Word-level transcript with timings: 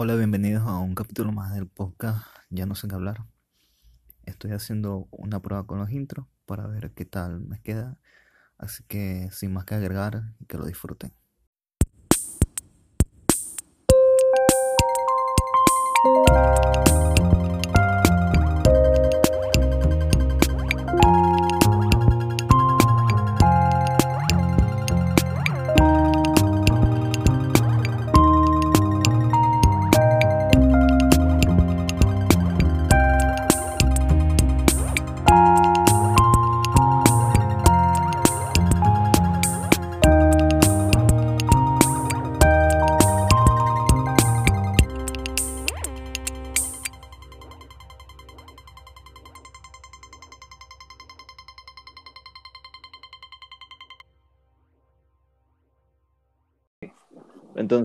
Hola, 0.00 0.14
bienvenidos 0.14 0.62
a 0.64 0.78
un 0.78 0.94
capítulo 0.94 1.32
más 1.32 1.52
del 1.52 1.66
podcast 1.66 2.24
Ya 2.50 2.66
no 2.66 2.76
sé 2.76 2.86
qué 2.86 2.94
hablar. 2.94 3.24
Estoy 4.26 4.52
haciendo 4.52 5.08
una 5.10 5.42
prueba 5.42 5.66
con 5.66 5.80
los 5.80 5.90
intros 5.90 6.24
para 6.46 6.68
ver 6.68 6.92
qué 6.92 7.04
tal 7.04 7.40
me 7.40 7.60
queda. 7.60 7.98
Así 8.58 8.84
que 8.86 9.28
sin 9.32 9.52
más 9.52 9.64
que 9.64 9.74
agregar, 9.74 10.22
que 10.46 10.56
lo 10.56 10.66
disfruten. 10.66 11.12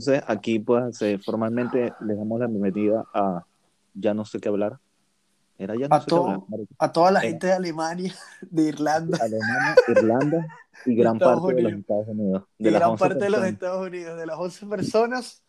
Entonces, 0.04 0.26
aquí 0.28 0.60
pues 0.60 1.00
formalmente 1.24 1.94
les 2.02 2.18
damos 2.18 2.38
la 2.38 2.48
bienvenida 2.48 3.06
a 3.14 3.46
Ya 3.94 4.14
no 4.14 4.26
sé 4.26 4.42
qué 4.42 4.50
hablar. 4.50 4.78
Era 5.58 5.76
ya 5.76 5.88
no 5.88 5.96
a, 5.96 6.02
sé 6.02 6.08
qué 6.08 6.16
hablar, 6.16 6.40
a 6.78 6.92
toda 6.92 7.12
la 7.12 7.22
gente 7.22 7.48
de 7.48 7.54
Alemania, 7.54 8.14
de 8.42 8.64
Irlanda. 8.64 9.18
Alemania, 9.22 9.76
Irlanda 9.88 10.48
y 10.86 10.96
gran 10.96 11.18
parte 11.18 11.54
de 11.54 11.62
los 11.62 11.74
Estados 11.74 12.08
Unidos. 12.10 12.44
De 12.58 12.70
y 12.70 12.74
gran 12.74 12.98
parte 12.98 13.24
de 13.24 13.30
los 13.30 13.46
Estados 13.46 13.88
Unidos. 13.88 14.18
De 14.18 14.26
las 14.26 14.38
11 14.38 14.66
personas, 14.66 15.42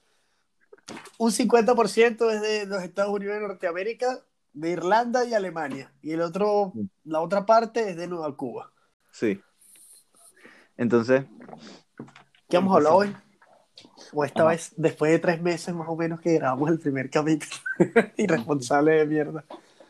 un 1.19 1.33
50% 1.33 2.31
es 2.31 2.41
de 2.41 2.67
los 2.67 2.81
Estados 2.85 3.13
Unidos 3.13 3.35
de 3.35 3.41
Norteamérica, 3.41 4.21
de 4.53 4.71
Irlanda 4.71 5.25
y 5.25 5.35
Alemania. 5.35 5.93
Y 6.01 6.13
el 6.13 6.21
otro, 6.21 6.75
la 7.03 7.21
otra 7.21 7.45
parte 7.45 7.91
es 7.91 7.97
de 7.97 8.07
Nueva 8.07 8.37
Cuba. 8.37 8.71
Sí. 9.11 9.41
Entonces. 10.77 11.25
¿Qué 12.49 12.59
hemos 12.59 12.77
hablado 12.77 12.99
hoy? 12.99 13.17
O 14.13 14.25
esta 14.25 14.45
vez, 14.45 14.73
después 14.77 15.13
de 15.13 15.19
tres 15.19 15.41
meses 15.41 15.75
más 15.75 15.89
o 15.89 15.97
menos 15.97 16.21
que 16.21 16.35
grabamos 16.35 16.71
el 16.71 16.79
primer 16.79 17.11
capítulo. 17.11 17.53
Irresponsable 18.17 18.93
de 18.93 19.07
mierda. 19.07 19.45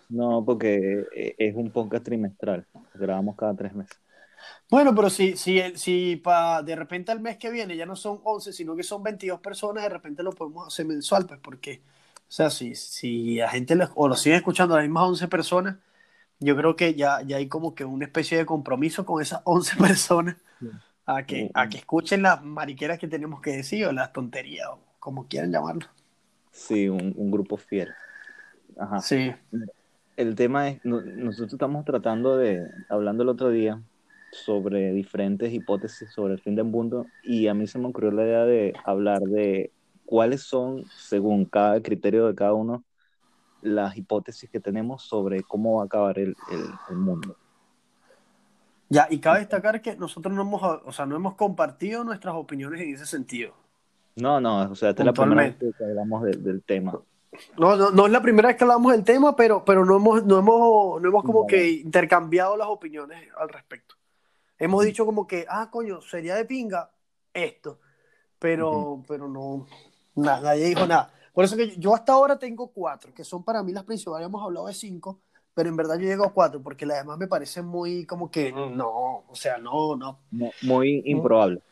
No, 0.08 0.44
porque 0.44 1.06
eh, 1.14 1.34
es 1.38 1.54
un 1.56 1.70
podcast 1.70 2.04
trimestral. 2.04 2.66
Grabamos 2.94 3.36
cada 3.36 3.54
tres 3.54 3.74
meses. 3.74 3.98
Bueno, 4.70 4.94
pero 4.94 5.10
si, 5.10 5.36
si, 5.36 5.60
si 5.76 6.16
pa, 6.16 6.62
de 6.62 6.76
repente 6.76 7.12
al 7.12 7.20
mes 7.20 7.36
que 7.36 7.50
viene 7.50 7.76
ya 7.76 7.86
no 7.86 7.96
son 7.96 8.20
11, 8.24 8.52
sino 8.52 8.76
que 8.76 8.82
son 8.82 9.02
22 9.02 9.40
personas, 9.40 9.84
de 9.84 9.88
repente 9.88 10.22
lo 10.22 10.32
podemos 10.32 10.66
hacer 10.66 10.86
mensual, 10.86 11.26
pues 11.26 11.40
porque, 11.40 11.82
o 12.16 12.32
sea, 12.32 12.50
si, 12.50 12.74
si 12.74 13.40
a 13.40 13.48
gente 13.48 13.76
o 13.94 14.08
lo 14.08 14.16
siguen 14.16 14.38
escuchando 14.38 14.74
las 14.74 14.84
mismas 14.84 15.04
11 15.04 15.28
personas, 15.28 15.76
yo 16.40 16.56
creo 16.56 16.76
que 16.76 16.94
ya, 16.94 17.22
ya 17.22 17.36
hay 17.36 17.48
como 17.48 17.74
que 17.74 17.84
una 17.84 18.06
especie 18.06 18.38
de 18.38 18.46
compromiso 18.46 19.06
con 19.06 19.22
esas 19.22 19.40
11 19.44 19.76
personas 19.78 20.36
a 21.06 21.24
que, 21.24 21.50
a 21.54 21.68
que 21.68 21.78
escuchen 21.78 22.22
las 22.22 22.42
mariqueras 22.42 22.98
que 22.98 23.08
tenemos 23.08 23.40
que 23.40 23.52
decir 23.52 23.86
o 23.86 23.92
las 23.92 24.12
tonterías 24.12 24.68
o 24.68 24.78
como 24.98 25.26
quieran 25.26 25.52
llamarlo. 25.52 25.86
Sí, 26.50 26.88
un, 26.88 27.12
un 27.16 27.30
grupo 27.30 27.56
fiel. 27.56 27.90
Ajá. 28.78 29.00
Sí. 29.00 29.32
El 30.16 30.34
tema 30.34 30.68
es, 30.68 30.84
nosotros 30.84 31.52
estamos 31.52 31.84
tratando 31.84 32.36
de, 32.36 32.66
hablando 32.88 33.22
el 33.22 33.28
otro 33.28 33.50
día, 33.50 33.82
sobre 34.34 34.92
diferentes 34.92 35.52
hipótesis 35.52 36.10
sobre 36.10 36.34
el 36.34 36.40
fin 36.40 36.56
del 36.56 36.64
mundo 36.64 37.06
y 37.22 37.46
a 37.46 37.54
mí 37.54 37.66
se 37.66 37.78
me 37.78 37.86
ocurrió 37.86 38.10
la 38.10 38.24
idea 38.24 38.44
de 38.44 38.74
hablar 38.84 39.22
de 39.22 39.70
cuáles 40.04 40.42
son, 40.42 40.84
según 40.96 41.44
cada 41.44 41.80
criterio 41.80 42.26
de 42.26 42.34
cada 42.34 42.52
uno, 42.52 42.84
las 43.62 43.96
hipótesis 43.96 44.50
que 44.50 44.60
tenemos 44.60 45.02
sobre 45.02 45.42
cómo 45.42 45.76
va 45.76 45.82
a 45.82 45.86
acabar 45.86 46.18
el, 46.18 46.36
el, 46.50 46.64
el 46.90 46.96
mundo. 46.96 47.36
Ya, 48.88 49.06
y 49.10 49.18
cabe 49.18 49.40
destacar 49.40 49.80
que 49.80 49.96
nosotros 49.96 50.34
no 50.34 50.42
hemos, 50.42 50.62
o 50.62 50.92
sea, 50.92 51.06
no 51.06 51.16
hemos 51.16 51.34
compartido 51.34 52.04
nuestras 52.04 52.34
opiniones 52.34 52.80
en 52.80 52.94
ese 52.94 53.06
sentido. 53.06 53.54
No, 54.16 54.40
no, 54.40 54.70
o 54.70 54.74
sea, 54.74 54.90
esta 54.90 55.02
es 55.02 55.06
la 55.06 55.12
primera 55.12 55.42
vez 55.42 55.56
que 55.56 55.84
hablamos 55.84 56.22
del 56.24 56.62
tema. 56.62 57.00
No, 57.58 57.76
no, 57.76 57.90
no, 57.90 58.06
es 58.06 58.12
la 58.12 58.22
primera 58.22 58.48
vez 58.48 58.56
que 58.56 58.64
hablamos 58.64 58.92
del 58.92 59.02
tema, 59.02 59.34
pero, 59.34 59.64
pero 59.64 59.84
no 59.84 59.96
hemos, 59.96 60.24
no 60.24 60.38
hemos, 60.38 61.02
no 61.02 61.08
hemos 61.08 61.24
como 61.24 61.46
que 61.46 61.70
intercambiado 61.70 62.56
las 62.56 62.68
opiniones 62.68 63.28
al 63.36 63.48
respecto. 63.48 63.96
Hemos 64.58 64.84
dicho 64.84 65.04
como 65.04 65.26
que, 65.26 65.44
ah, 65.48 65.68
coño, 65.70 66.00
sería 66.00 66.36
de 66.36 66.44
pinga 66.44 66.92
esto, 67.32 67.80
pero, 68.38 69.02
pero 69.08 69.28
no, 69.28 69.66
nada, 70.14 70.40
nadie 70.40 70.66
dijo 70.66 70.86
nada. 70.86 71.12
Por 71.32 71.44
eso 71.44 71.56
que 71.56 71.76
yo 71.76 71.94
hasta 71.94 72.12
ahora 72.12 72.38
tengo 72.38 72.68
cuatro, 72.68 73.12
que 73.12 73.24
son 73.24 73.42
para 73.42 73.62
mí 73.64 73.72
las 73.72 73.82
principales, 73.82 74.26
hemos 74.26 74.44
hablado 74.44 74.68
de 74.68 74.74
cinco, 74.74 75.20
pero 75.54 75.68
en 75.68 75.76
verdad 75.76 75.98
yo 75.98 76.06
llego 76.06 76.24
a 76.24 76.32
cuatro 76.32 76.60
porque 76.60 76.84
las 76.84 76.98
demás 76.98 77.16
me 77.18 77.28
parecen 77.28 77.64
muy 77.64 78.04
como 78.04 78.30
que 78.30 78.52
no, 78.52 79.24
o 79.28 79.34
sea, 79.34 79.58
no, 79.58 79.96
no. 79.96 80.18
muy 80.62 81.02
improbable. 81.06 81.62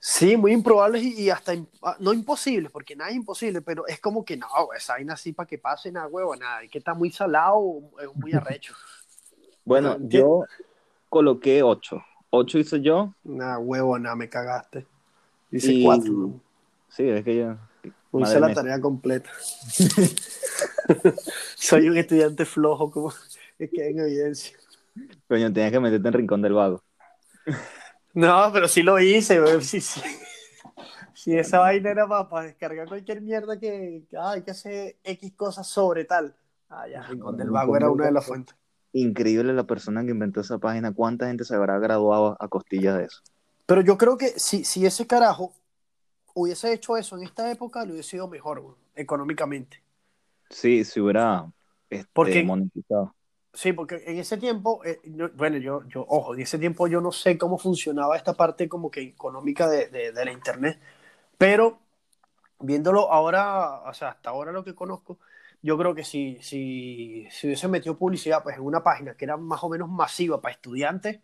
Sí, 0.00 0.36
muy 0.36 0.52
improbables 0.52 1.02
y, 1.02 1.28
hasta 1.28 1.54
ah, 1.82 1.96
no 1.98 2.12
imposibles, 2.12 2.70
porque 2.70 2.94
nada 2.94 3.10
es 3.10 3.16
imposible, 3.16 3.62
pero 3.62 3.84
es 3.88 3.98
como 3.98 4.24
que 4.24 4.36
no, 4.36 4.46
esa 4.76 4.92
vaina 4.92 5.14
así 5.14 5.32
para 5.32 5.48
que 5.48 5.58
pase 5.58 5.90
nada, 5.90 6.06
huevo, 6.06 6.36
nada, 6.36 6.62
y 6.62 6.68
que 6.68 6.78
está 6.78 6.94
muy 6.94 7.10
salado, 7.10 7.80
es 8.00 8.14
muy 8.14 8.32
arrecho. 8.32 8.74
bueno, 9.64 9.96
yo 10.00 10.44
coloqué 11.08 11.64
ocho. 11.64 12.00
Ocho 12.30 12.58
hice 12.58 12.80
yo. 12.80 13.12
Nada, 13.24 13.58
huevo, 13.58 13.98
nada, 13.98 14.14
me 14.14 14.28
cagaste. 14.28 14.86
Hice 15.50 15.82
cuatro. 15.82 16.40
Sí, 16.88 17.08
es 17.08 17.24
que 17.24 17.56
yo. 18.12 18.20
Hice 18.20 18.40
la 18.40 18.54
tarea 18.54 18.80
completa. 18.80 19.30
Soy 21.56 21.88
un 21.88 21.96
estudiante 21.98 22.44
flojo, 22.44 22.90
como 22.90 23.12
es 23.58 23.70
que 23.70 23.88
en 23.88 24.00
evidencia. 24.00 24.56
Coño, 25.28 25.52
tenías 25.52 25.72
que 25.72 25.80
meterte 25.80 26.08
en 26.08 26.14
rincón 26.14 26.42
del 26.42 26.54
vago. 26.54 26.82
No, 28.14 28.50
pero 28.52 28.68
sí 28.68 28.82
lo 28.82 28.98
hice, 28.98 29.40
güey. 29.40 29.62
Sí, 29.62 29.80
sí. 29.80 30.00
Si 31.14 31.36
esa 31.36 31.58
vaina 31.58 31.90
era 31.90 32.06
para, 32.06 32.46
descargar 32.46 32.86
cualquier 32.86 33.20
mierda 33.20 33.58
que, 33.58 34.04
hay 34.18 34.42
que 34.42 34.50
hacer 34.50 34.96
X 35.02 35.32
cosas 35.34 35.66
sobre 35.66 36.04
tal. 36.04 36.34
Ah, 36.70 36.86
ya, 36.88 37.02
Rincón 37.02 37.36
del 37.36 37.50
Vago 37.50 37.76
era 37.76 37.90
una 37.90 38.06
de 38.06 38.12
las 38.12 38.24
fuentes. 38.24 38.54
Increíble 38.92 39.52
la 39.52 39.64
persona 39.64 40.04
que 40.04 40.12
inventó 40.12 40.40
esa 40.40 40.58
página. 40.58 40.92
¿Cuánta 40.92 41.26
gente 41.26 41.44
se 41.44 41.54
habrá 41.54 41.78
graduado 41.78 42.36
a 42.40 42.48
costillas 42.48 42.98
de 42.98 43.04
eso? 43.04 43.20
Pero 43.66 43.80
yo 43.80 43.98
creo 43.98 44.16
que 44.16 44.28
si, 44.38 44.64
si 44.64 44.86
ese 44.86 45.06
carajo 45.06 45.52
hubiese 46.34 46.72
hecho 46.72 46.96
eso 46.96 47.16
en 47.16 47.24
esta 47.24 47.50
época, 47.50 47.84
le 47.84 47.92
hubiese 47.92 48.10
sido 48.10 48.28
mejor, 48.28 48.60
güey, 48.60 48.76
económicamente. 48.94 49.82
Sí, 50.50 50.84
si 50.84 51.00
hubiera 51.00 51.50
este, 51.90 52.44
monetizado. 52.44 53.14
Sí, 53.52 53.72
porque 53.72 54.02
en 54.06 54.18
ese 54.18 54.36
tiempo, 54.36 54.82
eh, 54.84 55.00
bueno, 55.34 55.56
yo, 55.58 55.82
yo, 55.88 56.04
ojo, 56.08 56.34
en 56.34 56.40
ese 56.40 56.58
tiempo 56.58 56.86
yo 56.86 57.00
no 57.00 57.12
sé 57.12 57.36
cómo 57.36 57.58
funcionaba 57.58 58.16
esta 58.16 58.34
parte 58.34 58.68
como 58.68 58.90
que 58.90 59.00
económica 59.00 59.68
de, 59.68 59.88
de, 59.88 60.24
la 60.24 60.30
Internet, 60.30 60.78
pero 61.36 61.80
viéndolo 62.60 63.10
ahora, 63.10 63.82
o 63.88 63.94
sea, 63.94 64.10
hasta 64.10 64.30
ahora 64.30 64.52
lo 64.52 64.64
que 64.64 64.74
conozco, 64.74 65.18
yo 65.60 65.76
creo 65.76 65.94
que 65.94 66.04
si, 66.04 66.38
si, 66.40 67.26
si 67.30 67.48
hubiese 67.48 67.68
metido 67.68 67.96
publicidad 67.96 68.42
pues, 68.42 68.56
en 68.56 68.62
una 68.62 68.82
página 68.82 69.16
que 69.16 69.24
era 69.24 69.36
más 69.36 69.64
o 69.64 69.68
menos 69.68 69.88
masiva 69.88 70.40
para 70.40 70.54
estudiantes, 70.54 71.20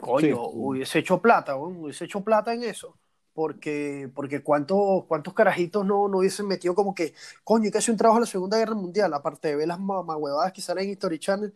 coño, 0.00 0.42
hubiese 0.42 1.00
hecho 1.00 1.20
plata, 1.20 1.56
hubiese 1.56 2.04
hecho 2.06 2.22
plata 2.22 2.54
en 2.54 2.62
eso 2.62 2.96
porque, 3.38 4.10
porque 4.16 4.42
cuántos, 4.42 5.04
cuántos 5.04 5.32
carajitos 5.32 5.86
no, 5.86 6.08
no 6.08 6.18
hubiesen 6.18 6.48
metido 6.48 6.74
como 6.74 6.92
que, 6.92 7.14
coño, 7.44 7.70
que 7.70 7.78
hacer 7.78 7.92
un 7.92 7.96
trabajo 7.96 8.18
en 8.18 8.22
la 8.22 8.26
Segunda 8.26 8.58
Guerra 8.58 8.74
Mundial, 8.74 9.14
aparte 9.14 9.46
de 9.46 9.54
ver 9.54 9.68
las 9.68 9.78
huevadas 9.78 10.52
que 10.52 10.60
salen 10.60 10.86
en 10.86 10.90
History 10.90 11.20
Channel, 11.20 11.54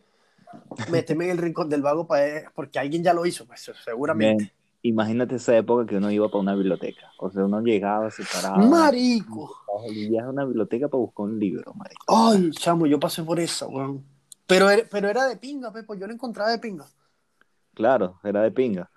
méteme 0.89 1.25
en 1.25 1.31
el 1.31 1.37
rincón 1.39 1.67
del 1.67 1.81
vago 1.81 2.07
para, 2.07 2.49
porque 2.55 2.79
alguien 2.79 3.03
ya 3.03 3.13
lo 3.13 3.25
hizo, 3.25 3.45
pues 3.45 3.69
seguramente. 3.83 4.53
imagínate 4.81 5.35
esa 5.35 5.57
época 5.57 5.85
que 5.85 5.97
uno 5.97 6.09
iba 6.09 6.29
para 6.29 6.39
una 6.39 6.55
biblioteca, 6.55 7.11
o 7.19 7.29
sea, 7.29 7.43
uno 7.43 7.59
llegaba, 7.59 8.09
se 8.11 8.23
paraba. 8.23 8.65
Marico. 8.65 9.53
Y 9.89 10.17
a 10.17 10.29
una 10.29 10.45
biblioteca 10.45 10.87
para 10.87 11.01
buscar 11.01 11.25
un 11.25 11.37
libro, 11.37 11.73
marico. 11.73 12.05
Ay, 12.07 12.49
chamo, 12.51 12.85
yo 12.85 12.97
pasé 12.97 13.23
por 13.23 13.41
eso, 13.41 13.67
weón. 13.67 14.05
Pero, 14.47 14.69
era, 14.69 14.87
pero 14.89 15.09
era 15.09 15.25
de 15.25 15.35
pinga, 15.35 15.73
pues 15.73 15.99
yo 15.99 16.07
lo 16.07 16.13
encontraba 16.13 16.49
de 16.49 16.59
pinga. 16.59 16.85
Claro, 17.73 18.21
era 18.23 18.41
de 18.41 18.51
pinga. 18.51 18.89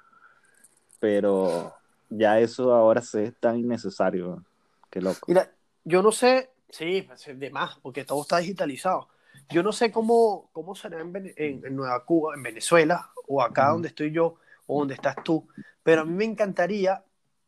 Pero 1.00 1.75
ya 2.08 2.40
eso 2.40 2.74
ahora 2.74 3.02
se 3.02 3.24
es 3.24 3.36
tan 3.38 3.58
innecesario. 3.58 4.44
Qué 4.90 5.00
loco. 5.00 5.20
Mira, 5.26 5.50
yo 5.84 6.02
no 6.02 6.12
sé, 6.12 6.50
sí, 6.68 7.08
de 7.34 7.50
más, 7.50 7.78
porque 7.82 8.04
todo 8.04 8.22
está 8.22 8.38
digitalizado. 8.38 9.08
Yo 9.48 9.62
no 9.62 9.72
sé 9.72 9.92
cómo, 9.92 10.48
cómo 10.52 10.74
será 10.74 11.00
en, 11.00 11.34
en, 11.36 11.76
Nueva 11.76 12.04
Cuba, 12.04 12.34
en 12.34 12.42
Venezuela, 12.42 13.10
o 13.28 13.42
acá 13.42 13.68
donde 13.68 13.88
estoy 13.88 14.10
yo, 14.10 14.36
o 14.66 14.80
donde 14.80 14.94
estás 14.94 15.16
tú, 15.22 15.46
pero 15.82 16.02
a 16.02 16.04
mí 16.04 16.12
me 16.12 16.24
encantaría 16.24 17.02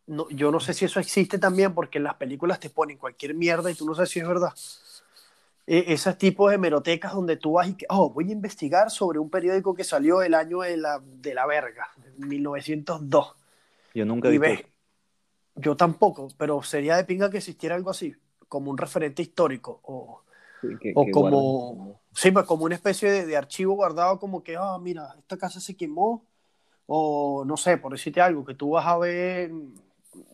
no, 0.08 0.28
yo 0.31 0.50
no 0.50 0.58
sé 0.58 0.75
si 0.75 0.87
eso 0.87 1.00
existe 1.00 1.38
también 1.38 1.75
porque 1.75 1.99
en 1.99 2.04
las 2.04 2.14
películas 2.14 2.58
te 2.58 2.70
ponen 2.70 2.96
cualquier 2.96 3.34
mierda 3.34 3.70
y 3.70 3.75
tú 3.75 3.87
no 3.87 3.94
sabes 3.94 4.11
si 4.11 4.20
es 4.20 4.26
verdad. 4.26 4.54
E, 5.66 5.93
esos 5.93 6.16
tipos 6.16 6.50
de 6.50 6.56
hemerotecas 6.56 7.12
donde 7.12 7.37
tú 7.37 7.52
vas 7.52 7.69
y 7.69 7.75
que, 7.75 7.87
oh, 7.90 8.11
voy 8.11 8.31
a 8.31 8.32
investigar 8.32 8.90
sobre 8.90 9.19
un 9.19 9.28
periódico 9.28 9.75
que 9.75 9.84
salió 9.84 10.22
el 10.22 10.34
año 10.34 10.61
de 10.61 10.78
la, 10.78 11.00
de 11.04 11.34
la 11.34 11.46
verga, 11.46 11.88
1902. 12.16 13.34
Yo 13.94 14.05
nunca 14.05 14.29
vi. 14.29 14.38
Yo 15.55 15.76
tampoco, 15.76 16.29
pero 16.37 16.62
sería 16.62 16.96
de 16.96 17.05
pinga 17.05 17.31
que 17.31 17.38
existiera 17.38 17.75
algo 17.75 17.90
así, 17.90 18.14
como 18.49 18.70
un 18.70 18.79
referente 18.79 19.23
histórico 19.23 19.81
o, 19.82 20.23
o 20.94 21.11
como, 21.11 22.00
sí, 22.12 22.31
pues 22.31 22.46
como 22.46 22.64
una 22.64 22.76
especie 22.76 23.11
de, 23.11 23.26
de, 23.26 23.37
archivo 23.37 23.75
guardado 23.75 24.20
como 24.20 24.43
que, 24.43 24.56
ah, 24.56 24.79
mira, 24.81 25.14
esta 25.19 25.37
casa 25.37 25.58
se 25.61 25.76
quemó 25.76 26.25
o 26.87 27.44
no 27.44 27.56
sé, 27.56 27.76
por 27.76 27.93
decirte 27.93 28.20
algo, 28.20 28.44
que 28.44 28.55
tú 28.55 28.70
vas 28.70 28.87
a 28.87 28.96
ver 28.99 29.50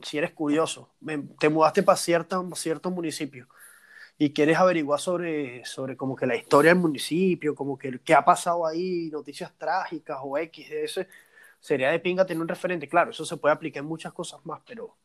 si 0.03 0.19
eres 0.19 0.33
curioso, 0.33 0.91
te 1.39 1.49
mudaste 1.49 1.83
para 1.83 1.97
cierto, 1.97 2.49
cierto 2.55 2.91
municipio 2.91 3.49
y 4.17 4.33
quieres 4.33 4.57
averiguar 4.59 5.01
sobre, 5.01 5.65
sobre 5.65 5.97
como 5.97 6.15
que 6.15 6.27
la 6.27 6.37
historia 6.37 6.71
del 6.71 6.81
municipio, 6.81 7.55
como 7.55 7.77
que 7.77 7.99
qué 8.05 8.15
ha 8.15 8.25
pasado 8.25 8.67
ahí, 8.67 9.11
noticias 9.11 9.53
trágicas 9.59 10.19
o 10.23 10.39
X 10.39 10.71
de 10.71 10.85
ese, 10.85 11.09
sería 11.65 11.91
de 11.91 11.99
pinga 11.99 12.27
tener 12.27 12.43
un 12.43 12.49
referente. 12.49 12.87
Claro, 12.87 13.11
eso 13.11 13.25
se 13.25 13.39
puede 13.39 13.55
aplicar 13.55 13.83
en 13.83 13.89
muchas 13.89 14.13
cosas 14.13 14.39
más, 14.45 14.61
pero 14.67 14.99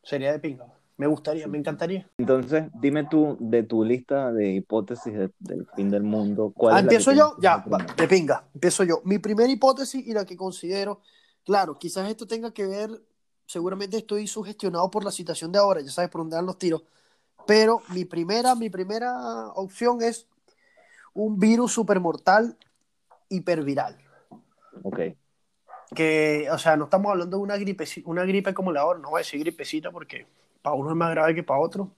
sería 0.00 0.30
de 0.30 0.38
pinga. 0.38 0.64
Me 0.96 1.08
gustaría, 1.08 1.48
me 1.48 1.58
encantaría. 1.58 2.08
Entonces, 2.18 2.66
dime 2.74 3.08
tú 3.10 3.36
de 3.40 3.64
tu 3.64 3.84
lista 3.84 4.30
de 4.30 4.52
hipótesis 4.52 5.12
del 5.40 5.66
fin 5.74 5.90
del 5.90 6.04
mundo. 6.04 6.52
¿cuál 6.54 6.76
ah, 6.76 6.78
empiezo 6.78 7.10
yo, 7.10 7.34
ya, 7.40 7.64
de 7.96 8.06
pinga, 8.06 8.44
empiezo 8.54 8.84
yo. 8.84 9.00
Mi 9.02 9.18
primera 9.18 9.50
hipótesis 9.50 10.06
y 10.06 10.12
la 10.12 10.24
que 10.24 10.36
considero, 10.36 11.00
claro, 11.44 11.76
quizás 11.76 12.08
esto 12.08 12.28
tenga 12.28 12.52
que 12.52 12.64
ver, 12.64 12.88
seguramente 13.44 13.96
estoy 13.96 14.28
sugestionado 14.28 14.88
por 14.88 15.02
la 15.02 15.10
situación 15.10 15.50
de 15.50 15.58
ahora, 15.58 15.80
ya 15.80 15.90
sabes 15.90 16.10
por 16.10 16.20
dónde 16.20 16.36
dan 16.36 16.46
los 16.46 16.58
tiros, 16.58 16.84
pero 17.44 17.82
mi 17.88 18.04
primera, 18.04 18.54
mi 18.54 18.70
primera 18.70 19.48
opción 19.56 20.00
es 20.00 20.28
un 21.12 21.40
virus 21.40 21.72
supermortal 21.72 22.56
hiperviral. 23.28 23.98
Ok. 24.84 25.00
Que, 25.94 26.48
o 26.50 26.58
sea, 26.58 26.76
no 26.76 26.84
estamos 26.84 27.10
hablando 27.10 27.36
de 27.36 27.42
una 27.42 27.56
gripe, 27.56 27.84
una 28.04 28.24
gripe 28.24 28.54
como 28.54 28.72
la 28.72 28.80
ahora, 28.80 28.98
no 28.98 29.10
voy 29.10 29.18
a 29.18 29.24
decir 29.24 29.40
gripecita 29.40 29.90
porque 29.90 30.26
para 30.62 30.74
uno 30.74 30.90
es 30.90 30.96
más 30.96 31.10
grave 31.10 31.34
que 31.34 31.42
para 31.42 31.60
otro, 31.60 31.90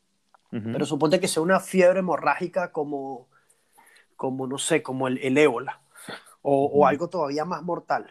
pero 0.51 0.87
suponte 0.87 1.19
que 1.19 1.27
sea 1.27 1.43
una 1.43 1.59
fiebre 1.59 1.99
hemorrágica 1.99 2.71
como, 2.71 3.27
como 4.17 4.47
no 4.47 4.57
sé, 4.57 4.83
como 4.83 5.09
el, 5.09 5.19
el 5.19 5.37
ébola, 5.37 5.81
o, 6.43 6.67
o, 6.67 6.87
algo 6.87 7.09
todavía 7.09 7.45
más 7.45 7.63
mortal, 7.63 8.09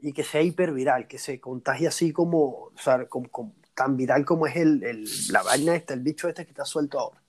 y 0.00 0.12
que 0.12 0.24
sea 0.24 0.42
hiperviral, 0.42 1.06
que 1.06 1.18
se 1.18 1.40
contagie 1.40 1.86
así 1.86 2.12
como, 2.12 2.48
o 2.48 2.72
sea, 2.76 3.06
como, 3.06 3.54
tan 3.74 3.96
viral 3.96 4.24
como 4.24 4.46
es 4.46 4.56
el, 4.56 4.82
el, 4.82 5.08
la 5.30 5.42
vaina 5.42 5.74
esta, 5.74 5.94
el 5.94 6.00
bicho 6.00 6.28
este 6.28 6.44
que 6.44 6.50
está 6.50 6.64
suelto 6.64 6.98
ahora. 6.98 7.22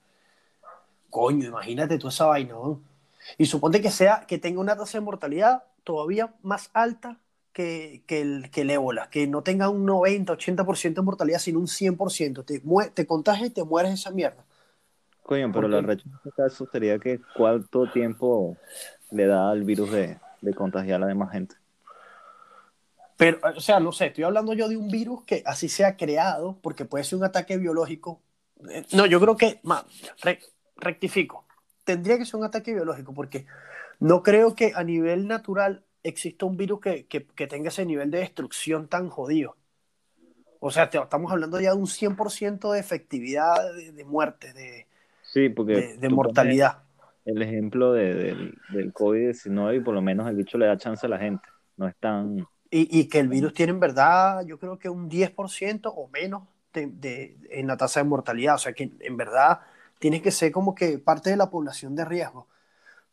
Coño, 1.08 1.46
imagínate 1.46 1.98
tú 1.98 2.08
esa 2.08 2.26
vaina, 2.26 2.54
¿no? 2.54 2.80
Y 3.38 3.46
suponte 3.46 3.80
que 3.80 3.90
sea, 3.90 4.24
que 4.26 4.38
tenga 4.38 4.60
una 4.60 4.76
tasa 4.76 4.98
de 4.98 5.04
mortalidad 5.04 5.64
todavía 5.84 6.34
más 6.42 6.70
alta 6.72 7.18
que, 7.52 8.02
que, 8.06 8.20
el, 8.20 8.50
que 8.50 8.62
el 8.62 8.70
ébola, 8.70 9.08
que 9.10 9.26
no 9.26 9.42
tenga 9.42 9.68
un 9.68 9.84
90, 9.84 10.32
80% 10.32 10.94
de 10.94 11.02
mortalidad, 11.02 11.38
sino 11.38 11.58
un 11.58 11.66
100%. 11.66 12.44
Te, 12.44 12.62
te 12.90 13.06
contagias 13.06 13.48
y 13.48 13.52
te 13.52 13.64
mueres 13.64 13.92
esa 13.92 14.10
mierda. 14.10 14.44
Coño, 15.22 15.52
pero 15.52 15.68
la 15.68 15.80
recha 15.80 16.04
en 16.08 16.14
este 16.16 16.32
caso 16.32 16.68
sería 16.70 16.98
que 16.98 17.20
cuánto 17.36 17.90
tiempo 17.90 18.56
le 19.10 19.26
da 19.26 19.50
al 19.50 19.62
virus 19.62 19.92
de, 19.92 20.18
de 20.40 20.54
contagiar 20.54 20.96
a 20.96 20.98
la 21.00 21.06
demás 21.06 21.32
gente. 21.32 21.54
Pero, 23.16 23.38
o 23.56 23.60
sea, 23.60 23.78
no 23.78 23.92
sé, 23.92 24.06
estoy 24.06 24.24
hablando 24.24 24.52
yo 24.52 24.68
de 24.68 24.76
un 24.76 24.88
virus 24.88 25.22
que 25.24 25.44
así 25.46 25.68
sea 25.68 25.96
creado, 25.96 26.58
porque 26.60 26.84
puede 26.84 27.04
ser 27.04 27.18
un 27.18 27.24
ataque 27.24 27.56
biológico. 27.56 28.20
Eh, 28.68 28.84
no, 28.94 29.06
yo 29.06 29.20
creo 29.20 29.36
que, 29.36 29.60
rectifico, 30.76 31.44
tendría 31.84 32.18
que 32.18 32.24
ser 32.24 32.40
un 32.40 32.44
ataque 32.44 32.74
biológico, 32.74 33.14
porque 33.14 33.46
no 34.00 34.24
creo 34.24 34.56
que 34.56 34.72
a 34.74 34.82
nivel 34.82 35.28
natural 35.28 35.84
exista 36.02 36.46
un 36.46 36.56
virus 36.56 36.80
que, 36.80 37.06
que, 37.06 37.26
que 37.26 37.46
tenga 37.46 37.68
ese 37.68 37.86
nivel 37.86 38.10
de 38.10 38.18
destrucción 38.18 38.88
tan 38.88 39.08
jodido. 39.08 39.56
O 40.60 40.70
sea, 40.70 40.84
estamos 40.84 41.32
hablando 41.32 41.60
ya 41.60 41.70
de 41.70 41.76
un 41.76 41.86
100% 41.86 42.72
de 42.72 42.78
efectividad 42.78 43.74
de, 43.74 43.92
de, 43.92 44.04
muerte, 44.04 44.52
de, 44.52 44.86
sí, 45.22 45.48
porque 45.48 45.96
de, 45.98 46.08
mortalidad. 46.08 46.84
El 47.24 47.42
ejemplo 47.42 47.92
del, 47.92 48.56
del 48.70 48.92
COVID-19 48.92 49.76
y 49.76 49.80
por 49.80 49.94
lo 49.94 50.02
menos 50.02 50.28
el 50.28 50.36
bicho 50.36 50.58
le 50.58 50.66
da 50.66 50.76
chance 50.76 51.04
a 51.06 51.08
la 51.08 51.18
gente. 51.18 51.48
No 51.76 51.88
es 51.88 51.96
tan... 51.96 52.46
Y, 52.70 53.00
y 53.00 53.08
que 53.08 53.18
el 53.18 53.28
virus 53.28 53.54
tiene 53.54 53.72
en 53.72 53.80
verdad, 53.80 54.46
yo 54.46 54.58
creo 54.58 54.78
que 54.78 54.88
un 54.88 55.10
10% 55.10 55.92
o 55.94 56.08
menos 56.08 56.44
de, 56.72 56.86
de, 56.86 57.36
en 57.50 57.66
la 57.66 57.76
tasa 57.76 58.00
de 58.00 58.08
mortalidad. 58.08 58.54
O 58.54 58.58
sea, 58.58 58.72
que 58.72 58.92
en 59.00 59.16
verdad 59.16 59.60
tiene 59.98 60.22
que 60.22 60.30
ser 60.30 60.52
como 60.52 60.74
que 60.74 60.98
parte 60.98 61.30
de 61.30 61.36
la 61.36 61.50
población 61.50 61.94
de 61.94 62.04
riesgo 62.04 62.46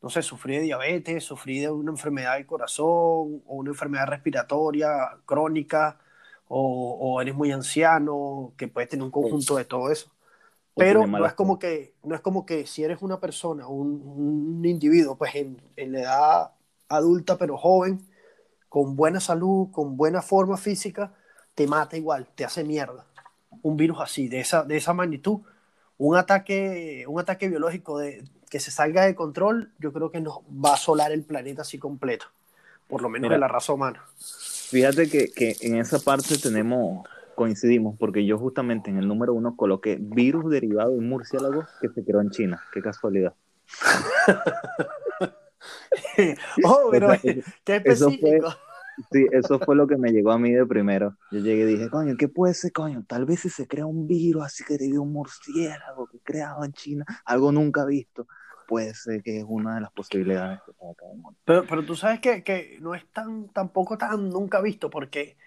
no 0.01 0.09
sé, 0.09 0.21
sufrí 0.21 0.55
de 0.55 0.61
diabetes, 0.61 1.23
sufrí 1.23 1.59
de 1.59 1.69
una 1.69 1.91
enfermedad 1.91 2.35
del 2.35 2.45
corazón 2.45 2.87
o 2.87 3.55
una 3.55 3.71
enfermedad 3.71 4.07
respiratoria 4.07 4.89
crónica 5.25 5.99
o, 6.47 6.97
o 6.99 7.21
eres 7.21 7.35
muy 7.35 7.51
anciano, 7.51 8.53
que 8.57 8.67
puedes 8.67 8.89
tener 8.89 9.03
un 9.03 9.11
conjunto 9.11 9.55
de 9.57 9.65
todo 9.65 9.91
eso. 9.91 10.11
Pero 10.75 11.05
no 11.05 11.25
es 11.25 11.33
como 11.33 11.59
que, 11.59 11.93
no 12.03 12.15
es 12.15 12.21
como 12.21 12.45
que 12.45 12.65
si 12.65 12.83
eres 12.83 13.01
una 13.01 13.19
persona, 13.19 13.67
un, 13.67 14.01
un 14.57 14.65
individuo, 14.65 15.17
pues 15.17 15.35
en, 15.35 15.61
en, 15.75 15.91
la 15.91 15.99
edad 15.99 16.51
adulta 16.87 17.37
pero 17.37 17.57
joven, 17.57 17.99
con 18.69 18.95
buena 18.95 19.19
salud, 19.19 19.69
con 19.71 19.97
buena 19.97 20.21
forma 20.21 20.55
física, 20.55 21.13
te 21.53 21.67
mata 21.67 21.97
igual, 21.97 22.27
te 22.33 22.45
hace 22.45 22.63
mierda. 22.63 23.05
Un 23.61 23.75
virus 23.75 23.99
así, 23.99 24.29
de 24.29 24.39
esa, 24.39 24.63
de 24.63 24.77
esa 24.77 24.93
magnitud, 24.93 25.41
un 25.97 26.15
ataque, 26.15 27.03
un 27.07 27.19
ataque 27.19 27.49
biológico 27.49 27.99
de, 27.99 28.23
que 28.49 28.59
se 28.59 28.71
salga 28.71 29.05
de 29.05 29.15
control, 29.15 29.71
yo 29.79 29.93
creo 29.93 30.11
que 30.11 30.21
nos 30.21 30.39
va 30.49 30.71
a 30.71 30.73
asolar 30.73 31.11
el 31.11 31.23
planeta 31.23 31.61
así 31.61 31.77
completo, 31.77 32.25
por 32.87 33.01
lo 33.01 33.09
menos 33.09 33.23
Mira, 33.23 33.35
de 33.35 33.39
la 33.39 33.47
raza 33.47 33.73
humana. 33.73 34.03
Fíjate 34.17 35.09
que, 35.09 35.31
que, 35.31 35.55
en 35.61 35.77
esa 35.77 35.99
parte 35.99 36.37
tenemos, 36.37 37.07
coincidimos, 37.35 37.95
porque 37.97 38.25
yo 38.25 38.37
justamente 38.37 38.89
en 38.89 38.97
el 38.97 39.07
número 39.07 39.33
uno 39.33 39.55
coloqué 39.55 39.97
virus 39.99 40.49
derivado 40.49 40.91
de 40.91 41.01
murciélago 41.01 41.65
que 41.81 41.89
se 41.89 42.03
creó 42.03 42.21
en 42.21 42.31
China. 42.31 42.63
Qué 42.73 42.81
casualidad. 42.81 43.33
oh, 46.63 46.89
pero 46.91 47.09
qué 47.21 47.75
específico. 47.75 47.87
Eso 47.87 48.11
fue, 48.19 48.41
sí, 49.11 49.27
eso 49.31 49.59
fue 49.59 49.75
lo 49.75 49.87
que 49.87 49.97
me 49.97 50.11
llegó 50.11 50.31
a 50.31 50.39
mí 50.39 50.51
de 50.51 50.65
primero. 50.65 51.15
Yo 51.31 51.39
llegué 51.39 51.63
y 51.63 51.75
dije, 51.75 51.89
coño, 51.89 52.15
¿qué 52.17 52.27
puede 52.27 52.53
ser, 52.53 52.71
coño? 52.71 53.03
Tal 53.07 53.25
vez 53.25 53.41
si 53.41 53.49
se 53.49 53.67
crea 53.67 53.85
un 53.85 54.07
virus 54.07 54.45
así 54.45 54.63
que 54.63 54.77
debido 54.77 55.01
a 55.01 55.03
un 55.03 55.13
murciélago 55.13 56.07
que 56.07 56.19
creado 56.19 56.63
en 56.63 56.73
China, 56.73 57.05
algo 57.25 57.51
nunca 57.51 57.85
visto 57.85 58.27
puede 58.69 58.93
ser 58.93 59.23
que 59.23 59.39
es 59.39 59.45
una 59.47 59.75
de 59.75 59.81
las 59.81 59.91
posibilidades 59.91 60.59
que 60.63 60.71
Pero, 61.43 61.65
pero 61.67 61.83
tú 61.83 61.95
sabes 61.95 62.19
que, 62.19 62.43
que, 62.43 62.77
no 62.79 62.93
es 62.93 63.03
tan 63.11 63.49
tampoco 63.49 63.97
tan 63.97 64.29
nunca 64.29 64.61
visto 64.61 64.91
porque 64.91 65.37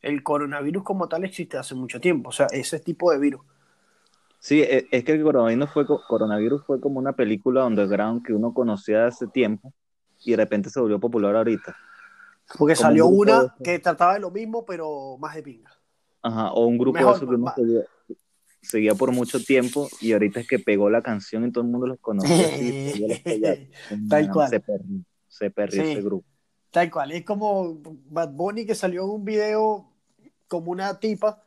el 0.00 0.22
coronavirus 0.22 0.84
como 0.84 1.08
tal 1.08 1.24
existe 1.24 1.58
hace 1.58 1.74
mucho 1.74 2.00
tiempo, 2.00 2.28
o 2.28 2.32
sea, 2.32 2.46
ese 2.52 2.78
tipo 2.78 3.10
de 3.10 3.18
virus. 3.18 3.40
Sí, 4.38 4.62
e, 4.62 4.86
es 4.92 5.02
que 5.02 5.12
el 5.12 5.24
coronavirus 5.24 5.70
fue, 5.70 5.86
coronavirus 5.86 6.64
fue 6.64 6.80
como 6.80 7.00
una 7.00 7.14
película 7.14 7.66
underground 7.66 8.24
que 8.24 8.32
uno 8.32 8.54
conocía 8.54 9.06
hace 9.06 9.26
tiempo 9.26 9.72
y 10.24 10.30
de 10.30 10.36
repente 10.36 10.70
se 10.70 10.78
volvió 10.78 11.00
popular 11.00 11.34
ahorita. 11.34 11.76
Porque 12.56 12.74
como 12.74 12.86
salió 12.86 13.06
un 13.06 13.28
una 13.28 13.54
que 13.62 13.78
trataba 13.78 14.14
de 14.14 14.20
lo 14.20 14.30
mismo, 14.30 14.64
pero 14.64 15.18
más 15.18 15.34
de 15.34 15.42
pinga. 15.42 15.70
Ajá, 16.22 16.52
o 16.52 16.66
un 16.66 16.78
grupo 16.78 16.98
Mejor, 16.98 17.12
de 17.12 17.18
eso 17.18 17.28
que 17.28 17.34
uno 17.34 17.54
seguía 18.60 18.94
por 18.94 19.12
mucho 19.12 19.42
tiempo 19.42 19.88
y 20.00 20.12
ahorita 20.12 20.40
es 20.40 20.48
que 20.48 20.58
pegó 20.58 20.90
la 20.90 21.02
canción 21.02 21.46
y 21.46 21.52
todo 21.52 21.64
el 21.64 21.70
mundo 21.70 21.86
los 21.86 21.98
conoce. 22.00 23.70
Tal 24.08 24.30
cual. 24.30 24.50
Se 24.50 24.60
perdió, 24.60 25.04
se 25.28 25.50
perdió 25.50 25.84
sí. 25.84 25.90
ese 25.92 26.02
grupo. 26.02 26.26
Tal 26.70 26.90
cual. 26.90 27.12
Es 27.12 27.24
como 27.24 27.80
Bad 28.10 28.32
Bunny 28.32 28.66
que 28.66 28.74
salió 28.74 29.04
en 29.04 29.10
un 29.10 29.24
video 29.24 29.92
como 30.48 30.70
una 30.70 30.98
tipa 30.98 31.42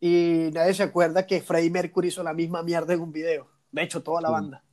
y 0.00 0.50
nadie 0.52 0.74
se 0.74 0.82
acuerda 0.82 1.26
que 1.26 1.40
Freddie 1.40 1.70
Mercury 1.70 2.08
hizo 2.08 2.22
la 2.22 2.34
misma 2.34 2.62
mierda 2.62 2.92
en 2.92 3.00
un 3.00 3.12
video. 3.12 3.48
De 3.70 3.82
hecho, 3.82 4.02
toda 4.02 4.20
la 4.20 4.28
sí. 4.28 4.32
banda. 4.32 4.64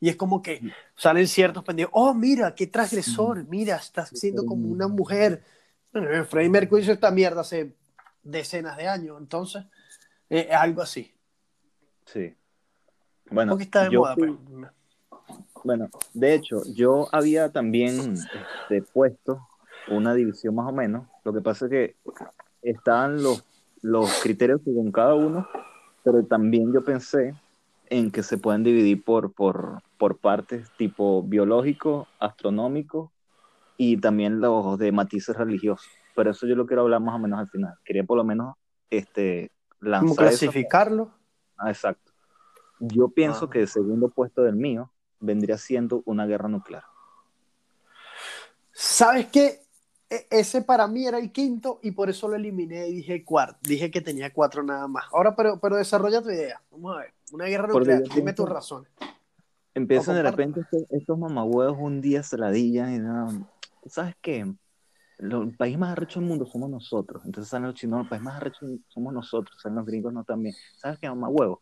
Y 0.00 0.08
es 0.10 0.16
como 0.16 0.42
que 0.42 0.60
salen 0.94 1.26
ciertos 1.26 1.64
pendientes. 1.64 1.92
Oh, 1.96 2.12
mira, 2.12 2.54
qué 2.54 2.66
transgresor. 2.66 3.44
Mira, 3.48 3.76
estás 3.76 4.10
siendo 4.10 4.44
como 4.44 4.68
una 4.68 4.88
mujer. 4.88 5.42
Freddie 6.28 6.50
Mercury 6.50 6.82
hizo 6.82 6.92
esta 6.92 7.10
mierda 7.10 7.40
hace 7.40 7.74
decenas 8.22 8.76
de 8.76 8.86
años. 8.88 9.16
Entonces, 9.18 9.64
es 10.28 10.50
algo 10.52 10.82
así. 10.82 11.14
Sí. 12.04 12.34
Bueno, 13.30 13.52
Porque 13.52 13.64
está 13.64 13.84
de 13.84 13.90
yo 13.90 14.00
moda, 14.00 14.14
fui- 14.14 14.36
pues. 14.36 14.70
bueno, 15.64 15.88
de 16.12 16.34
hecho, 16.34 16.62
yo 16.74 17.08
había 17.10 17.50
también 17.50 18.12
este, 18.12 18.82
puesto 18.92 19.48
una 19.88 20.14
división 20.14 20.54
más 20.54 20.68
o 20.68 20.72
menos. 20.72 21.08
Lo 21.24 21.32
que 21.32 21.40
pasa 21.40 21.64
es 21.64 21.70
que 21.70 21.96
estaban 22.62 23.22
los, 23.22 23.42
los 23.82 24.20
criterios 24.22 24.60
según 24.62 24.92
cada 24.92 25.14
uno, 25.14 25.48
pero 26.04 26.22
también 26.24 26.72
yo 26.72 26.84
pensé 26.84 27.34
en 27.88 28.10
que 28.10 28.22
se 28.22 28.38
pueden 28.38 28.62
dividir 28.62 29.02
por, 29.04 29.32
por, 29.32 29.82
por 29.98 30.18
partes 30.18 30.70
tipo 30.76 31.22
biológico, 31.22 32.06
astronómico 32.18 33.12
y 33.76 33.98
también 33.98 34.40
los 34.40 34.78
de 34.78 34.92
matices 34.92 35.36
religiosos. 35.36 35.86
Pero 36.14 36.30
eso 36.30 36.46
yo 36.46 36.56
lo 36.56 36.66
quiero 36.66 36.82
hablar 36.82 37.00
más 37.00 37.14
o 37.14 37.18
menos 37.18 37.38
al 37.38 37.48
final. 37.48 37.74
Quería 37.84 38.04
por 38.04 38.16
lo 38.16 38.24
menos 38.24 38.54
este, 38.90 39.52
lanzar 39.80 40.00
Como 40.08 40.16
clasificarlo. 40.16 41.10
Ah, 41.56 41.70
exacto. 41.70 42.12
Yo 42.80 43.08
pienso 43.08 43.46
Ah. 43.46 43.50
que 43.50 43.60
el 43.62 43.68
segundo 43.68 44.08
puesto 44.08 44.42
del 44.42 44.56
mío 44.56 44.92
vendría 45.20 45.58
siendo 45.58 46.02
una 46.04 46.26
guerra 46.26 46.48
nuclear. 46.48 46.84
¿Sabes 48.72 49.26
qué? 49.26 49.60
E- 50.08 50.26
ese 50.30 50.62
para 50.62 50.86
mí 50.86 51.06
era 51.06 51.18
el 51.18 51.32
quinto 51.32 51.80
y 51.82 51.90
por 51.90 52.08
eso 52.08 52.28
lo 52.28 52.36
eliminé 52.36 52.88
y 52.88 52.94
dije 52.96 53.24
cuarto. 53.24 53.58
Dije 53.62 53.90
que 53.90 54.00
tenía 54.00 54.32
cuatro 54.32 54.62
nada 54.62 54.86
más. 54.86 55.04
Ahora, 55.12 55.34
pero, 55.34 55.58
pero 55.60 55.76
desarrolla 55.76 56.22
tu 56.22 56.30
idea. 56.30 56.60
Vamos 56.70 56.96
a 56.96 57.00
ver. 57.00 57.14
Una 57.32 57.46
guerra 57.46 57.66
nuclear. 57.68 58.02
Dime 58.02 58.14
pienso- 58.32 58.44
tus 58.44 58.48
razones. 58.52 58.90
Empiezan 59.74 60.14
de 60.14 60.22
repente 60.22 60.60
estos, 60.60 60.84
estos 60.90 61.18
mamahuevos 61.18 61.76
un 61.78 62.00
día 62.00 62.22
se 62.22 62.38
ladillan 62.38 62.94
y 62.94 62.98
no, 62.98 63.50
¿sabes 63.86 64.14
qué? 64.22 64.50
Lo- 65.18 65.42
el 65.42 65.54
país 65.54 65.76
más 65.76 65.92
arrecho 65.92 66.18
del 66.20 66.28
mundo 66.28 66.46
somos 66.46 66.70
nosotros. 66.70 67.22
Entonces 67.26 67.50
salen 67.50 67.66
los 67.66 67.74
chinos, 67.74 68.02
el 68.02 68.08
país 68.08 68.22
más 68.22 68.36
arrecho 68.36 68.66
somos 68.88 69.12
nosotros, 69.12 69.60
salen 69.60 69.76
los 69.76 69.86
gringos 69.86 70.12
no 70.14 70.24
también. 70.24 70.54
¿Sabes 70.76 70.98
qué, 70.98 71.08
mamahuevo? 71.08 71.60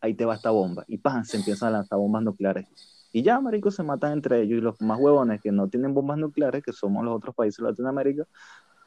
Ahí 0.00 0.14
te 0.14 0.24
va 0.24 0.34
esta 0.34 0.50
bomba. 0.50 0.84
Y 0.88 0.98
¡pam! 0.98 1.24
se 1.24 1.36
empiezan 1.36 1.68
a 1.68 1.72
lanzar 1.78 1.98
bombas 1.98 2.22
nucleares. 2.24 2.66
Y 3.12 3.22
ya, 3.22 3.40
maricos, 3.40 3.74
se 3.74 3.82
matan 3.82 4.12
entre 4.12 4.40
ellos. 4.40 4.58
Y 4.58 4.60
los 4.60 4.80
más 4.80 4.98
huevones 4.98 5.40
que 5.40 5.52
no 5.52 5.68
tienen 5.68 5.94
bombas 5.94 6.18
nucleares, 6.18 6.62
que 6.62 6.72
somos 6.72 7.04
los 7.04 7.14
otros 7.14 7.34
países 7.34 7.58
de 7.58 7.70
Latinoamérica, 7.70 8.26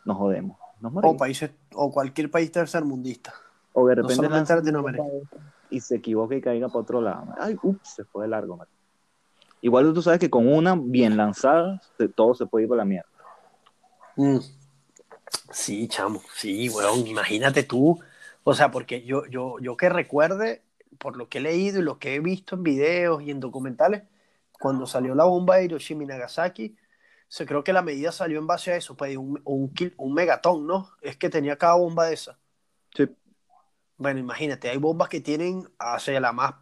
nos 0.04 0.18
jodemos. 0.18 0.58
Nos 0.82 0.92
O 0.96 1.16
países, 1.16 1.52
o 1.74 1.92
cualquier 1.92 2.30
país 2.32 2.52
tercermundista. 2.52 3.34
O 3.74 3.88
de 3.88 3.96
no 3.96 4.08
repente 4.08 4.56
Latinoamérica. 4.56 5.04
bomba 5.04 5.56
y 5.70 5.80
se 5.82 5.96
equivoca 5.96 6.36
y 6.36 6.42
caiga 6.42 6.68
para 6.68 6.80
otro 6.80 7.02
lado. 7.02 7.28
Ay, 7.38 7.58
ups, 7.62 7.96
se 7.96 8.04
fue 8.04 8.26
de 8.26 8.30
largo. 8.30 8.58
marico. 8.58 8.76
Igual 9.62 9.94
tú 9.94 10.02
sabes 10.02 10.20
que 10.20 10.30
con 10.30 10.48
una 10.48 10.76
bien 10.76 11.18
lanzada, 11.18 11.82
todo 12.16 12.36
se 12.36 12.46
puede 12.46 12.64
ir 12.64 12.70
por 12.70 12.78
la 12.78 12.86
mierda. 12.86 13.10
Mm. 14.16 14.38
Sí, 15.52 15.88
chamo, 15.88 16.22
sí, 16.36 16.70
weón, 16.70 17.06
imagínate 17.08 17.64
tú, 17.64 18.00
o 18.44 18.54
sea, 18.54 18.72
porque 18.72 19.04
yo, 19.04 19.26
yo, 19.26 19.58
yo 19.60 19.76
que 19.76 19.90
recuerde, 19.90 20.64
por 21.00 21.18
lo 21.18 21.30
que 21.30 21.40
he 21.40 21.42
leído 21.42 21.80
y 21.80 21.84
lo 21.84 21.98
que 22.00 22.16
he 22.16 22.20
visto 22.20 22.56
en 22.56 22.64
videos 22.64 23.24
y 23.24 23.32
en 23.32 23.40
documentales, 23.40 24.04
cuando 24.60 24.86
salió 24.86 25.16
la 25.16 25.26
bomba 25.26 25.58
de 25.58 25.66
Hiroshima 25.66 26.04
y 26.04 26.08
Nagasaki, 26.08 26.76
se 27.28 27.46
creo 27.46 27.64
que 27.64 27.74
la 27.74 27.82
medida 27.82 28.12
salió 28.12 28.40
en 28.40 28.48
base 28.48 28.72
a 28.72 28.76
eso, 28.76 28.96
pues 28.96 29.18
un, 29.18 29.42
un, 29.46 29.74
kil- 29.74 29.94
un 29.98 30.14
megatón, 30.14 30.68
¿no? 30.68 30.92
Es 31.02 31.18
que 31.18 31.30
tenía 31.30 31.58
cada 31.58 31.76
bomba 31.76 32.06
de 32.06 32.14
esa. 32.14 32.38
Sí. 32.96 33.08
Bueno, 33.98 34.20
imagínate, 34.20 34.70
hay 34.70 34.78
bombas 34.78 35.10
que 35.10 35.22
tienen, 35.22 35.68
o 35.80 36.00
sea, 36.00 36.20
la 36.20 36.32
más 36.34 36.54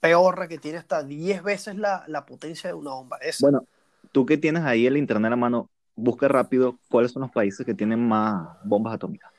peorra 0.00 0.48
que 0.48 0.58
tiene 0.58 0.78
hasta 0.78 1.02
10 1.02 1.42
veces 1.42 1.76
la, 1.76 2.04
la 2.06 2.24
potencia 2.24 2.68
de 2.70 2.74
una 2.74 2.92
bomba 2.92 3.18
de 3.18 3.28
esa. 3.30 3.44
Bueno, 3.46 3.66
tú 4.12 4.24
que 4.24 4.36
tienes 4.38 4.62
ahí 4.64 4.86
el 4.86 4.96
internet 4.96 5.26
a 5.28 5.30
la 5.30 5.36
mano, 5.36 5.68
busca 5.94 6.28
rápido 6.28 6.78
cuáles 6.88 7.12
son 7.12 7.22
los 7.22 7.30
países 7.30 7.64
que 7.66 7.74
tienen 7.74 8.06
más 8.06 8.48
bombas 8.64 8.94
atómicas. 8.94 9.30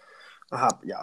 Ajá, 0.51 0.79
ya. 0.83 0.99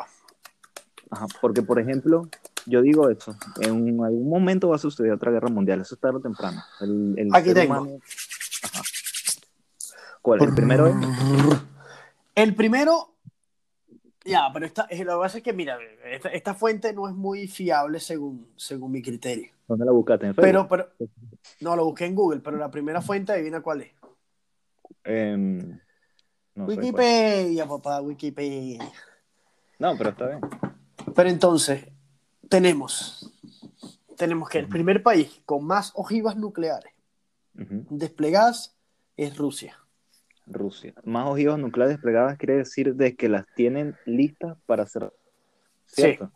Ajá, 1.10 1.26
porque, 1.40 1.62
por 1.62 1.78
ejemplo, 1.78 2.28
yo 2.66 2.82
digo 2.82 3.08
eso, 3.10 3.36
en 3.60 4.00
algún 4.02 4.28
momento 4.28 4.68
va 4.68 4.76
a 4.76 4.78
suceder 4.78 5.12
otra 5.12 5.30
guerra 5.30 5.48
mundial, 5.48 5.80
eso 5.80 5.94
es 5.94 6.00
tarde 6.00 6.18
o 6.18 6.20
temprano. 6.20 6.62
El, 6.80 7.14
el 7.18 7.28
Aquí 7.34 7.52
tengo. 7.54 7.74
humano- 7.80 7.98
Ajá. 8.62 8.82
¿Cuál? 10.22 10.42
El 10.42 10.54
primero 10.54 10.86
es... 10.86 10.94
El 12.34 12.54
primero, 12.54 13.14
ya, 14.24 14.50
pero 14.52 14.66
esta, 14.66 14.86
eh, 14.90 15.04
lo 15.04 15.12
que 15.14 15.18
pasa 15.20 15.38
es 15.38 15.44
que, 15.44 15.52
mira, 15.52 15.78
esta, 16.10 16.30
esta 16.30 16.54
fuente 16.54 16.92
no 16.92 17.08
es 17.08 17.14
muy 17.14 17.46
fiable 17.46 18.00
según, 18.00 18.48
según 18.56 18.90
mi 18.90 19.02
criterio. 19.02 19.52
¿Dónde 19.68 19.84
la 19.84 19.92
buscaste? 19.92 20.26
¿En 20.26 20.34
Facebook? 20.34 20.68
Pero, 20.68 20.88
pero, 20.98 21.08
no, 21.60 21.76
lo 21.76 21.84
busqué 21.84 22.06
en 22.06 22.14
Google, 22.14 22.40
pero 22.40 22.56
la 22.56 22.70
primera 22.70 23.00
fuente, 23.02 23.32
adivina 23.32 23.60
cuál 23.60 23.82
es. 23.82 23.90
Em, 25.04 25.78
no. 26.54 26.64
Wikipedia, 26.64 27.66
papá, 27.66 28.00
Wikipedia. 28.00 28.80
No, 29.78 29.96
pero 29.96 30.10
está 30.10 30.26
bien. 30.28 30.40
Pero 31.14 31.28
entonces, 31.28 31.86
tenemos, 32.54 33.32
tenemos 34.16 34.48
que 34.48 34.58
el 34.58 34.68
primer 34.68 35.02
país 35.02 35.42
con 35.44 35.64
más 35.64 35.90
ojivas 35.96 36.36
nucleares 36.36 36.92
desplegadas 37.52 38.76
es 39.16 39.36
Rusia. 39.36 39.76
Rusia. 40.46 40.94
Más 41.02 41.26
ojivas 41.28 41.58
nucleares 41.58 41.96
desplegadas 41.96 42.38
quiere 42.38 42.58
decir 42.58 42.94
de 42.94 43.16
que 43.16 43.28
las 43.28 43.44
tienen 43.56 43.96
listas 44.06 44.56
para 44.66 44.84
hacer. 44.84 45.12
¿Cierto? 45.86 46.30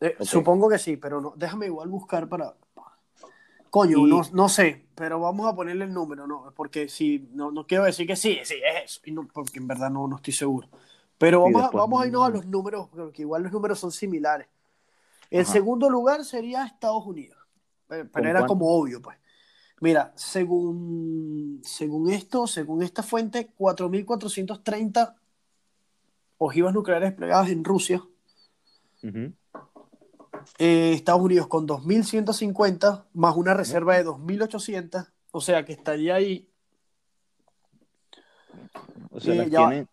Eh. 0.00 0.16
Supongo 0.20 0.68
que 0.68 0.78
sí, 0.78 0.96
pero 0.96 1.20
no, 1.20 1.32
déjame 1.36 1.66
igual 1.66 1.88
buscar 1.88 2.28
para... 2.28 2.56
Coño, 3.70 3.98
Y- 3.98 4.10
no, 4.10 4.22
no 4.32 4.48
sé, 4.48 4.86
pero 4.96 5.20
vamos 5.20 5.46
a 5.46 5.54
ponerle 5.54 5.84
el 5.84 5.92
número, 5.92 6.26
¿no? 6.26 6.52
Porque 6.56 6.88
si, 6.88 7.28
no, 7.34 7.52
no 7.52 7.68
quiero 7.68 7.84
decir 7.84 8.06
que 8.06 8.16
sí, 8.16 8.40
sí, 8.42 8.56
es 8.56 8.84
eso, 8.84 9.00
y 9.04 9.12
no, 9.12 9.28
porque 9.32 9.60
en 9.60 9.68
verdad 9.68 9.90
no, 9.90 10.08
no 10.08 10.16
estoy 10.16 10.34
seguro. 10.34 10.68
Pero 11.18 11.42
vamos, 11.42 11.62
a, 11.62 11.70
vamos 11.70 12.02
a 12.02 12.06
irnos 12.06 12.26
a 12.26 12.30
los 12.30 12.46
números, 12.46 12.88
porque 12.92 13.22
igual 13.22 13.44
los 13.44 13.52
números 13.52 13.78
son 13.78 13.92
similares. 13.92 14.48
El 15.32 15.42
Ajá. 15.42 15.52
segundo 15.52 15.88
lugar 15.88 16.24
sería 16.26 16.66
Estados 16.66 17.06
Unidos, 17.06 17.38
pero, 17.88 18.02
pero 18.04 18.12
¿Con 18.12 18.26
era 18.26 18.40
cuánto? 18.40 18.54
como 18.54 18.76
obvio, 18.76 19.00
pues. 19.00 19.16
Mira, 19.80 20.12
según, 20.14 21.60
según 21.64 22.10
esto, 22.12 22.46
según 22.46 22.82
esta 22.82 23.02
fuente, 23.02 23.50
4.430 23.58 25.16
ojivas 26.36 26.74
nucleares 26.74 27.08
desplegadas 27.10 27.48
en 27.48 27.64
Rusia. 27.64 28.02
Ujú. 29.02 29.32
Eh, 30.58 30.92
Estados 30.92 31.22
Unidos 31.22 31.46
con 31.46 31.66
2.150 31.66 33.06
más 33.14 33.34
una 33.34 33.54
reserva 33.54 33.96
de 33.96 34.04
2.800, 34.04 35.10
o 35.30 35.40
sea 35.40 35.64
que 35.64 35.72
estaría 35.72 36.14
ahí. 36.14 36.46
O 39.10 39.18
sea, 39.18 39.44
Eh, 39.44 39.48
ya. 39.50 39.86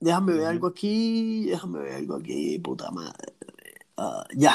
Déjame 0.00 0.34
ver 0.34 0.46
algo 0.46 0.66
aquí, 0.68 1.46
déjame 1.46 1.80
ver 1.80 1.94
algo 1.96 2.16
aquí, 2.16 2.58
puta 2.58 2.90
madre. 2.90 3.33
Ah, 3.96 4.26
ya. 4.34 4.54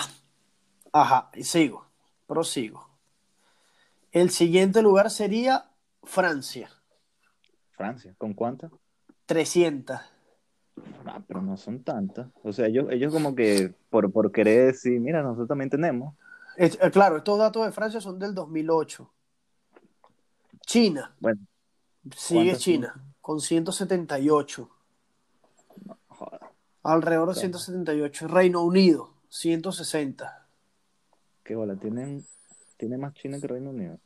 Ajá, 0.92 1.30
y 1.36 1.44
sigo, 1.44 1.86
prosigo. 2.28 2.88
El 4.12 4.32
siguiente 4.32 4.82
lugar 4.82 5.12
sería 5.12 5.70
Francia, 6.04 6.70
Francia. 7.72 8.14
¿Con 8.18 8.34
cuántas? 8.34 8.72
300. 9.26 10.00
Ah, 11.06 11.22
pero 11.28 11.42
no 11.42 11.56
son 11.58 11.84
tantas. 11.84 12.28
O 12.44 12.52
sea, 12.52 12.66
ellos, 12.68 12.88
ellos 12.90 13.14
como 13.14 13.36
que 13.36 13.74
por, 13.90 14.12
por 14.12 14.32
querer 14.32 14.68
decir, 14.68 15.00
mira, 15.00 15.22
nosotros 15.22 15.48
también 15.48 15.70
tenemos. 15.70 16.16
Es- 16.58 16.78
eh, 16.82 16.90
claro, 16.92 17.18
estos 17.18 17.38
datos 17.38 17.66
de 17.66 17.72
Francia 17.72 18.02
son 18.02 18.18
del 18.20 18.34
2008. 18.34 19.10
China, 20.66 21.16
Bueno, 21.20 21.40
sigue 22.16 22.44
¿cuántas 22.46 22.60
China, 22.62 23.04
con 23.22 23.40
178. 23.40 24.70
joder, 26.08 26.42
Alrededor 26.84 27.28
de 27.30 27.34
Claro. 27.34 27.40
178. 27.60 28.28
Reino 28.28 28.62
Unido, 28.64 29.14
160. 29.30 30.48
qué 31.44 31.56
bola. 31.56 31.76
Tienen, 31.76 32.26
tiene 32.78 32.98
más 32.98 33.14
China 33.14 33.40
que 33.40 33.48
Reino 33.48 33.70
Unido. 33.70 33.98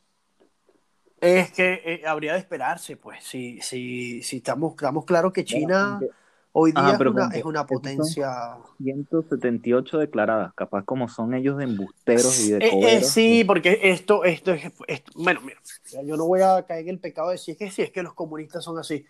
Es 1.21 1.51
que 1.51 1.81
eh, 1.85 2.01
habría 2.05 2.33
de 2.33 2.39
esperarse, 2.39 2.97
pues. 2.97 3.23
Si, 3.23 3.61
si, 3.61 4.21
si 4.23 4.37
estamos, 4.37 4.73
estamos 4.73 5.05
claros 5.05 5.31
que 5.31 5.45
China 5.45 5.97
Bueno, 5.99 6.13
hoy 6.51 6.71
día 6.73 6.93
es, 7.33 7.45
una, 7.45 7.61
es 7.61 7.65
potencia. 7.65 8.57
178 8.77 9.99
declaradas. 9.99 10.53
Capaz 10.53 10.83
como 10.83 11.07
son 11.07 11.33
ellos 11.33 11.57
de 11.57 11.63
embusteros 11.63 12.39
y 12.41 12.51
de 12.51 12.57
Eh, 12.57 12.97
eh, 12.97 13.03
sí, 13.03 13.43
porque 13.45 13.79
esto, 13.83 14.25
esto 14.25 14.51
es. 14.51 14.65
esto- 14.87 15.11
bueno, 15.15 15.39
mira, 15.41 15.59
yo 16.05 16.17
no 16.17 16.25
voy 16.25 16.41
a 16.41 16.65
caer 16.65 16.81
en 16.83 16.89
el 16.89 16.99
pecado 16.99 17.29
de 17.29 17.35
decir 17.35 17.55
que 17.57 17.71
sí, 17.71 17.83
es 17.83 17.91
que 17.91 18.03
los 18.03 18.13
comunistas 18.13 18.63
son 18.63 18.77
así. 18.77 19.05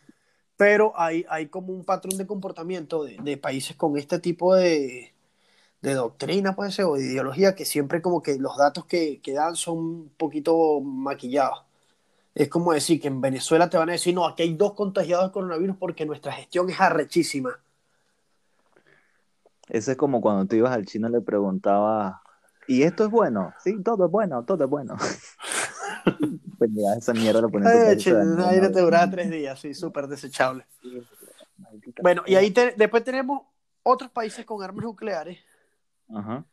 Pero 0.55 0.93
hay, 0.96 1.25
hay 1.29 1.48
como 1.48 1.74
un 1.74 1.84
patrón 1.84 2.17
de 2.17 2.27
comportamiento 2.27 3.03
de, 3.03 3.17
de 3.24 3.38
países 3.38 3.75
con 3.75 3.98
este 3.98 4.20
tipo 4.20 4.53
de, 4.55 5.12
de 5.83 5.95
doctrina, 5.95 6.55
puede 6.55 6.71
ser, 6.71 6.85
o 6.85 6.95
de 6.95 7.03
ideología, 7.03 7.55
que 7.55 7.65
siempre 7.65 8.01
como 8.01 8.23
que 8.23 8.39
los 8.39 8.55
datos 8.57 8.85
que, 8.85 9.19
que 9.21 9.33
dan 9.33 9.57
son 9.57 9.77
un 9.77 10.09
poquito 10.15 10.79
maquillados. 10.79 11.65
Es 12.33 12.47
como 12.47 12.71
decir 12.71 13.01
que 13.01 13.09
en 13.09 13.19
Venezuela 13.19 13.69
te 13.69 13.77
van 13.77 13.89
a 13.89 13.91
decir, 13.91 14.15
no, 14.15 14.25
aquí 14.25 14.43
hay 14.43 14.53
dos 14.53 14.73
contagiados 14.73 15.25
de 15.27 15.33
coronavirus 15.33 15.75
porque 15.75 16.05
nuestra 16.05 16.31
gestión 16.31 16.69
es 16.69 16.79
arrechísima. 16.79 17.59
Ese 19.67 19.91
es 19.91 19.97
como 19.97 20.21
cuando 20.21 20.45
tú 20.45 20.55
ibas 20.55 20.71
al 20.71 20.85
chino 20.85 21.09
y 21.09 21.11
le 21.11 21.21
preguntabas, 21.21 22.15
¿y 22.65 22.83
esto 22.83 23.03
es 23.03 23.09
bueno? 23.11 23.53
Sí, 23.61 23.83
todo 23.83 24.05
es 24.05 24.11
bueno, 24.11 24.43
todo 24.45 24.63
es 24.63 24.69
bueno. 24.69 24.95
pues 26.57 26.69
ya 26.73 26.93
esa 26.93 27.13
mierda 27.13 27.41
lo 27.41 27.49
ponen 27.49 27.67
en 27.69 28.71
te 28.71 28.79
duraba 28.79 29.11
tres 29.11 29.29
días, 29.29 29.59
sí, 29.59 29.73
súper 29.73 30.07
desechable. 30.07 30.65
Maldita 31.57 32.01
Bueno, 32.01 32.23
y 32.25 32.35
ahí 32.35 32.51
te- 32.51 32.73
después 32.77 33.03
tenemos 33.03 33.41
otros 33.83 34.09
países 34.11 34.45
con 34.45 34.63
armas 34.63 34.85
nucleares. 34.85 35.39
Ajá. 36.10 36.45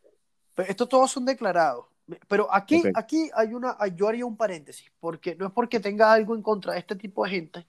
Estos 0.57 0.89
todos 0.89 1.11
son 1.11 1.25
declarados. 1.25 1.87
Pero 2.29 2.53
aquí, 2.53 2.83
aquí 2.95 3.31
hay 3.35 3.55
una, 3.55 3.77
yo 3.95 4.09
haría 4.09 4.27
un 4.27 4.37
paréntesis, 4.37 4.91
porque 4.99 5.37
no 5.37 5.47
es 5.47 5.53
porque 5.53 5.79
tenga 5.79 6.13
algo 6.13 6.35
en 6.35 6.43
contra 6.43 6.73
de 6.73 6.81
este 6.81 6.97
tipo 6.97 7.25
de 7.25 7.31
gente, 7.31 7.67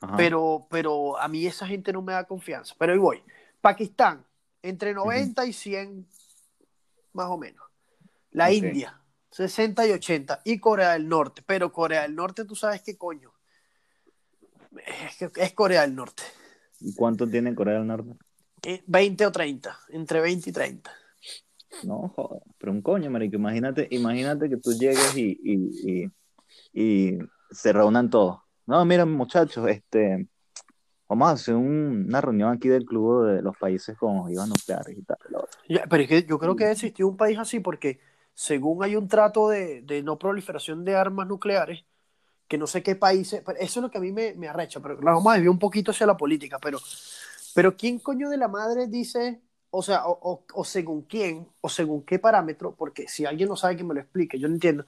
Ajá. 0.00 0.16
pero, 0.16 0.66
pero 0.70 1.18
a 1.18 1.28
mí 1.28 1.46
esa 1.46 1.66
gente 1.66 1.92
no 1.92 2.02
me 2.02 2.12
da 2.12 2.24
confianza. 2.24 2.74
Pero 2.78 2.92
ahí 2.92 2.98
voy. 2.98 3.22
Pakistán, 3.62 4.24
entre 4.62 4.92
90 4.92 5.46
y 5.46 5.52
100, 5.54 6.06
más 7.14 7.26
o 7.30 7.38
menos. 7.38 7.64
La. 8.32 8.52
India, 8.52 9.00
60 9.30 9.86
y 9.86 9.92
80. 9.92 10.42
Y 10.44 10.58
Corea 10.58 10.92
del 10.92 11.08
Norte. 11.08 11.42
Pero 11.46 11.72
Corea 11.72 12.02
del 12.02 12.14
Norte, 12.14 12.44
tú 12.44 12.54
sabes 12.54 12.82
qué 12.82 12.98
coño. 12.98 13.32
Es 15.36 15.52
Corea 15.54 15.82
del 15.82 15.94
Norte. 15.94 16.22
¿Y 16.80 16.94
cuánto 16.94 17.28
tiene 17.28 17.54
Corea 17.54 17.78
del 17.78 17.86
Norte? 17.86 18.16
20 18.86 19.26
o 19.26 19.32
30, 19.32 19.78
entre 19.90 20.20
20 20.20 20.50
y 20.50 20.52
30. 20.52 20.90
No, 21.82 22.12
joder, 22.14 22.42
pero 22.58 22.72
un 22.72 22.82
coño, 22.82 23.10
marico, 23.10 23.36
imagínate, 23.36 23.88
imagínate 23.90 24.48
que 24.48 24.56
tú 24.56 24.72
llegues 24.72 25.16
y, 25.16 25.38
y, 25.42 26.10
y, 26.72 27.12
y 27.12 27.18
se 27.50 27.72
reúnan 27.72 28.10
todos. 28.10 28.38
No, 28.66 28.84
miren, 28.84 29.10
muchachos, 29.10 29.68
este, 29.68 30.28
vamos 31.08 31.28
a 31.28 31.32
hacer 31.32 31.54
un, 31.54 32.06
una 32.08 32.20
reunión 32.20 32.52
aquí 32.52 32.68
del 32.68 32.84
club 32.84 33.26
de 33.26 33.42
los 33.42 33.56
países 33.56 33.96
con 33.98 34.18
ojivas 34.18 34.48
nucleares 34.48 34.96
y 34.96 35.02
tal. 35.02 35.18
Ya, 35.68 35.84
pero 35.88 36.02
es 36.02 36.08
que 36.08 36.24
yo 36.24 36.38
creo 36.38 36.56
que 36.56 36.70
existió 36.70 37.08
un 37.08 37.16
país 37.16 37.38
así 37.38 37.60
porque 37.60 38.00
según 38.32 38.82
hay 38.82 38.96
un 38.96 39.08
trato 39.08 39.48
de, 39.48 39.82
de, 39.82 40.02
no 40.02 40.18
proliferación 40.18 40.84
de 40.84 40.96
armas 40.96 41.26
nucleares, 41.26 41.84
que 42.48 42.58
no 42.58 42.66
sé 42.66 42.82
qué 42.82 42.94
países, 42.94 43.42
eso 43.58 43.80
es 43.80 43.82
lo 43.82 43.90
que 43.90 43.98
a 43.98 44.00
mí 44.00 44.12
me, 44.12 44.34
me 44.34 44.48
arrecha, 44.48 44.80
pero 44.80 45.00
la 45.00 45.12
vamos 45.12 45.26
a 45.32 45.34
desviar 45.34 45.50
un 45.50 45.58
poquito 45.58 45.92
hacia 45.92 46.06
la 46.06 46.16
política, 46.16 46.58
pero, 46.60 46.78
pero 47.54 47.76
¿quién 47.76 47.98
coño 48.00 48.30
de 48.30 48.36
la 48.38 48.48
madre 48.48 48.88
dice, 48.88 49.42
o 49.70 49.82
sea, 49.82 50.06
o, 50.06 50.18
o, 50.22 50.44
o 50.54 50.64
según 50.64 51.02
quién, 51.02 51.48
o 51.60 51.68
según 51.68 52.04
qué 52.04 52.18
parámetro, 52.18 52.74
porque 52.76 53.08
si 53.08 53.26
alguien 53.26 53.48
no 53.48 53.56
sabe 53.56 53.76
que 53.76 53.84
me 53.84 53.94
lo 53.94 54.00
explique, 54.00 54.38
yo 54.38 54.48
no 54.48 54.54
entiendo, 54.54 54.86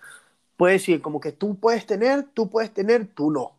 puede 0.56 0.74
decir 0.74 1.02
como 1.02 1.20
que 1.20 1.32
tú 1.32 1.58
puedes 1.58 1.86
tener, 1.86 2.24
tú 2.34 2.50
puedes 2.50 2.72
tener, 2.74 3.08
tú 3.14 3.30
no. 3.30 3.58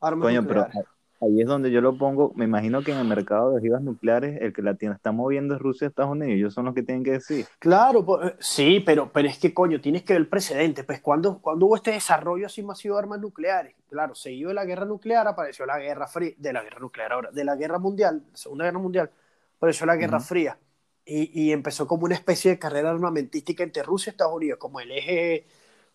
Armas 0.00 0.28
Coño, 0.28 0.42
nucleares. 0.42 0.74
pero 0.74 0.84
ahí 1.20 1.40
es 1.40 1.46
donde 1.46 1.70
yo 1.70 1.80
lo 1.80 1.96
pongo. 1.96 2.32
Me 2.34 2.44
imagino 2.44 2.82
que 2.82 2.92
en 2.92 2.98
el 2.98 3.06
mercado 3.06 3.50
de 3.50 3.58
ojivas 3.58 3.82
nucleares, 3.82 4.40
el 4.40 4.52
que 4.52 4.62
la 4.62 4.74
tiene, 4.74 4.94
está 4.94 5.12
moviendo 5.12 5.54
es 5.54 5.60
Rusia 5.60 5.84
y 5.84 5.88
Estados 5.88 6.12
Unidos. 6.12 6.34
Ellos 6.34 6.54
son 6.54 6.64
los 6.64 6.74
que 6.74 6.82
tienen 6.82 7.04
que 7.04 7.12
decir. 7.12 7.46
Claro, 7.58 8.04
pues, 8.04 8.34
sí, 8.38 8.80
pero, 8.84 9.10
pero 9.12 9.28
es 9.28 9.38
que, 9.38 9.52
coño, 9.52 9.80
tienes 9.80 10.02
que 10.02 10.14
ver 10.14 10.22
el 10.22 10.28
precedente. 10.28 10.84
Pues, 10.84 11.00
cuando, 11.00 11.38
cuando 11.40 11.66
hubo 11.66 11.76
este 11.76 11.92
desarrollo 11.92 12.46
así 12.46 12.62
masivo 12.62 12.96
de 12.96 13.00
armas 13.00 13.20
nucleares? 13.20 13.74
Claro, 13.88 14.14
seguido 14.14 14.48
de 14.48 14.54
la 14.54 14.64
guerra 14.64 14.86
nuclear, 14.86 15.26
apareció 15.26 15.66
la 15.66 15.78
guerra 15.78 16.06
fría, 16.06 16.32
de 16.36 16.52
la 16.52 16.62
guerra 16.62 16.80
nuclear 16.80 17.12
ahora, 17.12 17.30
de 17.30 17.44
la 17.44 17.56
guerra 17.56 17.78
mundial, 17.78 18.22
Segunda 18.34 18.64
Guerra 18.64 18.78
Mundial, 18.78 19.10
apareció 19.56 19.86
la 19.86 19.96
guerra 19.96 20.18
uh 20.18 20.20
-huh. 20.20 20.26
fría. 20.28 20.58
Y, 21.04 21.42
y, 21.42 21.52
empezó 21.52 21.86
como 21.88 22.04
una 22.04 22.14
especie 22.14 22.52
de 22.52 22.58
carrera 22.58 22.90
armamentística 22.90 23.64
entre 23.64 23.82
Rusia 23.82 24.10
y 24.10 24.12
Estados 24.12 24.34
Unidos, 24.34 24.58
como 24.58 24.80
el 24.80 24.92
eje 24.92 25.46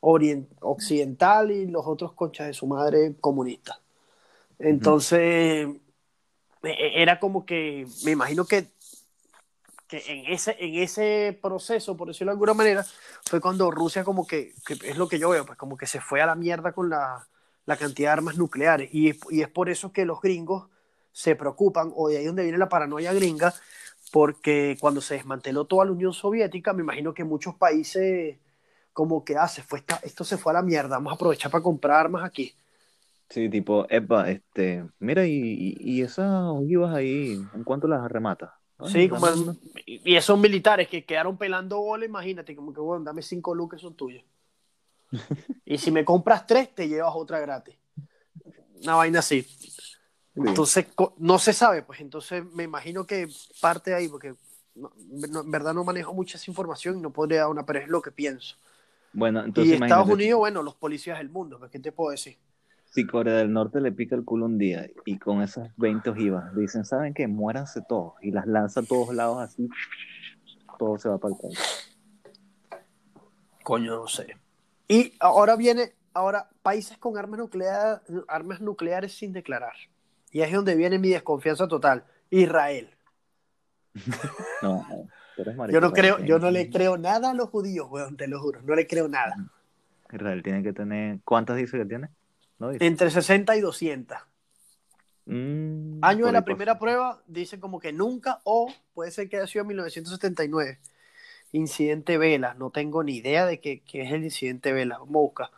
orient, 0.02 0.50
occidental 0.62 1.52
y 1.52 1.68
los 1.68 1.86
otros 1.88 2.14
conchas 2.14 2.48
de 2.48 2.54
su 2.54 2.68
madre 2.68 3.16
comunistas. 3.22 3.85
Entonces, 4.60 5.68
uh 5.68 5.80
-huh. 6.62 6.76
era 6.96 7.20
como 7.20 7.46
que, 7.46 7.88
me 8.04 8.12
imagino 8.12 8.46
que, 8.46 8.68
que 9.88 10.04
en, 10.08 10.34
ese, 10.34 10.56
en 10.60 10.76
ese 10.76 11.38
proceso, 11.42 11.96
por 11.96 12.08
decirlo 12.08 12.32
de 12.32 12.36
alguna 12.36 12.54
manera, 12.54 12.86
fue 13.26 13.42
cuando 13.42 13.70
Rusia 13.72 14.04
como 14.04 14.26
que, 14.26 14.54
que 14.66 14.74
es 14.90 14.98
lo 14.98 15.08
que 15.08 15.20
yo 15.20 15.30
veo, 15.30 15.46
pues 15.46 15.58
como 15.58 15.78
que 15.78 15.88
se 15.88 16.02
fue 16.02 16.22
a 16.22 16.26
la 16.26 16.36
mierda 16.36 16.72
con 16.72 16.90
la, 16.90 17.28
la 17.66 17.78
cantidad 17.78 18.10
de 18.10 18.14
armas 18.14 18.38
nucleares. 18.38 18.90
Y, 18.94 19.14
y, 19.30 19.42
es 19.42 19.50
por 19.50 19.70
eso 19.70 19.92
que 19.92 20.06
los 20.06 20.22
gringos 20.22 20.70
se 21.12 21.36
preocupan, 21.36 21.92
o 21.96 22.10
de 22.10 22.18
ahí 22.18 22.26
donde 22.26 22.44
viene 22.44 22.58
la 22.58 22.70
paranoia 22.70 23.14
gringa, 23.14 23.54
porque 24.12 24.78
cuando 24.80 25.02
se 25.02 25.16
desmanteló 25.16 25.66
toda 25.66 25.86
la 25.86 25.92
Unión 25.92 26.14
Soviética, 26.14 26.74
me 26.74 26.82
imagino 26.82 27.14
que 27.14 27.24
muchos 27.24 27.56
países 27.56 28.38
como 28.94 29.26
que, 29.26 29.36
ah, 29.36 29.48
se 29.48 29.62
fue 29.62 29.84
esto 30.04 30.24
se 30.24 30.38
fue 30.38 30.54
a 30.54 30.56
la 30.56 30.62
mierda, 30.62 30.96
vamos 30.96 31.12
a 31.12 31.16
aprovechar 31.16 31.52
para 31.52 31.62
comprar 31.62 32.00
armas 32.00 32.24
aquí. 32.24 32.56
Sí, 33.36 33.50
tipo, 33.50 33.86
epa, 33.90 34.30
este, 34.30 34.86
mira, 34.98 35.28
y, 35.28 35.76
y 35.78 36.02
esas 36.02 36.32
ojivas 36.46 36.96
ahí, 36.96 37.34
¿en 37.54 37.66
cuánto 37.66 37.86
las 37.86 38.02
arrematas? 38.02 38.52
Sí, 38.88 39.10
como 39.10 39.28
el, 39.28 39.60
y 39.86 40.16
esos 40.16 40.40
militares 40.40 40.88
que 40.88 41.04
quedaron 41.04 41.38
pelando 41.38 41.82
bola, 41.82 42.06
imagínate, 42.06 42.56
como 42.56 42.72
que, 42.72 42.80
bueno, 42.80 43.04
dame 43.04 43.22
cinco 43.22 43.54
lucas, 43.54 43.82
son 43.82 43.94
tuyos. 43.94 44.24
y 45.66 45.78
si 45.78 45.92
me 45.92 46.06
compras 46.06 46.48
tres, 46.48 46.74
te 46.74 46.88
llevas 46.88 47.12
otra 47.14 47.42
gratis. 47.42 47.76
Una 48.82 48.96
vaina 48.96 49.20
así. 49.20 49.46
Entonces, 50.34 50.88
no 51.18 51.38
se 51.38 51.52
sabe, 51.52 51.82
pues 51.82 52.00
entonces 52.00 52.42
me 52.54 52.64
imagino 52.64 53.06
que 53.06 53.28
parte 53.60 53.94
ahí, 53.94 54.08
porque 54.08 54.36
no, 54.76 54.94
no, 55.10 55.42
en 55.42 55.52
verdad 55.52 55.74
no 55.74 55.84
manejo 55.84 56.14
mucha 56.14 56.38
esa 56.38 56.50
información 56.50 57.00
y 57.00 57.02
no 57.02 57.12
podría 57.12 57.40
dar 57.42 57.50
una, 57.50 57.66
pero 57.66 57.80
es 57.80 57.90
lo 57.90 58.02
que 58.02 58.12
pienso. 58.12 58.56
Bueno, 59.12 59.44
entonces. 59.44 59.78
Y 59.78 59.84
Estados 59.84 60.08
Unidos, 60.08 60.40
bueno, 60.40 60.64
los 60.64 60.76
policías 60.76 61.18
del 61.18 61.28
mundo, 61.28 61.60
pues, 61.60 61.70
¿qué 61.70 61.80
te 61.80 61.92
puedo 61.92 62.12
decir? 62.12 62.38
Si 62.96 63.06
Corea 63.06 63.36
del 63.36 63.52
Norte 63.52 63.82
le 63.82 63.92
pica 63.92 64.16
el 64.16 64.24
culo 64.24 64.46
un 64.46 64.58
día 64.58 64.90
y 65.06 65.20
con 65.20 65.42
esas 65.42 65.70
20 65.76 66.12
ojivas 66.12 66.56
dicen, 66.56 66.86
¿saben 66.86 67.14
qué? 67.14 67.28
Muéranse 67.28 67.82
todos 67.82 68.14
y 68.22 68.32
las 68.32 68.48
lanza 68.48 68.80
a 68.80 68.84
todos 68.84 69.14
lados 69.14 69.42
así, 69.42 69.68
todo 70.80 70.98
se 70.98 71.10
va 71.10 71.18
para 71.18 71.34
el 71.34 71.42
país. 71.42 72.00
Coño, 73.64 73.98
no 73.98 74.08
sé. 74.08 74.38
Y 74.88 75.12
ahora 75.20 75.58
viene, 75.58 75.92
ahora, 76.14 76.48
países 76.64 76.98
con 76.98 77.18
armas, 77.18 77.38
nuclear, 77.38 78.02
armas 78.30 78.62
nucleares 78.62 79.12
sin 79.12 79.34
declarar. 79.34 79.74
Y 80.32 80.40
es 80.40 80.54
donde 80.54 80.76
viene 80.76 80.98
mi 80.98 81.10
desconfianza 81.10 81.68
total. 81.68 82.06
Israel. 82.30 82.92
no, 84.62 84.88
no. 85.38 85.68
yo 85.68 85.82
no 85.82 85.92
creo, 85.92 86.20
yo 86.20 86.40
no 86.40 86.50
le 86.50 86.70
creo 86.70 86.98
nada 86.98 87.32
a 87.32 87.34
los 87.34 87.50
judíos, 87.50 87.88
weón, 87.92 88.16
te 88.16 88.30
lo 88.30 88.40
juro. 88.40 88.62
No 88.62 88.74
le 88.74 88.88
creo 88.88 89.10
nada. 89.10 89.36
Israel 90.14 90.42
tiene 90.44 90.64
que 90.64 90.72
tener, 90.72 91.20
¿cuántas 91.26 91.58
dice 91.58 91.78
que 91.78 91.84
tiene? 91.84 92.08
Entre 92.60 93.10
60 93.10 93.56
y 93.56 93.62
200. 93.62 94.18
Mm, 95.26 96.04
Año 96.04 96.28
de 96.28 96.32
la 96.32 96.46
primera 96.46 96.78
prueba, 96.78 97.22
dice 97.28 97.60
como 97.60 97.80
que 97.80 97.92
nunca, 97.92 98.42
o 98.44 98.72
puede 98.94 99.12
ser 99.12 99.28
que 99.28 99.38
haya 99.38 99.48
sido 99.48 99.66
1979. 99.66 100.80
Incidente 101.52 102.18
Vela, 102.18 102.54
no 102.54 102.70
tengo 102.70 103.04
ni 103.04 103.18
idea 103.18 103.46
de 103.46 103.60
qué, 103.60 103.82
qué 103.82 104.04
es 104.04 104.12
el 104.12 104.24
incidente 104.24 104.72
Vela. 104.74 105.00
Vamos 105.00 105.16
a 105.16 105.20
buscar. 105.20 105.50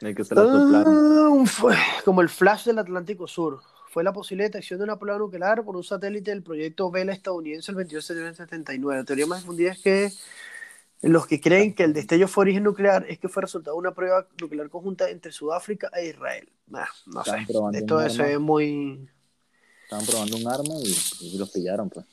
El 0.00 0.14
que 0.14 0.24
se 0.24 0.34
la 0.34 0.42
ah, 0.42 1.44
fue 1.46 1.74
como 2.04 2.20
el 2.20 2.28
flash 2.28 2.66
del 2.66 2.78
Atlántico 2.78 3.26
Sur. 3.26 3.60
Fue 3.90 4.04
la 4.04 4.12
posible 4.12 4.44
detección 4.44 4.78
de 4.78 4.84
una 4.84 4.98
prueba 4.98 5.18
nuclear 5.18 5.64
por 5.64 5.74
un 5.74 5.82
satélite 5.82 6.30
del 6.30 6.42
proyecto 6.42 6.90
Vela 6.90 7.12
estadounidense 7.12 7.72
el 7.72 7.76
22 7.76 8.04
de 8.04 8.06
septiembre 8.06 8.30
de 8.30 8.36
79. 8.36 9.00
La 9.00 9.04
teoría 9.04 9.26
más 9.26 9.40
difundida 9.40 9.72
es 9.72 9.78
que 9.78 10.12
los 11.02 11.26
que 11.26 11.40
creen 11.40 11.74
que 11.74 11.84
el 11.84 11.92
destello 11.92 12.26
fue 12.26 12.42
origen 12.42 12.64
nuclear 12.64 13.06
es 13.08 13.18
que 13.18 13.28
fue 13.28 13.42
resultado 13.42 13.76
de 13.76 13.80
una 13.80 13.94
prueba 13.94 14.26
nuclear 14.40 14.68
conjunta 14.68 15.08
entre 15.10 15.30
Sudáfrica 15.30 15.90
e 15.94 16.08
Israel. 16.08 16.48
Nah, 16.66 16.86
no 17.06 17.24
sé. 17.24 17.46
Esto 17.72 18.00
es 18.00 18.18
arma. 18.18 18.38
muy. 18.38 19.08
Estaban 19.84 20.06
probando 20.06 20.36
un 20.36 20.48
arma 20.48 20.74
y, 20.82 20.96
y 21.20 21.38
los 21.38 21.50
pillaron, 21.50 21.88
pues. 21.88 22.04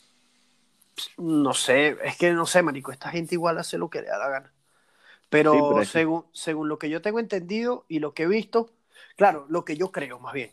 No 1.18 1.54
sé, 1.54 1.98
es 2.04 2.16
que 2.18 2.32
no 2.32 2.46
sé, 2.46 2.62
marico. 2.62 2.92
Esta 2.92 3.10
gente 3.10 3.36
igual 3.36 3.58
hace 3.58 3.78
lo 3.78 3.90
que 3.90 4.02
le 4.02 4.08
da 4.08 4.18
la 4.18 4.30
gana. 4.30 4.54
Pero, 5.30 5.54
sí, 5.54 5.60
pero 5.74 5.86
según, 5.86 6.22
que... 6.22 6.28
según 6.34 6.70
lo 6.70 6.80
que 6.80 6.90
yo 6.90 7.02
tengo 7.02 7.20
entendido 7.20 7.86
y 7.90 8.00
lo 8.00 8.14
que 8.14 8.24
he 8.24 8.28
visto, 8.28 8.72
claro, 9.18 9.46
lo 9.50 9.66
que 9.66 9.76
yo 9.76 9.92
creo 9.92 10.20
más 10.20 10.34
bien, 10.34 10.52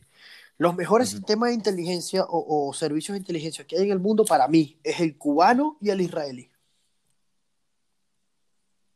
los 0.58 0.74
mejores 0.74 1.08
uh 1.08 1.12
-huh. 1.12 1.16
sistemas 1.18 1.48
de 1.50 1.54
inteligencia 1.54 2.24
o, 2.24 2.68
o, 2.68 2.72
servicios 2.72 3.14
de 3.14 3.18
inteligencia 3.20 3.66
que 3.66 3.76
hay 3.76 3.84
en 3.84 3.92
el 3.92 4.00
mundo 4.00 4.24
para 4.24 4.48
mí 4.48 4.78
es 4.82 5.00
el 5.00 5.16
cubano 5.16 5.76
y 5.80 5.90
el 5.90 6.00
israelí. 6.00 6.51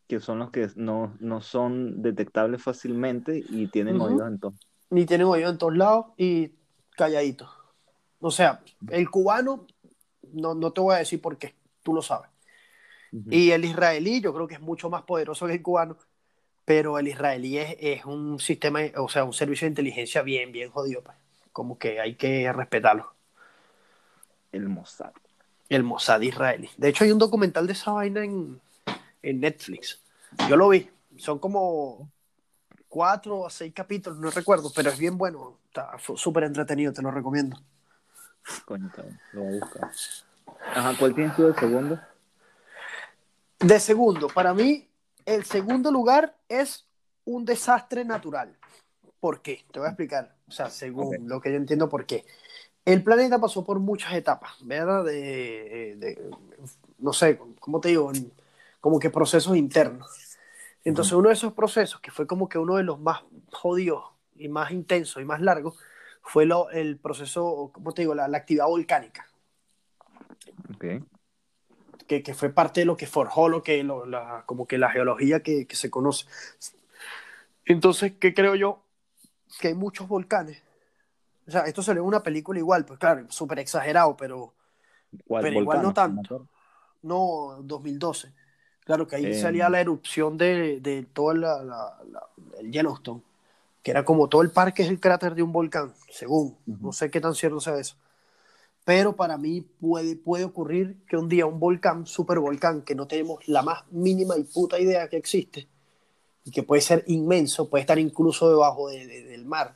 Que 0.08 0.20
son 0.20 0.38
los 0.38 0.50
que 0.50 0.68
no, 0.76 1.16
no 1.20 1.40
son 1.40 2.02
detectables 2.02 2.62
fácilmente 2.62 3.44
y 3.48 3.66
tienen 3.68 4.00
uh 4.00 4.04
-huh. 4.04 4.12
oídos 4.12 4.28
en 4.28 4.38
todos. 4.38 4.54
Ni 4.90 5.04
tienen 5.04 5.26
oídos 5.26 5.52
en 5.52 5.58
todos 5.58 5.76
lados 5.76 6.06
y 6.16 6.52
calladitos. 6.96 7.50
O 8.20 8.30
sea, 8.30 8.62
el 8.90 9.10
cubano, 9.10 9.66
no, 10.32 10.54
no 10.54 10.72
te 10.72 10.80
voy 10.80 10.94
a 10.94 10.98
decir 10.98 11.20
por 11.20 11.38
qué, 11.38 11.54
tú 11.82 11.92
lo 11.92 12.02
sabes. 12.02 12.30
Uh 13.12 13.18
-huh. 13.18 13.34
Y 13.34 13.50
el 13.50 13.64
israelí 13.64 14.20
yo 14.20 14.32
creo 14.32 14.46
que 14.46 14.54
es 14.54 14.60
mucho 14.60 14.88
más 14.90 15.02
poderoso 15.02 15.46
que 15.46 15.54
el 15.54 15.62
cubano, 15.62 15.96
pero 16.64 16.98
el 16.98 17.08
israelí 17.08 17.58
es, 17.58 17.76
es, 17.80 18.04
un 18.04 18.38
sistema, 18.40 18.80
o 18.96 19.08
sea, 19.08 19.24
un 19.24 19.32
servicio 19.32 19.66
de 19.66 19.70
inteligencia 19.70 20.22
bien, 20.22 20.52
bien 20.52 20.70
jodido. 20.70 21.02
Pues. 21.02 21.16
Como 21.52 21.78
que 21.78 22.00
hay 22.00 22.14
que 22.14 22.52
respetarlo. 22.52 23.12
El 24.52 24.68
Mossad. 24.68 25.12
El 25.68 25.82
Mossad 25.82 26.20
israelí. 26.20 26.70
De 26.76 26.88
hecho, 26.88 27.04
hay 27.04 27.12
un 27.12 27.18
documental 27.18 27.66
de 27.66 27.72
esa 27.72 27.92
vaina 27.92 28.24
en, 28.24 28.60
en 29.26 29.40
Netflix. 29.40 30.00
Yo 30.48 30.56
lo 30.56 30.68
vi. 30.68 30.88
Son 31.16 31.38
como 31.38 32.10
cuatro 32.88 33.40
o 33.40 33.50
seis 33.50 33.72
capítulos, 33.74 34.18
no 34.18 34.30
recuerdo, 34.30 34.70
pero 34.74 34.90
es 34.90 34.98
bien 34.98 35.18
bueno. 35.18 35.58
Está 35.66 35.96
súper 36.16 36.44
entretenido, 36.44 36.92
te 36.92 37.02
lo 37.02 37.10
recomiendo. 37.10 37.60
Coño, 38.64 38.90
lo 39.32 39.42
voy 39.42 39.56
a 39.56 39.60
buscar. 39.60 39.90
Ajá, 40.74 40.94
¿cuál 40.98 41.14
tiene 41.14 41.34
sido 41.34 41.48
el 41.48 41.56
segundo? 41.56 42.00
De 43.58 43.80
segundo, 43.80 44.28
para 44.28 44.54
mí, 44.54 44.88
el 45.24 45.44
segundo 45.44 45.90
lugar 45.90 46.36
es 46.48 46.86
un 47.24 47.44
desastre 47.44 48.04
natural. 48.04 48.56
¿Por 49.18 49.42
qué? 49.42 49.64
Te 49.72 49.80
voy 49.80 49.86
a 49.86 49.90
explicar. 49.90 50.36
O 50.46 50.52
sea, 50.52 50.70
según 50.70 51.08
okay. 51.08 51.18
lo 51.24 51.40
que 51.40 51.50
yo 51.50 51.56
entiendo, 51.56 51.88
por 51.88 52.06
qué. 52.06 52.24
El 52.84 53.02
planeta 53.02 53.40
pasó 53.40 53.64
por 53.64 53.80
muchas 53.80 54.12
etapas, 54.14 54.52
¿verdad? 54.60 55.04
De, 55.04 55.96
de 55.96 56.30
no 56.98 57.12
sé, 57.12 57.38
¿cómo 57.58 57.80
te 57.80 57.88
digo? 57.88 58.12
Como 58.86 59.00
que 59.00 59.10
procesos 59.10 59.56
internos. 59.56 60.08
Entonces, 60.84 61.12
uh 61.12 61.16
-huh. 61.16 61.18
uno 61.18 61.28
de 61.30 61.34
esos 61.34 61.52
procesos, 61.54 62.00
que 62.00 62.12
fue 62.12 62.24
como 62.24 62.48
que 62.48 62.56
uno 62.56 62.76
de 62.76 62.84
los 62.84 63.00
más 63.00 63.24
jodidos 63.50 64.04
y 64.36 64.48
más 64.48 64.70
intensos 64.70 65.20
y 65.20 65.24
más 65.24 65.40
largos, 65.40 65.76
fue 66.22 66.46
lo, 66.46 66.70
el 66.70 66.96
proceso, 66.96 67.70
¿cómo 67.72 67.92
te 67.92 68.02
digo? 68.02 68.14
La, 68.14 68.28
la 68.28 68.38
actividad 68.38 68.66
volcánica. 68.66 69.26
Okay 70.76 71.02
que, 72.06 72.22
que, 72.22 72.34
fue 72.34 72.50
parte 72.50 72.82
de 72.82 72.86
lo 72.86 72.96
que 72.96 73.08
forjó 73.08 73.48
lo 73.48 73.64
que, 73.64 73.82
lo, 73.82 74.06
la, 74.06 74.44
como 74.46 74.68
que 74.68 74.78
la 74.78 74.92
geología 74.92 75.40
que, 75.40 75.66
que, 75.66 75.74
se 75.74 75.90
conoce. 75.90 76.26
Entonces, 77.64 78.12
¿qué 78.20 78.32
creo 78.32 78.54
yo? 78.54 78.84
Que 79.58 79.68
hay 79.68 79.74
muchos 79.74 80.06
volcanes. 80.06 80.62
O 81.48 81.50
sea, 81.50 81.62
esto 81.62 81.82
se 81.82 81.92
ve 81.92 81.98
en 81.98 82.06
una 82.06 82.22
película 82.22 82.60
igual, 82.60 82.84
pues 82.84 83.00
claro, 83.00 83.26
súper 83.28 83.58
exagerado, 83.58 84.16
pero 84.16 84.54
pero 85.28 85.60
igual 85.60 85.82
no 85.82 85.92
tanto. 85.92 86.48
No, 87.02 87.58
2012. 87.62 88.32
Claro 88.86 89.08
que 89.08 89.16
ahí 89.16 89.34
salía 89.34 89.68
la 89.68 89.80
erupción 89.80 90.38
de, 90.38 90.78
de 90.80 91.02
todo 91.12 91.34
la, 91.34 91.98
el 92.60 92.70
Yellowstone, 92.70 93.20
que 93.82 93.90
era 93.90 94.04
como 94.04 94.28
todo 94.28 94.42
el 94.42 94.52
parque 94.52 94.84
es 94.84 94.88
el 94.88 95.00
cráter 95.00 95.34
de 95.34 95.42
un 95.42 95.50
volcán, 95.50 95.92
según. 96.08 96.56
No 96.66 96.92
sé 96.92 97.10
qué 97.10 97.20
tan 97.20 97.34
cierto 97.34 97.60
sea 97.60 97.76
eso. 97.78 97.96
Pero 98.84 99.16
para 99.16 99.38
mí 99.38 99.60
puede, 99.60 100.14
puede 100.14 100.44
ocurrir 100.44 100.98
que 101.08 101.16
un 101.16 101.28
día 101.28 101.46
un 101.46 101.58
volcán, 101.58 102.06
super 102.06 102.38
volcán, 102.38 102.82
que 102.82 102.94
no 102.94 103.08
tenemos 103.08 103.46
la 103.48 103.62
más 103.62 103.82
mínima 103.90 104.38
y 104.38 104.44
puta 104.44 104.78
idea 104.78 105.08
que 105.08 105.16
existe, 105.16 105.66
y 106.44 106.52
que 106.52 106.62
puede 106.62 106.80
ser 106.80 107.02
inmenso, 107.08 107.68
puede 107.68 107.80
estar 107.80 107.98
incluso 107.98 108.48
debajo 108.48 108.88
del 108.88 109.44
mar, 109.46 109.74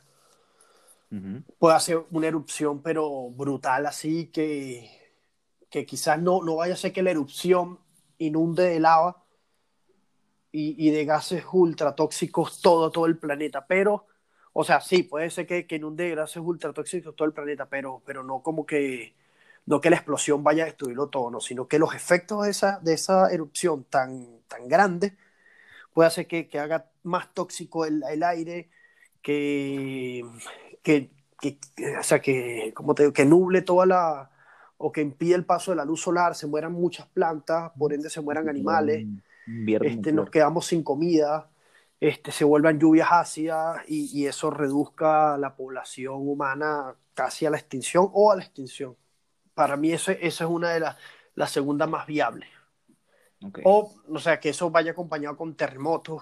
puede 1.59 1.75
hacer 1.75 2.01
una 2.11 2.27
erupción, 2.27 2.81
pero 2.81 3.29
brutal, 3.31 3.85
así 3.87 4.27
que, 4.27 4.89
que 5.69 5.85
quizás 5.85 6.21
no, 6.21 6.41
no 6.41 6.55
vaya 6.55 6.75
a 6.75 6.77
ser 6.77 6.93
que 6.93 7.03
la 7.03 7.11
erupción 7.11 7.77
inunde 8.25 8.63
de 8.63 8.79
lava 8.79 9.23
y, 10.51 10.87
y 10.87 10.91
de 10.91 11.05
gases 11.05 11.43
ultra 11.51 11.95
tóxicos 11.95 12.61
todo, 12.61 12.91
todo 12.91 13.05
el 13.05 13.17
planeta, 13.17 13.65
pero, 13.67 14.07
o 14.53 14.63
sea, 14.63 14.81
sí, 14.81 15.03
puede 15.03 15.29
ser 15.29 15.47
que, 15.47 15.65
que 15.67 15.77
inunde 15.77 16.05
de 16.05 16.15
gases 16.15 16.37
ultra 16.37 16.73
tóxicos 16.73 17.15
todo 17.15 17.27
el 17.27 17.33
planeta, 17.33 17.67
pero, 17.69 18.01
pero 18.05 18.23
no 18.23 18.41
como 18.41 18.65
que, 18.65 19.15
no 19.65 19.81
que 19.81 19.89
la 19.89 19.97
explosión 19.97 20.43
vaya 20.43 20.63
a 20.63 20.67
destruirlo 20.67 21.07
todo, 21.09 21.31
no, 21.31 21.39
sino 21.39 21.67
que 21.67 21.79
los 21.79 21.95
efectos 21.95 22.43
de 22.43 22.51
esa, 22.51 22.79
de 22.79 22.93
esa 22.93 23.31
erupción 23.31 23.85
tan, 23.85 24.41
tan 24.47 24.67
grande 24.67 25.15
puede 25.93 26.07
hacer 26.07 26.27
que, 26.27 26.47
que 26.49 26.59
haga 26.59 26.91
más 27.03 27.33
tóxico 27.33 27.85
el, 27.85 28.03
el 28.09 28.23
aire, 28.23 28.69
que, 29.21 30.25
que, 30.83 31.11
que, 31.39 31.59
o 31.99 32.03
sea, 32.03 32.21
que, 32.21 32.73
como 32.75 32.95
te 32.95 33.03
digo, 33.03 33.13
que 33.13 33.25
nuble 33.25 33.61
toda 33.61 33.85
la, 33.85 34.30
o 34.81 34.91
que 34.91 35.01
impide 35.01 35.35
el 35.35 35.45
paso 35.45 35.71
de 35.71 35.77
la 35.77 35.85
luz 35.85 36.01
solar, 36.01 36.35
se 36.35 36.47
mueran 36.47 36.73
muchas 36.73 37.07
plantas, 37.07 37.71
por 37.77 37.93
ende 37.93 38.09
se 38.09 38.21
mueran 38.21 38.49
animales, 38.49 39.07
este, 39.81 40.11
nos 40.11 40.29
quedamos 40.29 40.65
sin 40.65 40.83
comida, 40.83 41.49
este, 41.99 42.31
se 42.31 42.43
vuelvan 42.43 42.79
lluvias 42.79 43.09
ácidas 43.11 43.81
y, 43.87 44.09
y, 44.17 44.25
eso 44.25 44.49
reduzca 44.49 45.37
la 45.37 45.55
población 45.55 46.27
humana 46.27 46.95
casi 47.13 47.45
a 47.45 47.49
la 47.51 47.57
extinción 47.57 48.09
o 48.11 48.31
a 48.31 48.35
la 48.35 48.43
extinción. 48.43 48.95
Para 49.53 49.77
mí 49.77 49.91
eso, 49.91 50.11
eso 50.11 50.43
es 50.43 50.49
una 50.49 50.71
de 50.71 50.79
las 50.79 50.97
la 51.35 51.47
segunda 51.47 51.87
más 51.87 52.05
viable. 52.07 52.47
O, 53.63 53.91
o 54.07 54.19
sea, 54.19 54.39
que 54.39 54.49
eso 54.49 54.69
vaya 54.69 54.91
acompañado 54.91 55.35
con 55.35 55.55
terremotos, 55.55 56.21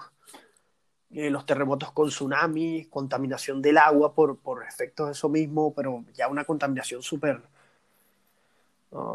eh, 1.10 1.28
los 1.28 1.44
terremotos 1.44 1.92
con 1.92 2.08
tsunamis, 2.08 2.88
contaminación 2.88 3.60
del 3.60 3.76
agua 3.76 4.14
por, 4.14 4.38
por 4.38 4.64
efectos 4.66 5.06
de 5.06 5.12
eso 5.12 5.28
mismo, 5.28 5.74
pero 5.74 6.04
ya 6.14 6.28
una 6.28 6.44
contaminación 6.44 7.02
súper 7.02 7.42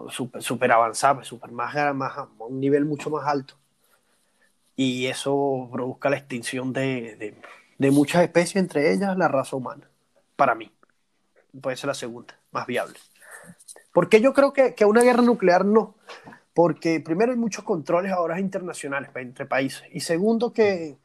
super, 0.09 0.41
super 0.41 0.71
avanzada, 0.71 1.23
super 1.23 1.51
más, 1.51 1.95
más, 1.95 2.13
un 2.39 2.59
nivel 2.59 2.85
mucho 2.85 3.09
más 3.09 3.27
alto. 3.27 3.55
Y 4.75 5.07
eso 5.07 5.69
produzca 5.71 6.09
la 6.09 6.17
extinción 6.17 6.73
de, 6.73 7.35
de, 7.77 7.91
muchas 7.91 8.23
especies, 8.23 8.57
entre 8.57 8.91
ellas 8.91 9.17
la 9.17 9.27
raza 9.27 9.55
humana, 9.55 9.89
para 10.35 10.55
mí. 10.55 10.71
Puede 11.61 11.77
ser 11.77 11.87
la 11.87 11.93
segunda, 11.93 12.37
más 12.51 12.65
viable. 12.67 12.97
Porque 13.93 14.19
yo 14.19 14.33
creo 14.33 14.51
que, 14.51 14.75
que 14.75 14.85
una 14.85 15.01
guerra 15.01 15.21
nuclear 15.21 15.65
no, 15.65 15.95
porque 16.53 16.99
primero 16.99 17.31
hay 17.31 17.37
muchos 17.37 17.63
controles 17.63 18.11
ahora 18.11 18.39
internacionales 18.39 19.09
entre 19.15 19.45
países, 19.45 19.83
y 19.91 20.01
segundo 20.01 20.51
que, 20.51 20.97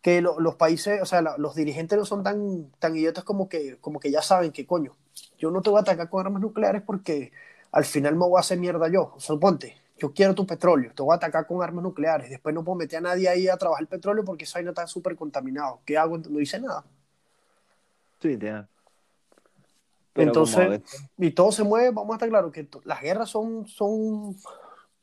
que 0.00 0.20
los 0.20 0.54
países, 0.56 1.00
o 1.00 1.06
sea, 1.06 1.22
los 1.22 1.54
dirigentes 1.54 1.98
no 1.98 2.04
son 2.04 2.22
tan, 2.22 2.70
tan 2.78 2.94
idiotas 2.94 3.24
como 3.24 3.48
que, 3.48 3.78
como 3.80 3.98
que 3.98 4.10
ya 4.10 4.22
saben 4.22 4.52
que 4.52 4.66
coño, 4.66 4.96
yo 5.38 5.50
no 5.50 5.62
te 5.62 5.70
voy 5.70 5.78
a 5.78 5.82
atacar 5.82 6.08
con 6.10 6.24
armas 6.24 6.42
nucleares 6.42 6.82
porque 6.82 7.32
al 7.74 7.84
final 7.84 8.14
me 8.14 8.24
voy 8.24 8.36
a 8.36 8.40
hacer 8.40 8.56
mierda 8.56 8.86
yo. 8.88 9.14
Suponte, 9.18 9.76
yo 9.98 10.12
quiero 10.12 10.32
tu 10.32 10.46
petróleo, 10.46 10.92
te 10.94 11.02
voy 11.02 11.12
a 11.12 11.16
atacar 11.16 11.44
con 11.44 11.60
armas 11.60 11.82
nucleares, 11.82 12.30
después 12.30 12.54
no 12.54 12.62
puedo 12.62 12.76
meter 12.76 12.98
a 12.98 13.00
nadie 13.00 13.28
ahí 13.28 13.48
a 13.48 13.56
trabajar 13.56 13.82
el 13.82 13.88
petróleo 13.88 14.24
porque 14.24 14.44
esa 14.44 14.58
vaina 14.58 14.70
está 14.70 14.86
súper 14.86 15.16
contaminado. 15.16 15.80
¿Qué 15.84 15.98
hago? 15.98 16.16
No 16.16 16.38
hice 16.38 16.60
nada. 16.60 16.84
Sí, 18.22 18.38
ya. 18.38 18.68
Entonces, 20.14 20.82
y 21.18 21.32
todo 21.32 21.50
se 21.50 21.64
mueve, 21.64 21.90
vamos 21.90 22.12
a 22.12 22.14
estar 22.14 22.28
claro 22.28 22.52
que 22.52 22.68
las 22.84 23.02
guerras 23.02 23.28
son, 23.28 23.66
son 23.66 24.36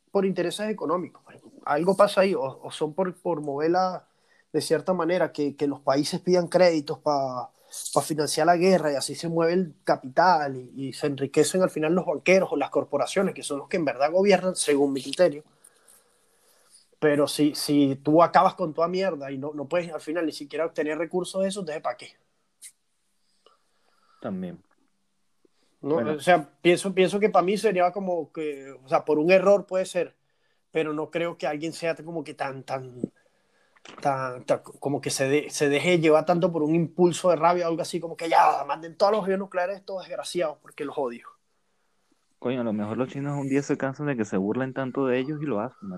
por 0.10 0.25
intereses 0.25 0.69
económicos. 0.69 1.21
Algo 1.65 1.97
pasa 1.97 2.21
ahí, 2.21 2.34
o, 2.34 2.71
son 2.71 2.93
por, 2.93 3.13
por 3.15 3.41
moverla 3.41 4.05
de 4.53 4.62
cierta 4.62 4.93
manera, 4.93 5.34
que, 5.34 5.57
que 5.57 5.67
los 5.67 5.81
países 5.81 6.21
pidan 6.21 6.47
créditos 6.47 6.99
para 6.99 7.49
financiar 8.03 8.47
la 8.47 8.57
guerra 8.57 8.91
y 8.91 8.95
así 8.95 9.15
se 9.15 9.29
mueve 9.29 9.53
el 9.53 9.73
capital 9.84 10.57
y, 10.75 10.91
se 10.93 11.07
enriquecen 11.07 11.62
al 11.62 11.69
final 11.69 11.93
los 11.93 12.05
banqueros 12.05 12.51
o 12.51 12.57
las 12.57 12.69
corporaciones, 12.69 13.34
que 13.34 13.43
son 13.43 13.60
los 13.60 13.69
que 13.69 13.77
en 13.77 13.86
verdad 13.86 14.12
gobiernan, 14.12 14.55
según 14.55 14.91
mi 14.93 15.01
criterio. 15.01 15.43
Pero 16.99 17.27
si, 17.27 17.55
si 17.55 17.95
tú 18.03 18.21
acabas 18.21 18.55
con 18.55 18.73
toda 18.73 18.88
mierda 18.88 19.31
y 19.31 19.38
no, 19.38 19.53
no 19.53 19.65
puedes 19.67 19.91
al 19.91 20.01
final 20.01 20.25
ni 20.25 20.34
siquiera 20.34 20.65
obtener 20.65 20.97
recursos 20.97 21.41
de 21.41 21.47
eso, 21.47 21.63
¿de 21.63 21.79
para 21.79 21.97
qué? 21.97 22.15
También. 24.21 24.62
No, 25.81 25.95
O 25.95 26.19
sea, 26.19 26.47
pienso, 26.62 26.93
pienso 26.93 27.19
que 27.19 27.29
para 27.29 27.43
mí 27.43 27.57
sería 27.57 27.91
como 27.91 28.31
que, 28.31 28.71
o 28.71 28.88
sea, 28.88 29.03
por 29.03 29.17
un 29.17 29.31
error 29.31 29.65
puede 29.65 29.86
ser, 29.86 30.15
pero 30.69 30.93
no 30.93 31.10
creo 31.10 31.38
que 31.38 31.47
alguien 31.47 31.73
sea 31.73 31.95
como 31.95 32.23
que 32.23 32.36
tan, 32.36 32.63
tan, 32.63 33.01
tan, 34.01 34.43
como 34.80 35.01
que 35.01 35.10
se, 35.10 35.49
se 35.49 35.69
deje 35.69 35.99
llevar 35.99 36.25
tanto 36.25 36.51
por 36.51 36.63
un 36.63 36.75
impulso 36.75 37.30
de 37.30 37.36
rabia 37.36 37.65
o 37.65 37.69
algo 37.69 37.82
así, 37.82 37.99
como 37.99 38.15
que 38.15 38.30
ya 38.30 38.63
manden 38.67 38.95
todos 38.95 39.12
los 39.12 39.23
aviones 39.23 39.39
nucleares, 39.39 39.77
estos 39.77 39.99
desgraciados, 39.99 40.58
porque 40.62 40.86
los 40.86 40.97
odio. 40.97 41.27
Coño, 42.39 42.62
a 42.62 42.63
lo 42.63 42.73
mejor 42.73 42.97
los 42.97 43.10
chinos 43.10 43.38
un 43.38 43.47
día 43.47 43.62
se 43.62 43.77
cansan 43.77 44.08
de 44.08 44.17
que 44.17 44.25
se 44.25 44.36
burlen 44.36 44.73
tanto 44.73 45.06
de 45.06 45.19
ellos 45.19 45.39
y 45.43 45.45
lo 45.45 45.60
hacen, 45.60 45.89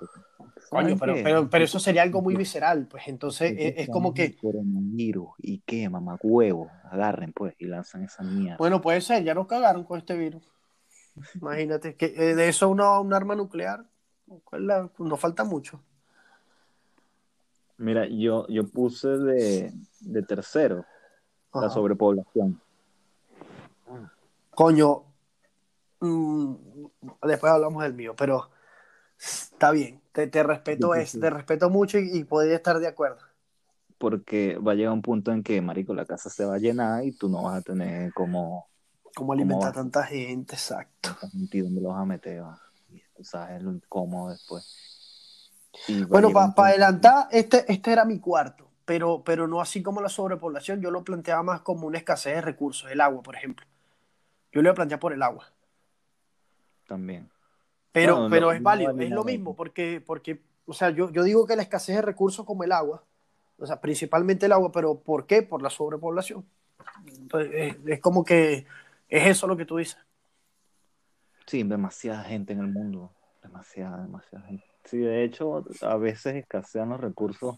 Coño, 0.69 0.97
pero, 0.99 1.13
pero, 1.23 1.49
pero, 1.49 1.63
eso 1.63 1.79
sería 1.79 2.01
algo 2.01 2.21
muy 2.21 2.36
visceral, 2.36 2.88
pues 2.88 3.08
entonces 3.08 3.53
es, 3.58 3.88
como 3.89 4.13
que... 4.13 4.36
Coronavirus, 4.36 5.29
¿y 5.38 5.60
qué, 5.60 5.88
mamá? 5.88 6.17
Huevo, 6.21 6.69
agarren 6.91 7.32
pues 7.32 7.56
y 7.60 7.65
lanzan 7.65 8.03
esa 8.03 8.23
mierda. 8.23 8.58
Bueno, 8.58 8.82
puede 8.82 8.99
ser, 9.01 9.23
ya 9.23 9.34
nos 9.34 9.47
cagaron 9.47 9.84
con 9.84 9.99
este 9.99 10.17
virus. 10.17 10.43
Imagínate, 11.41 11.95
que 11.95 12.08
eh, 12.08 12.36
de 12.36 12.49
eso 12.49 12.67
una, 12.69 12.99
un 12.99 13.13
arma 13.13 13.36
nuclear, 13.36 13.86
nos 14.97 15.19
falta 15.19 15.43
mucho. 15.43 15.82
Mira, 17.77 18.07
yo, 18.07 18.47
yo 18.47 18.67
puse 18.67 19.07
de, 19.07 19.73
de 19.99 20.23
tercero 20.23 20.86
la 21.53 21.69
sobrepoblación. 21.69 22.59
Coño, 24.55 25.05
Mm, 26.03 26.55
después 27.25 27.53
hablamos 27.53 27.81
del 27.81 27.93
mío, 27.93 28.13
pero 28.13 28.49
está 29.17 29.71
bien, 29.71 30.01
te, 30.12 30.27
te 30.27 30.43
respeto, 30.43 30.93
es, 30.95 31.17
te 31.17 31.29
respeto 31.29 31.69
mucho 31.69 31.97
y, 31.97 32.25
podría 32.25 32.55
estar 32.55 32.77
de 32.79 32.88
acuerdo. 32.88 33.19
Porque 33.97 34.57
va 34.57 34.73
a 34.73 34.75
llegar 34.75 34.91
un 34.91 35.01
punto 35.01 35.31
en 35.31 35.43
que, 35.43 35.62
marico, 35.62 35.93
la 35.93 36.03
casa 36.03 36.29
se 36.29 36.43
va 36.43 36.55
a 36.55 36.59
llenar 36.59 37.05
y 37.05 37.13
tú 37.13 37.29
no 37.29 37.43
vas 37.43 37.59
a 37.59 37.62
tener 37.62 38.12
como... 38.13 38.67
Como 39.15 39.31
alimentar 39.31 39.69
a 39.69 39.73
tanta 39.73 40.03
gente, 40.03 40.55
exacto. 40.55 41.15
¿Y 41.31 41.62
dónde 41.62 41.79
lo 41.79 41.89
vas 41.89 42.01
a 42.01 42.05
meter? 42.05 42.43
Tú 43.15 43.23
sabes 43.23 43.63
lo 43.63 43.71
incómodo 43.71 44.31
después. 44.31 44.92
Bueno, 46.07 46.31
para 46.31 46.69
adelantar, 46.69 47.27
este, 47.31 47.71
este 47.71 47.91
era 47.91 48.05
mi 48.05 48.19
cuarto, 48.19 48.69
pero, 48.86 49.23
pero 49.23 49.47
no 49.47 49.62
así 49.62 49.81
como 49.81 50.01
la 50.01 50.09
sobrepoblación, 50.09 50.81
yo 50.81 50.91
lo 50.91 51.03
planteaba 51.03 51.43
más 51.43 51.62
como 51.62 51.88
una 51.88 51.97
escasez 51.97 52.36
de 52.36 52.41
recursos, 52.41 52.91
el 52.91 53.01
agua, 53.01 53.21
por 53.23 53.36
ejemplo. 53.36 53.65
Yo 54.51 54.62
lo 54.62 54.73
planteado 54.73 54.99
por 54.99 55.13
el 55.13 55.23
agua 55.23 55.53
también. 56.93 57.29
Pero, 57.91 58.27
pero 58.29 58.51
es 58.51 58.62
válido, 58.62 58.97
es 58.99 59.12
lo 59.12 59.23
mismo, 59.23 59.55
porque, 59.55 60.01
porque 60.05 60.41
o 60.65 60.73
sea, 60.73 60.89
yo, 60.89 61.12
yo 61.12 61.23
digo 61.23 61.45
que 61.45 61.55
la 61.55 61.62
escasez 61.62 61.95
de 61.95 62.01
recursos 62.01 62.45
como 62.45 62.63
el 62.63 62.71
agua, 62.71 63.03
o 63.57 63.65
sea, 63.67 63.79
principalmente 63.79 64.47
el 64.47 64.51
agua, 64.51 64.71
pero 64.71 64.99
¿por 64.99 65.27
qué? 65.27 65.43
Por 65.43 65.62
la 65.62 65.69
sobrepoblación. 65.69 66.43
Entonces, 67.05 67.77
es, 67.86 67.99
como 67.99 68.23
que 68.23 68.65
es 69.09 69.27
eso 69.27 69.45
lo 69.45 69.55
que 69.55 69.65
tú 69.65 69.77
dices. 69.77 69.99
Sí, 71.45 71.62
demasiada 71.63 72.23
gente 72.23 72.53
en 72.53 72.59
el 72.59 72.67
mundo, 72.67 73.12
demasiada, 73.43 74.01
demasiada 74.01 74.45
gente. 74.47 74.65
Sí, 74.86 74.98
de 74.98 75.24
hecho, 75.24 75.63
a 75.82 75.98
veces 75.98 76.36
escasean 76.36 76.89
los 76.89 77.00
recursos 77.00 77.58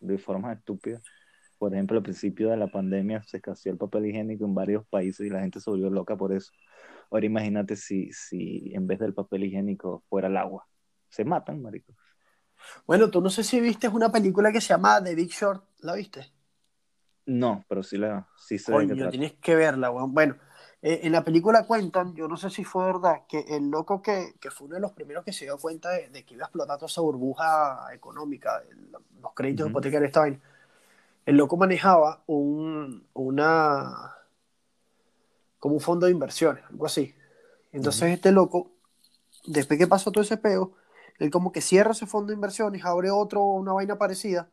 de 0.00 0.18
forma 0.18 0.52
estúpida. 0.52 1.00
Por 1.58 1.74
ejemplo, 1.74 1.98
al 1.98 2.02
principio 2.02 2.48
de 2.50 2.56
la 2.56 2.68
pandemia 2.68 3.22
se 3.22 3.38
escaseó 3.38 3.72
el 3.72 3.78
papel 3.78 4.06
higiénico 4.06 4.44
en 4.44 4.54
varios 4.54 4.86
países 4.86 5.26
y 5.26 5.30
la 5.30 5.40
gente 5.40 5.60
se 5.60 5.70
volvió 5.70 5.90
loca 5.90 6.16
por 6.16 6.32
eso. 6.32 6.52
Ahora 7.10 7.26
imagínate 7.26 7.76
si, 7.76 8.10
si 8.12 8.72
en 8.74 8.86
vez 8.86 8.98
del 8.98 9.14
papel 9.14 9.44
higiénico 9.44 10.02
fuera 10.08 10.28
el 10.28 10.36
agua. 10.36 10.66
Se 11.08 11.24
matan, 11.24 11.60
marico. 11.60 11.92
Bueno, 12.86 13.10
tú 13.10 13.20
no 13.20 13.30
sé 13.30 13.42
si 13.42 13.60
viste 13.60 13.88
una 13.88 14.10
película 14.10 14.52
que 14.52 14.60
se 14.60 14.68
llama 14.68 15.02
The 15.02 15.14
Big 15.14 15.30
Short. 15.30 15.64
¿La 15.80 15.94
viste? 15.94 16.32
No, 17.26 17.64
pero 17.68 17.82
sí 17.82 17.96
la 17.96 18.28
sí 18.36 18.58
sé 18.58 18.72
Coño, 18.72 19.08
tienes 19.10 19.34
que 19.34 19.54
verla, 19.54 19.90
Bueno, 19.90 20.36
eh, 20.82 21.00
en 21.02 21.12
la 21.12 21.22
película 21.22 21.66
cuentan, 21.66 22.14
yo 22.14 22.26
no 22.26 22.36
sé 22.36 22.48
si 22.48 22.64
fue 22.64 22.86
verdad, 22.86 23.22
que 23.28 23.40
el 23.48 23.68
loco 23.68 24.00
que, 24.00 24.34
que 24.40 24.50
fue 24.50 24.66
uno 24.66 24.76
de 24.76 24.80
los 24.80 24.92
primeros 24.92 25.24
que 25.24 25.32
se 25.32 25.44
dio 25.44 25.58
cuenta 25.58 25.90
de, 25.90 26.24
que 26.24 26.34
iba 26.34 26.44
a 26.44 26.46
explotar 26.46 26.76
toda 26.78 26.86
esa 26.86 27.02
burbuja 27.02 27.88
económica, 27.92 28.62
los 29.20 29.32
créditos 29.34 29.66
uh 29.66 29.68
-huh. 29.68 29.70
hipotecarios 29.72 30.38
el 31.26 31.36
loco 31.36 31.56
manejaba 31.56 32.22
un, 32.26 33.06
una, 33.12 34.14
como 35.58 35.74
un 35.74 35.80
fondo 35.80 36.06
de 36.06 36.12
inversiones, 36.12 36.64
algo 36.70 36.86
así. 36.86 37.14
Entonces 37.72 38.10
este 38.10 38.32
loco, 38.32 38.72
después 39.46 39.78
que 39.78 39.86
pasó 39.86 40.10
todo 40.10 40.24
ese 40.24 40.38
peo, 40.38 40.72
él 41.18 41.30
como 41.30 41.52
que 41.52 41.60
cierra 41.60 41.92
ese 41.92 42.06
fondo 42.06 42.28
de 42.28 42.34
inversiones, 42.34 42.84
abre 42.84 43.10
otro, 43.10 43.44
una 43.44 43.74
vaina 43.74 43.98
parecida, 43.98 44.50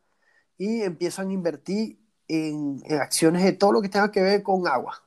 y 0.58 0.82
empiezan 0.82 1.30
a 1.30 1.32
invertir 1.32 1.98
en, 2.28 2.82
en 2.84 3.00
acciones 3.00 3.42
de 3.42 3.52
todo 3.52 3.72
lo 3.72 3.80
que 3.80 3.88
tenga 3.88 4.12
que 4.12 4.20
ver 4.20 4.42
con 4.42 4.68
agua. 4.68 5.02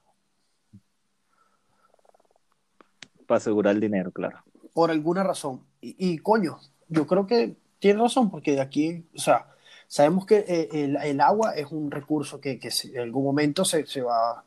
Para 3.31 3.37
asegurar 3.37 3.75
el 3.75 3.79
dinero, 3.79 4.11
claro. 4.11 4.43
Por 4.73 4.91
alguna 4.91 5.23
razón. 5.23 5.61
Y, 5.79 5.95
y, 5.97 6.17
coño, 6.17 6.59
yo 6.89 7.07
creo 7.07 7.25
que 7.25 7.55
tiene 7.79 8.01
razón, 8.01 8.29
porque 8.29 8.51
de 8.51 8.59
aquí, 8.59 9.05
o 9.15 9.19
sea, 9.19 9.47
sabemos 9.87 10.25
que 10.25 10.39
eh, 10.45 10.67
el, 10.73 10.97
el 10.97 11.21
agua 11.21 11.53
es 11.55 11.71
un 11.71 11.89
recurso 11.91 12.41
que, 12.41 12.59
que 12.59 12.69
en 12.93 12.99
algún 12.99 13.23
momento 13.23 13.63
se, 13.63 13.85
se 13.85 14.01
va, 14.01 14.43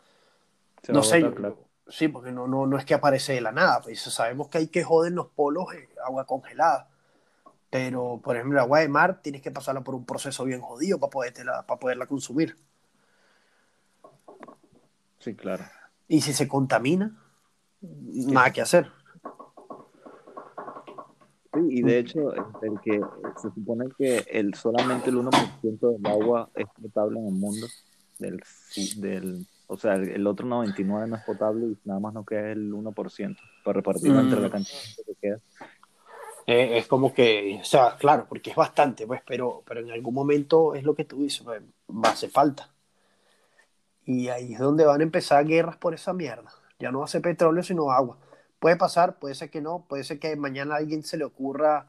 Se 0.82 0.92
no 0.92 0.98
va 0.98 1.04
sé, 1.06 1.16
botar, 1.16 1.30
yo- 1.30 1.34
claro. 1.34 1.58
sí, 1.88 2.08
porque 2.08 2.30
no, 2.30 2.46
no, 2.46 2.66
no 2.66 2.76
es 2.76 2.84
que 2.84 2.92
aparece 2.92 3.32
de 3.32 3.40
la 3.40 3.52
nada, 3.52 3.80
pues 3.80 4.02
sabemos 4.02 4.48
que 4.48 4.58
hay 4.58 4.68
que 4.68 4.84
joder 4.84 5.12
en 5.12 5.16
los 5.16 5.28
polos 5.28 5.64
eh, 5.74 5.88
agua 6.04 6.26
congelada. 6.26 6.86
Pero, 7.70 8.20
por 8.22 8.36
ejemplo, 8.36 8.58
el 8.58 8.64
agua 8.64 8.80
de 8.80 8.88
mar 8.90 9.22
tienes 9.22 9.40
que 9.40 9.50
pasarla 9.50 9.80
por 9.80 9.94
un 9.94 10.04
proceso 10.04 10.44
bien 10.44 10.60
jodido 10.60 11.00
para, 11.00 11.10
podértela- 11.10 11.64
para 11.64 11.80
poderla 11.80 12.04
consumir. 12.06 12.58
Sí, 15.20 15.34
claro. 15.34 15.64
Y 16.06 16.20
si 16.20 16.34
se 16.34 16.46
contamina, 16.46 17.18
nada 17.90 18.52
que 18.52 18.60
hacer. 18.62 18.90
Sí, 21.52 21.60
y 21.68 21.82
de 21.82 21.98
hecho, 21.98 22.34
este, 22.34 22.66
el 22.66 22.80
que 22.80 23.00
se 23.40 23.50
supone 23.54 23.86
que 23.96 24.24
el, 24.30 24.54
solamente 24.54 25.10
el 25.10 25.16
1% 25.16 25.92
del 25.92 26.06
agua 26.06 26.50
es 26.54 26.66
potable 26.80 27.20
en 27.20 27.26
el 27.26 27.34
mundo, 27.34 27.66
del, 28.18 28.42
del, 28.96 29.46
o 29.68 29.76
sea, 29.76 29.94
el, 29.94 30.08
el 30.10 30.26
otro 30.26 30.46
99% 30.48 31.06
no 31.06 31.16
es 31.16 31.22
potable 31.22 31.66
y 31.66 31.78
nada 31.84 32.00
más 32.00 32.12
nos 32.12 32.26
queda 32.26 32.50
el 32.50 32.72
1% 32.72 33.36
para 33.64 33.76
repartirlo 33.76 34.20
entre 34.20 34.40
la 34.40 34.48
Mm. 34.48 34.50
cantidad 34.50 34.78
que 35.06 35.14
queda. 35.20 35.38
Eh, 36.46 36.78
es 36.78 36.86
como 36.88 37.14
que, 37.14 37.58
o 37.60 37.64
sea, 37.64 37.96
claro, 37.96 38.26
porque 38.28 38.50
es 38.50 38.56
bastante, 38.56 39.06
pues, 39.06 39.22
pero, 39.26 39.62
pero 39.64 39.80
en 39.80 39.90
algún 39.92 40.12
momento 40.12 40.74
es 40.74 40.82
lo 40.82 40.94
que 40.94 41.04
tú 41.04 41.22
dices, 41.22 41.42
pues, 41.42 41.62
va 41.88 42.08
a 42.08 42.12
hacer 42.12 42.30
falta. 42.30 42.68
Y 44.04 44.28
ahí 44.28 44.52
es 44.54 44.58
donde 44.58 44.84
van 44.84 45.00
a 45.00 45.04
empezar 45.04 45.46
guerras 45.46 45.76
por 45.76 45.94
esa 45.94 46.12
mierda. 46.12 46.50
Ya 46.84 46.92
no 46.92 46.98
va 46.98 47.06
a 47.06 47.08
ser 47.08 47.22
petróleo, 47.22 47.62
sino 47.62 47.90
agua. 47.90 48.18
Puede 48.58 48.76
pasar, 48.76 49.18
puede 49.18 49.34
ser 49.34 49.48
que 49.48 49.62
no, 49.62 49.86
puede 49.88 50.04
ser 50.04 50.18
que 50.18 50.36
mañana 50.36 50.74
a 50.74 50.78
alguien 50.78 51.02
se 51.02 51.16
le 51.16 51.24
ocurra 51.24 51.86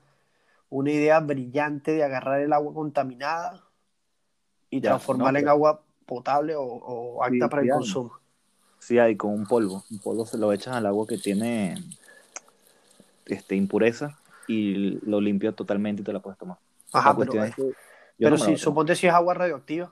una 0.69 0.89
idea 0.89 1.19
brillante 1.19 1.91
de 1.91 2.05
agarrar 2.05 2.39
el 2.39 2.53
agua 2.53 2.73
contaminada 2.73 3.62
y 4.69 4.79
Ya, 4.79 4.91
transformarla 4.91 5.39
no, 5.39 5.43
en 5.43 5.49
agua 5.49 5.81
potable 6.05 6.55
o, 6.55 6.63
o 6.63 7.21
apta 7.25 7.34
Sí, 7.34 7.39
para 7.49 7.62
el 7.62 7.67
hay. 7.67 7.77
consumo. 7.77 8.19
Sí 8.79 8.99
hay 8.99 9.17
con 9.17 9.34
un 9.34 9.45
polvo, 9.45 9.84
un 9.91 9.99
polvo 9.99 10.25
se 10.25 10.38
lo 10.38 10.53
echas 10.53 10.75
al 10.75 10.86
agua 10.86 11.05
que 11.05 11.17
tiene 11.17 11.75
este, 13.25 13.55
impureza 13.55 14.17
y 14.47 14.97
lo 15.10 15.19
limpia 15.19 15.51
totalmente 15.51 16.03
y 16.03 16.05
te 16.05 16.13
la 16.13 16.21
puedes 16.21 16.39
tomar. 16.39 16.58
Ajá, 16.93 17.17
pero, 17.17 17.43
es 17.43 17.53
que 17.53 17.63
yo 17.63 17.73
pero 18.17 18.31
no 18.31 18.38
si 18.38 18.55
suponte 18.55 18.95
si 18.95 19.08
es 19.08 19.13
agua 19.13 19.34
radioactiva, 19.34 19.91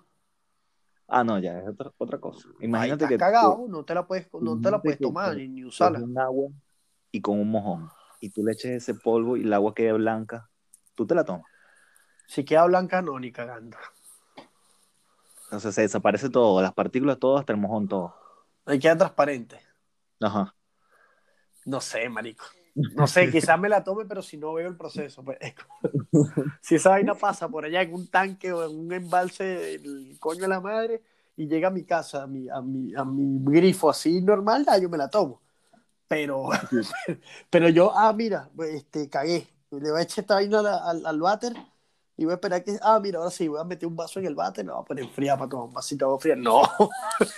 Ah, 1.08 1.24
no, 1.24 1.38
ya 1.40 1.60
es 1.60 1.68
otra, 1.68 1.92
otra 1.98 2.18
cosa. 2.20 2.48
ahí 2.58 2.66
Imagínate 2.66 3.06
estás 3.06 3.10
que 3.10 3.18
tú- 3.18 3.26
cagado, 3.26 3.66
no 3.68 3.86
te 3.86 3.94
la 3.94 4.08
puedes, 4.08 4.28
no 4.34 4.60
te 4.60 4.72
la 4.72 4.82
puedes 4.82 5.00
tomar 5.00 5.36
ni, 5.36 5.64
usarla. 5.66 6.00
un 6.00 6.18
agua 6.18 6.50
y 7.12 7.22
con 7.22 7.40
un 7.40 7.52
mojón 7.52 7.90
y 8.20 8.30
tú 8.30 8.44
le 8.44 8.54
eches 8.54 8.72
ese 8.72 8.96
polvo 8.96 9.38
y 9.38 9.42
el 9.42 9.54
agua 9.54 9.74
queda 9.76 9.94
blanca, 9.94 10.50
tú 10.96 11.06
te 11.06 11.14
la 11.14 11.24
tomas. 11.26 11.44
Si 12.28 12.44
queda 12.46 12.66
blanca, 12.66 13.02
no, 13.02 13.20
ni 13.20 13.32
cagando. 13.32 13.78
O 15.52 15.60
sea, 15.60 15.72
se 15.72 15.82
desaparece 15.82 16.30
todo, 16.30 16.62
las 16.62 16.74
partículas, 16.74 17.20
todo, 17.20 17.38
hasta 17.38 17.54
el 17.54 17.60
mojón, 17.60 17.88
todo. 17.88 18.16
Ahí 18.66 18.80
queda 18.80 18.98
transparente. 18.98 19.60
Ajá. 20.22 20.56
No 21.66 21.80
sé, 21.82 22.10
marico. 22.10 22.46
No 22.76 23.08
sé, 23.08 23.30
quizás 23.30 23.60
me 23.60 23.70
la 23.70 23.84
tome, 23.84 24.06
pero 24.06 24.22
si 24.22 24.38
no 24.38 24.54
veo 24.54 24.68
el 24.68 24.76
proceso. 24.78 25.24
pues, 25.24 25.38
es 25.42 25.54
como- 25.56 25.80
si 26.62 26.76
esa 26.76 26.90
vaina 26.92 27.14
pasa 27.16 27.48
por 27.48 27.66
allá 27.66 27.82
en 27.82 27.94
un 27.94 28.08
tanque 28.08 28.52
o 28.52 28.64
en 28.70 28.78
un 28.80 28.92
embalse, 28.94 29.76
el 29.76 30.18
coño 30.20 30.42
de 30.42 30.48
la 30.48 30.60
madre, 30.60 31.02
y 31.36 31.48
llega 31.48 31.68
a 31.70 31.72
mi 31.72 31.84
casa, 31.84 32.24
a 32.24 32.28
mi, 32.28 32.50
a 32.50 32.62
mi, 32.62 32.94
a 32.96 33.04
mi 33.04 33.40
grifo 33.52 33.90
así 33.90 34.22
normal, 34.22 34.66
ah, 34.68 34.78
yo 34.78 34.90
me 34.90 34.98
la 34.98 35.10
tomo. 35.10 35.42
Pero, 36.08 36.50
pero 37.50 37.70
yo, 37.70 37.92
ah, 37.96 38.14
mira, 38.14 38.50
este, 38.72 39.10
cagué. 39.10 39.48
Le 39.72 39.90
voy 39.92 40.00
a 40.00 40.04
echar 40.04 40.24
esta 40.24 40.36
vaina 40.36 40.60
al, 40.60 41.04
al, 41.06 41.20
váter 41.20 41.54
y 42.16 42.26
voy 42.26 42.34
a 42.34 42.36
esperar 42.36 42.64
que, 42.64 42.78
ah, 42.82 43.00
mira, 43.02 43.18
ahora 43.18 43.32
sí, 43.32 43.48
voy 43.48 43.60
a 43.60 43.64
meter 43.64 43.88
un 43.88 43.96
vaso 43.96 44.20
en 44.20 44.28
el 44.28 44.36
váter, 44.36 44.64
no, 44.64 44.74
voy 44.76 44.82
a 44.84 44.86
poner 44.86 45.08
fría 45.08 45.36
para 45.36 45.50
tomar 45.50 45.68
un 45.68 45.74
vasito 45.74 46.06
de 46.06 46.10
agua 46.10 46.20
fría. 46.20 46.36
No, 46.36 46.62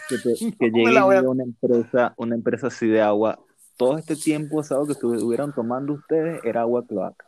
Que, 0.09 0.17
te- 0.17 0.57
que 0.57 0.71
No 0.71 0.77
llegue 0.77 1.01
voy 1.01 1.15
a- 1.15 1.21
una 1.21 1.43
empresa, 1.43 2.13
una 2.17 2.35
empresa 2.35 2.67
así 2.67 2.87
de 2.87 3.01
agua. 3.01 3.39
Todo 3.77 3.97
este 3.97 4.15
tiempo, 4.15 4.63
¿sabes? 4.63 4.87
Que 4.87 4.93
estuvieran 4.93 5.53
tomando 5.53 5.93
ustedes 5.93 6.43
era 6.43 6.61
agua 6.61 6.85
cloaca. 6.85 7.25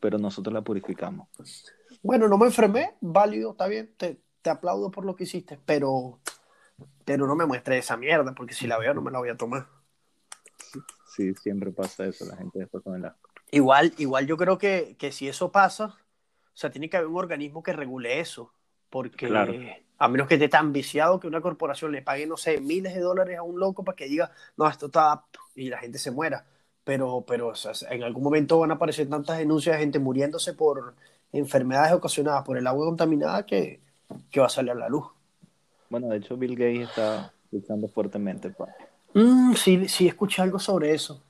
Pero 0.00 0.18
nosotros 0.18 0.52
la 0.52 0.62
purificamos. 0.62 1.28
Bueno, 2.02 2.28
no 2.28 2.38
me 2.38 2.46
enfermé, 2.46 2.94
válido, 3.00 3.52
está 3.52 3.66
bien, 3.66 3.92
te, 3.96 4.20
te 4.42 4.50
aplaudo 4.50 4.90
por 4.90 5.04
lo 5.04 5.16
que 5.16 5.24
hiciste, 5.24 5.58
pero, 5.66 6.18
pero 7.04 7.26
no 7.26 7.36
me 7.36 7.46
muestres 7.46 7.84
esa 7.84 7.96
mierda, 7.96 8.34
porque 8.34 8.54
si 8.54 8.66
la 8.66 8.78
veo 8.78 8.94
no 8.94 9.02
me 9.02 9.10
la 9.10 9.18
voy 9.18 9.28
a 9.28 9.36
tomar. 9.36 9.66
Sí, 11.14 11.34
siempre 11.34 11.70
pasa 11.72 12.06
eso, 12.06 12.24
la 12.24 12.36
gente 12.36 12.60
después 12.60 12.82
con 12.82 12.94
el 12.94 13.04
asco. 13.04 13.28
Igual, 13.50 13.92
igual 13.98 14.26
yo 14.26 14.36
creo 14.36 14.58
que, 14.58 14.96
que 14.98 15.12
si 15.12 15.28
eso 15.28 15.50
pasa, 15.50 15.86
o 15.86 16.56
sea, 16.56 16.70
tiene 16.70 16.88
que 16.88 16.96
haber 16.96 17.08
un 17.08 17.16
organismo 17.16 17.62
que 17.62 17.72
regule 17.72 18.20
eso, 18.20 18.52
porque 18.88 19.26
Claro. 19.26 19.52
A 20.00 20.08
menos 20.08 20.26
que 20.26 20.34
esté 20.34 20.48
tan 20.48 20.72
viciado 20.72 21.20
que 21.20 21.28
una 21.28 21.40
corporación 21.40 21.92
le 21.92 22.02
pague, 22.02 22.26
no 22.26 22.36
sé, 22.36 22.60
miles 22.60 22.94
de 22.94 23.00
dólares 23.00 23.38
a 23.38 23.42
un 23.42 23.60
loco 23.60 23.84
para 23.84 23.94
que 23.94 24.06
diga, 24.06 24.32
no, 24.56 24.66
esto 24.66 24.86
está 24.86 25.12
apto, 25.12 25.38
y 25.54 25.68
la 25.68 25.78
gente 25.78 25.98
se 25.98 26.10
muera. 26.10 26.44
Pero, 26.84 27.22
pero 27.28 27.48
o 27.48 27.54
sea, 27.54 27.72
en 27.90 28.02
algún 28.02 28.24
momento 28.24 28.58
van 28.58 28.72
a 28.72 28.74
aparecer 28.74 29.08
tantas 29.08 29.38
denuncias 29.38 29.76
de 29.76 29.80
gente 29.82 29.98
muriéndose 29.98 30.54
por 30.54 30.94
enfermedades 31.32 31.92
ocasionadas 31.92 32.42
por 32.44 32.56
el 32.58 32.66
agua 32.66 32.86
contaminada 32.86 33.44
que, 33.46 33.80
que 34.30 34.40
va 34.40 34.46
a 34.46 34.48
salir 34.50 34.72
a 34.72 34.74
la 34.74 34.88
luz. 34.88 35.06
Bueno, 35.90 36.08
de 36.08 36.16
hecho, 36.16 36.36
Bill 36.36 36.56
Gates 36.56 36.88
está 36.88 37.32
luchando 37.52 37.88
fuertemente. 37.88 38.52
Mm, 39.14 39.54
sí, 39.54 39.88
sí, 39.88 40.08
escuché 40.08 40.42
algo 40.42 40.58
sobre 40.58 40.94
eso. 40.94 41.22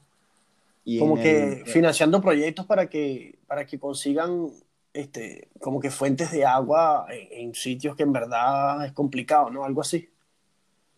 Y 0.84 0.98
Como 0.98 1.16
que 1.16 1.54
el- 1.54 1.66
financiando 1.66 2.20
proyectos 2.20 2.66
para 2.66 2.88
que, 2.88 3.38
para 3.46 3.66
que 3.66 3.78
consigan 3.78 4.50
este, 4.92 5.48
como 5.60 5.80
que 5.80 5.90
fuentes 5.90 6.30
de 6.32 6.44
agua 6.44 7.06
en, 7.10 7.48
en 7.48 7.54
sitios 7.54 7.96
que 7.96 8.02
en 8.04 8.12
verdad 8.12 8.84
es 8.84 8.92
complicado, 8.92 9.50
¿no? 9.50 9.64
Algo 9.64 9.80
así. 9.82 10.08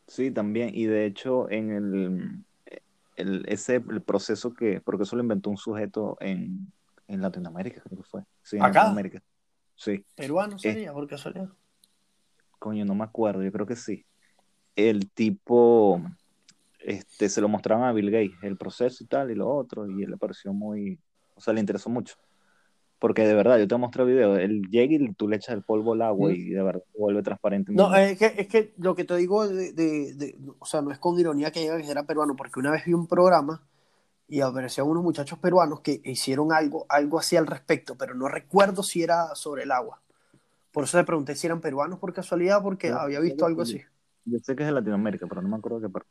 Sí, 0.07 0.31
también. 0.31 0.70
Y 0.74 0.85
de 0.87 1.07
hecho, 1.07 1.50
en 1.50 1.70
el, 1.70 2.44
el, 3.16 3.44
ese, 3.48 3.76
el 3.76 4.02
proceso 4.02 4.52
que, 4.55 4.81
porque 4.81 5.05
eso 5.05 5.16
lo 5.16 5.22
inventó 5.22 5.50
un 5.50 5.57
sujeto 5.57 6.16
en, 6.20 6.72
en 7.09 7.20
Latinoamérica, 7.20 7.81
creo 7.83 7.98
que 7.98 8.09
fue. 8.09 8.22
Sí, 8.42 8.57
en 8.57 8.62
¿Acá? 8.62 8.81
Latinoamérica. 8.81 9.22
Sí, 9.74 10.05
Peruano 10.14 10.59
sería, 10.59 10.92
por 10.92 11.09
casualidad. 11.09 11.48
coño, 12.59 12.85
no 12.85 12.94
me 12.94 13.05
acuerdo, 13.05 13.42
yo 13.42 13.52
creo 13.52 13.66
que 13.66 13.76
sí. 13.76 14.07
El 14.76 15.11
tipo, 15.11 16.02
este, 16.81 17.28
se 17.28 17.40
lo 17.40 17.48
mostraron 17.48 17.85
a 17.85 17.92
Bill 17.92 18.11
Gates, 18.11 18.42
el 18.42 18.57
proceso 18.57 19.02
y 19.05 19.07
tal, 19.07 19.31
y 19.31 19.35
lo 19.35 19.48
otro, 19.48 19.88
y 19.88 20.02
él 20.02 20.11
le 20.11 20.16
pareció 20.16 20.52
muy, 20.52 20.98
o 21.35 21.40
sea, 21.40 21.52
le 21.55 21.61
interesó 21.61 21.90
mucho. 21.90 22.16
Porque 23.02 23.26
de 23.26 23.34
verdad, 23.34 23.58
yo 23.58 23.66
te 23.66 23.76
mostré 23.76 24.04
video, 24.04 24.36
él 24.36 24.62
llega 24.70 24.94
y 24.94 25.12
tú 25.14 25.28
le 25.28 25.34
echas 25.34 25.56
el 25.56 25.64
polvo 25.64 25.92
al 25.94 26.02
agua 26.02 26.32
y 26.32 26.50
de 26.50 26.62
verdad 26.62 26.84
vuelve 26.96 27.20
transparente. 27.20 27.72
No, 27.72 27.92
es 27.96 28.16
que, 28.16 28.26
es 28.38 28.46
que 28.46 28.74
lo 28.78 28.94
que 28.94 29.02
te 29.02 29.16
digo, 29.16 29.48
de, 29.48 29.72
de- 29.72 30.14
de- 30.14 30.38
o 30.60 30.64
sea, 30.64 30.82
no 30.82 30.92
es 30.92 31.00
con 31.00 31.18
ironía 31.18 31.50
que 31.50 31.58
diga 31.58 31.76
que 31.78 31.90
era 31.90 32.04
peruano, 32.04 32.36
porque 32.36 32.60
una 32.60 32.70
vez 32.70 32.84
vi 32.84 32.92
un 32.92 33.08
programa 33.08 33.60
y 34.28 34.40
aparecían 34.40 34.86
unos 34.86 35.02
muchachos 35.02 35.38
peruanos 35.40 35.80
que 35.80 36.00
hicieron 36.04 36.52
algo, 36.52 36.86
algo 36.88 37.18
así 37.18 37.36
al 37.36 37.48
respecto, 37.48 37.96
pero 37.98 38.14
no 38.14 38.28
recuerdo 38.28 38.84
si 38.84 39.02
era 39.02 39.34
sobre 39.34 39.64
el 39.64 39.72
agua. 39.72 40.00
Por 40.72 40.84
eso 40.84 40.96
le 40.98 41.04
pregunté 41.04 41.34
si 41.34 41.48
eran 41.48 41.60
peruanos 41.60 41.98
por 41.98 42.12
casualidad, 42.12 42.62
porque 42.62 42.90
había 42.90 43.20
visto 43.20 43.46
algo 43.46 43.64
sí. 43.64 43.78
así. 43.78 43.84
Yo 44.26 44.38
sé 44.38 44.54
que 44.54 44.62
es 44.62 44.68
de 44.68 44.74
Latinoamérica, 44.74 45.26
pero 45.26 45.42
no 45.42 45.48
me 45.48 45.56
acuerdo 45.56 45.80
de 45.80 45.88
qué 45.88 45.92
parte. 45.92 46.10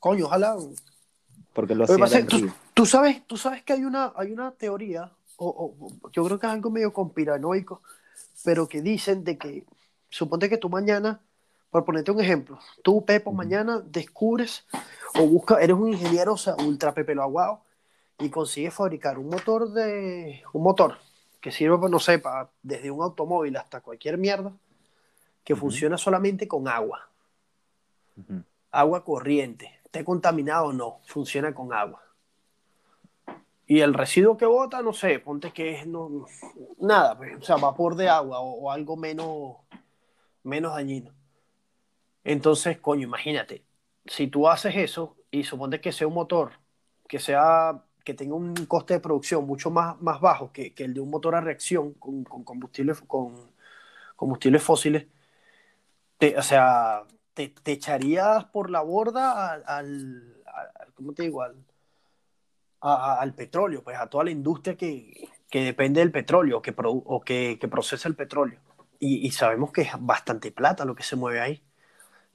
Coño, 0.00 0.26
ojalá. 0.26 0.56
Porque 1.52 1.74
lo 1.74 1.84
hacía 1.84 2.26
tú, 2.26 2.50
tú 2.74 2.86
sabes, 2.86 3.26
tú 3.26 3.36
sabes 3.36 3.62
que 3.62 3.72
hay 3.72 3.84
una, 3.84 4.12
hay 4.16 4.32
una 4.32 4.52
teoría, 4.52 5.12
o, 5.44 5.74
o- 5.80 6.10
yo 6.10 6.24
creo 6.24 6.38
que 6.38 6.46
es 6.46 6.52
algo 6.52 6.70
medio 6.70 6.92
conspiranoico, 6.92 7.82
pero 8.44 8.68
que 8.68 8.80
dicen 8.82 9.24
de 9.24 9.38
que, 9.38 9.64
suponte 10.08 10.48
que 10.48 10.58
tú 10.58 10.68
mañana, 10.68 11.20
por 11.70 11.84
ponerte 11.84 12.10
un 12.10 12.20
ejemplo, 12.20 12.58
tú, 12.82 13.04
Pepo, 13.04 13.32
mañana 13.32 13.80
descubres 13.84 14.66
o 15.18 15.26
buscas, 15.26 15.60
eres 15.60 15.76
un 15.76 15.88
ingeniero, 15.88 16.34
o 16.34 16.36
sea, 16.36 16.54
ultra 16.56 16.92
pepelo 16.92 17.22
aguado, 17.22 17.62
y 18.18 18.28
consigues 18.30 18.74
fabricar 18.74 19.18
un 19.18 19.28
motor 19.28 19.70
de, 19.72 20.42
un 20.52 20.62
motor 20.62 20.98
que 21.40 21.50
sirve, 21.50 21.78
pues, 21.78 21.90
no 21.90 21.98
sé, 21.98 22.18
para, 22.18 22.50
desde 22.62 22.90
un 22.90 23.02
automóvil 23.02 23.56
hasta 23.56 23.80
cualquier 23.80 24.18
mierda, 24.18 24.52
que 25.44 25.54
Ujú. 25.54 25.60
funciona 25.60 25.98
solamente 25.98 26.46
con 26.46 26.68
agua 26.68 27.08
agua 28.70 29.04
corriente, 29.04 29.80
esté 29.84 30.04
contaminado 30.04 30.66
o 30.66 30.72
no, 30.72 31.00
funciona 31.04 31.54
con 31.54 31.72
agua. 31.72 32.02
Y 33.66 33.80
el 33.80 33.94
residuo 33.94 34.36
que 34.36 34.46
bota, 34.46 34.82
no 34.82 34.92
sé, 34.92 35.18
ponte 35.20 35.52
que 35.52 35.80
es 35.80 35.86
no, 35.86 36.26
nada, 36.78 37.16
pues, 37.16 37.36
o 37.38 37.42
sea, 37.42 37.56
vapor 37.56 37.96
de 37.96 38.08
agua 38.08 38.40
o, 38.40 38.70
algo 38.70 38.96
menos, 38.96 39.56
menos 40.42 40.74
dañino. 40.74 41.12
Entonces, 42.24 42.78
coño, 42.80 43.04
imagínate, 43.04 43.64
si 44.06 44.28
tú 44.28 44.48
haces 44.48 44.76
eso 44.76 45.16
y 45.30 45.44
suponte 45.44 45.80
que 45.80 45.92
sea 45.92 46.06
un 46.06 46.14
motor 46.14 46.52
que 47.08 47.18
sea 47.18 47.84
que 48.04 48.14
tenga 48.14 48.34
un 48.34 48.54
coste 48.66 48.94
de 48.94 49.00
producción 49.00 49.46
mucho 49.46 49.70
más, 49.70 50.00
más 50.00 50.20
bajo 50.20 50.52
que, 50.52 50.74
que 50.74 50.84
el 50.84 50.94
de 50.94 51.00
un 51.00 51.10
motor 51.10 51.34
a 51.34 51.40
reacción 51.40 51.94
con, 51.94 52.24
con 52.24 52.44
combustibles 52.44 53.00
con 53.02 53.52
combustibles 54.16 54.62
fósiles, 54.62 55.06
te, 56.18 56.36
o 56.38 56.42
sea, 56.42 57.04
te, 57.34 57.48
te, 57.48 57.72
echarías 57.72 58.44
por 58.46 58.70
la 58.70 58.82
borda 58.82 59.52
al, 59.52 59.64
al, 59.66 60.92
¿cómo 60.94 61.12
te 61.12 61.24
digo? 61.24 61.42
Al, 61.42 61.56
a, 62.82 63.20
al 63.20 63.34
petróleo, 63.34 63.82
pues 63.82 63.96
a 63.96 64.08
toda 64.08 64.24
la 64.24 64.30
industria 64.30 64.76
que, 64.76 65.28
que 65.48 65.64
depende 65.64 66.00
del 66.00 66.10
petróleo 66.10 66.60
que 66.60 66.72
pro, 66.72 66.92
o 66.92 67.20
que, 67.20 67.58
que, 67.60 67.68
procesa 67.68 68.08
el 68.08 68.16
petróleo. 68.16 68.58
Y, 68.98 69.26
y, 69.26 69.30
sabemos 69.30 69.72
que 69.72 69.82
es 69.82 69.90
bastante 69.98 70.50
plata 70.50 70.84
lo 70.84 70.94
que 70.94 71.02
se 71.02 71.16
mueve 71.16 71.40
ahí. 71.40 71.62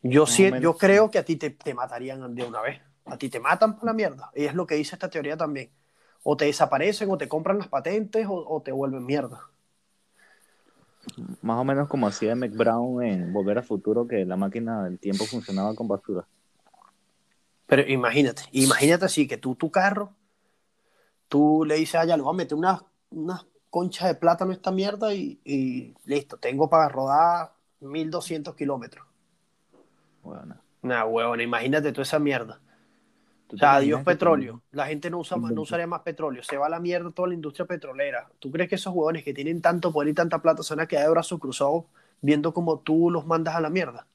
Yo, 0.01 0.25
sí, 0.25 0.49
yo 0.61 0.77
creo 0.77 1.11
que 1.11 1.17
a 1.17 1.25
ti 1.25 1.35
te, 1.35 1.49
te 1.49 1.73
matarían 1.73 2.33
de 2.33 2.43
una 2.43 2.61
vez. 2.61 2.81
A 3.05 3.17
ti 3.17 3.29
te 3.29 3.39
matan 3.39 3.77
por 3.77 3.85
la 3.85 3.93
mierda. 3.93 4.31
Y 4.35 4.45
es 4.45 4.53
lo 4.53 4.67
que 4.67 4.75
dice 4.75 4.95
esta 4.95 5.09
teoría 5.09 5.37
también. 5.37 5.69
O 6.23 6.35
te 6.35 6.45
desaparecen, 6.45 7.09
o 7.09 7.17
te 7.17 7.27
compran 7.27 7.57
las 7.57 7.67
patentes, 7.67 8.27
o, 8.27 8.33
o 8.33 8.61
te 8.61 8.71
vuelven 8.71 9.05
mierda. 9.05 9.41
Más 11.41 11.57
o 11.57 11.63
menos 11.63 11.87
como 11.87 12.07
hacía 12.07 12.35
McBrown 12.35 13.03
en 13.03 13.33
Volver 13.33 13.59
a 13.59 13.63
Futuro, 13.63 14.07
que 14.07 14.25
la 14.25 14.35
máquina 14.35 14.83
del 14.83 14.99
tiempo 14.99 15.25
funcionaba 15.25 15.73
con 15.73 15.87
basura. 15.87 16.25
Pero 17.65 17.81
imagínate, 17.87 18.43
imagínate 18.51 19.05
así, 19.05 19.27
que 19.27 19.37
tú 19.37 19.55
tu 19.55 19.71
carro, 19.71 20.13
tú 21.27 21.63
le 21.65 21.75
dices, 21.75 21.95
ah, 21.95 22.05
ya, 22.05 22.17
le 22.17 22.23
voy 22.23 22.33
a 22.33 22.37
meter 22.37 22.57
unas 22.57 22.81
una 23.09 23.45
conchas 23.69 24.07
de 24.07 24.15
plátano 24.15 24.51
a 24.51 24.53
esta 24.53 24.71
mierda 24.71 25.13
y, 25.13 25.39
y 25.43 25.93
listo, 26.05 26.37
tengo 26.37 26.69
para 26.69 26.89
rodar 26.89 27.53
1200 27.81 28.55
kilómetros. 28.55 29.05
Bueno. 30.23 30.55
Nah, 30.81 31.05
huevona, 31.05 31.43
imagínate 31.43 31.91
toda 31.91 32.03
esa 32.03 32.19
mierda. 32.19 32.59
O 33.53 33.57
sea, 33.57 33.75
adiós 33.75 34.03
petróleo. 34.03 34.61
La 34.71 34.87
gente 34.87 35.09
no, 35.09 35.19
usa, 35.19 35.37
no 35.37 35.61
usaría 35.61 35.87
más 35.87 36.01
petróleo. 36.01 36.43
Se 36.43 36.57
va 36.57 36.65
a 36.65 36.69
la 36.69 36.79
mierda 36.79 37.11
toda 37.11 37.29
la 37.29 37.33
industria 37.33 37.65
petrolera. 37.65 38.29
¿Tú 38.39 38.51
crees 38.51 38.69
que 38.69 38.75
esos 38.75 38.93
huevones 38.93 39.23
que 39.23 39.33
tienen 39.33 39.61
tanto 39.61 39.93
poder 39.93 40.09
y 40.09 40.13
tanta 40.13 40.41
plata 40.41 40.63
se 40.63 40.75
van 40.75 40.83
a 40.83 40.87
quedar 40.87 41.05
de 41.05 41.11
brazos 41.11 41.39
cruzados 41.39 41.85
viendo 42.21 42.53
cómo 42.53 42.79
tú 42.79 43.09
los 43.09 43.25
mandas 43.25 43.55
a 43.55 43.61
la 43.61 43.69
mierda? 43.69 44.05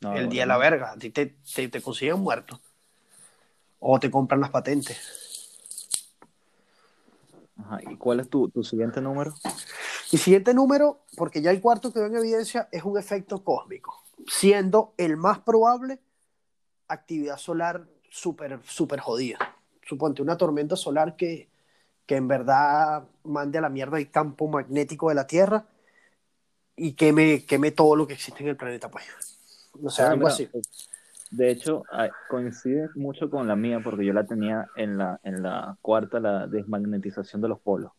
No, 0.00 0.14
el 0.14 0.28
día 0.28 0.42
de 0.42 0.46
la 0.46 0.58
verga. 0.58 0.92
A 0.92 0.96
ti 0.96 1.10
te, 1.10 1.34
te, 1.54 1.68
te 1.68 1.82
consiguen 1.82 2.20
muerto. 2.20 2.60
O 3.80 3.98
te 3.98 4.10
compran 4.10 4.40
las 4.40 4.50
patentes. 4.50 5.23
Ajá. 7.56 7.78
¿Y 7.88 7.96
cuál 7.96 8.20
es 8.20 8.28
tu, 8.28 8.48
tu 8.48 8.62
siguiente 8.64 9.00
número? 9.00 9.34
Mi 10.12 10.18
siguiente 10.18 10.54
número, 10.54 11.00
porque 11.16 11.40
ya 11.40 11.50
el 11.50 11.60
cuarto 11.60 11.92
que 11.92 12.00
veo 12.00 12.08
en 12.08 12.16
evidencia, 12.16 12.68
es 12.72 12.84
un 12.84 12.98
efecto 12.98 13.42
cósmico, 13.42 14.02
siendo 14.26 14.94
el 14.96 15.16
más 15.16 15.38
probable 15.40 16.00
actividad 16.88 17.36
solar 17.38 17.86
súper, 18.10 18.60
súper 18.64 19.00
jodida. 19.00 19.56
Suponte 19.82 20.22
una 20.22 20.36
tormenta 20.36 20.76
solar 20.76 21.16
que, 21.16 21.48
que 22.06 22.16
en 22.16 22.28
verdad 22.28 23.04
mande 23.24 23.58
a 23.58 23.62
la 23.62 23.68
mierda 23.68 23.98
el 23.98 24.10
campo 24.10 24.48
magnético 24.48 25.08
de 25.08 25.14
la 25.14 25.26
Tierra 25.26 25.66
y 26.76 26.92
queme, 26.92 27.44
queme 27.44 27.70
todo 27.70 27.96
lo 27.96 28.06
que 28.06 28.14
existe 28.14 28.42
en 28.42 28.50
el 28.50 28.56
planeta, 28.56 28.90
pues. 28.90 29.04
O 29.82 29.90
sea, 29.90 30.06
Ah, 30.06 30.10
algo 30.10 30.20
mira, 30.20 30.32
así. 30.32 30.48
De 31.36 31.50
hecho, 31.50 31.82
coincide 32.28 32.88
mucho 32.94 33.28
con 33.28 33.48
la 33.48 33.56
mía 33.56 33.80
porque 33.82 34.04
yo 34.04 34.12
la 34.12 34.24
tenía 34.24 34.68
en 34.76 34.96
la, 34.96 35.18
en 35.24 35.42
la 35.42 35.76
cuarta, 35.82 36.20
la 36.20 36.46
desmagnetización 36.46 37.42
de 37.42 37.48
los 37.48 37.58
polos. 37.58 37.90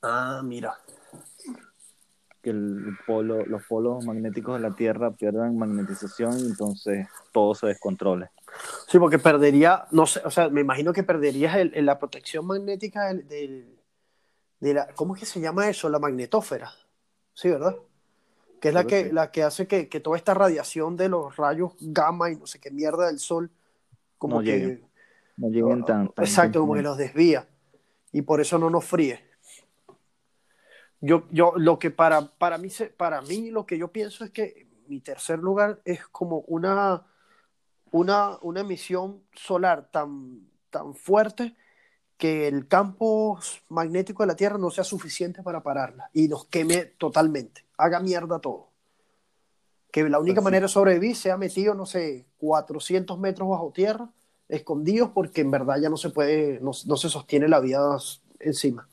Ah, 0.00 0.40
mira. 0.42 0.78
Que 2.40 2.48
el 2.48 2.96
polo, 3.06 3.44
los 3.44 3.62
polos 3.64 4.02
magnéticos 4.06 4.54
de 4.60 4.68
la 4.68 4.74
Tierra 4.74 5.10
pierdan 5.12 5.58
magnetización 5.58 6.38
y 6.38 6.46
entonces 6.46 7.06
todo 7.30 7.54
se 7.54 7.66
descontrole. 7.66 8.30
Sí, 8.88 8.98
porque 8.98 9.18
perdería, 9.18 9.84
no 9.90 10.06
sé, 10.06 10.22
o 10.24 10.30
sea, 10.30 10.48
me 10.48 10.62
imagino 10.62 10.94
que 10.94 11.02
perderías 11.02 11.56
el, 11.56 11.72
el- 11.74 11.84
la 11.86 11.98
protección 11.98 12.46
magnética 12.46 13.08
del, 13.08 13.28
del- 13.28 13.78
de 14.60 14.74
la, 14.74 14.86
¿cómo 14.94 15.14
es 15.14 15.20
que 15.20 15.26
se 15.26 15.40
llama 15.40 15.68
eso? 15.68 15.90
La 15.90 15.98
magnetósfera. 15.98 16.72
Sí, 17.34 17.50
¿verdad? 17.50 17.76
Que 18.62 18.68
es 18.68 18.74
la 18.74 18.84
que 18.84 19.06
sí. 19.06 19.10
la 19.10 19.32
que 19.32 19.42
hace 19.42 19.66
que, 19.66 19.88
que 19.88 19.98
toda 19.98 20.16
esta 20.16 20.34
radiación 20.34 20.96
de 20.96 21.08
los 21.08 21.36
rayos 21.36 21.72
gamma 21.80 22.30
y 22.30 22.36
no 22.36 22.46
sé 22.46 22.60
qué 22.60 22.70
mierda 22.70 23.08
del 23.08 23.18
sol, 23.18 23.50
como 24.16 24.36
No 24.36 24.42
que... 24.42 24.52
lleguen. 24.52 24.86
No 25.36 25.48
lleguen 25.48 25.84
tan, 25.84 26.08
tan 26.10 26.24
Exacto, 26.24 26.60
como 26.60 26.74
que 26.74 26.82
los 26.82 26.96
desvía. 26.96 27.48
Y 28.12 28.22
por 28.22 28.40
eso 28.40 28.58
no 28.58 28.70
nos 28.70 28.84
fríe. 28.84 29.18
Yo, 31.00 31.24
yo, 31.32 31.54
lo 31.56 31.80
que 31.80 31.90
para, 31.90 32.20
para, 32.20 32.56
mí, 32.56 32.68
para 32.96 33.20
mí, 33.22 33.50
lo 33.50 33.66
que 33.66 33.78
yo 33.78 33.88
pienso 33.88 34.24
es 34.24 34.30
que 34.30 34.68
mi 34.86 35.00
tercer 35.00 35.40
lugar 35.40 35.80
es 35.84 36.06
como 36.06 36.42
una, 36.46 37.04
una, 37.90 38.38
una 38.42 38.60
emisión 38.60 39.24
solar 39.34 39.90
tan, 39.90 40.46
tan 40.70 40.94
fuerte 40.94 41.56
que 42.16 42.46
el 42.46 42.68
campo 42.68 43.40
magnético 43.70 44.22
de 44.22 44.28
la 44.28 44.36
Tierra 44.36 44.56
no 44.56 44.70
sea 44.70 44.84
suficiente 44.84 45.42
para 45.42 45.64
pararla 45.64 46.08
y 46.12 46.28
nos 46.28 46.44
queme 46.44 46.84
totalmente, 46.84 47.64
haga 47.82 48.00
mierda 48.00 48.38
todo. 48.38 48.68
Que 49.90 50.08
la 50.08 50.18
única 50.18 50.40
manera 50.40 50.66
de 50.66 50.72
sobrevivir 50.72 51.16
sea 51.16 51.36
metido, 51.36 51.74
no 51.74 51.84
sé, 51.84 52.26
400 52.38 53.18
metros 53.18 53.48
bajo 53.48 53.72
tierra, 53.72 54.10
escondidos, 54.48 55.10
porque 55.10 55.42
en 55.42 55.50
verdad 55.50 55.76
ya 55.80 55.90
no 55.90 55.96
se 55.96 56.10
puede, 56.10 56.60
no, 56.60 56.70
no 56.86 56.96
se 56.96 57.08
sostiene 57.08 57.48
la 57.48 57.60
vida 57.60 57.98
encima. 58.40 58.88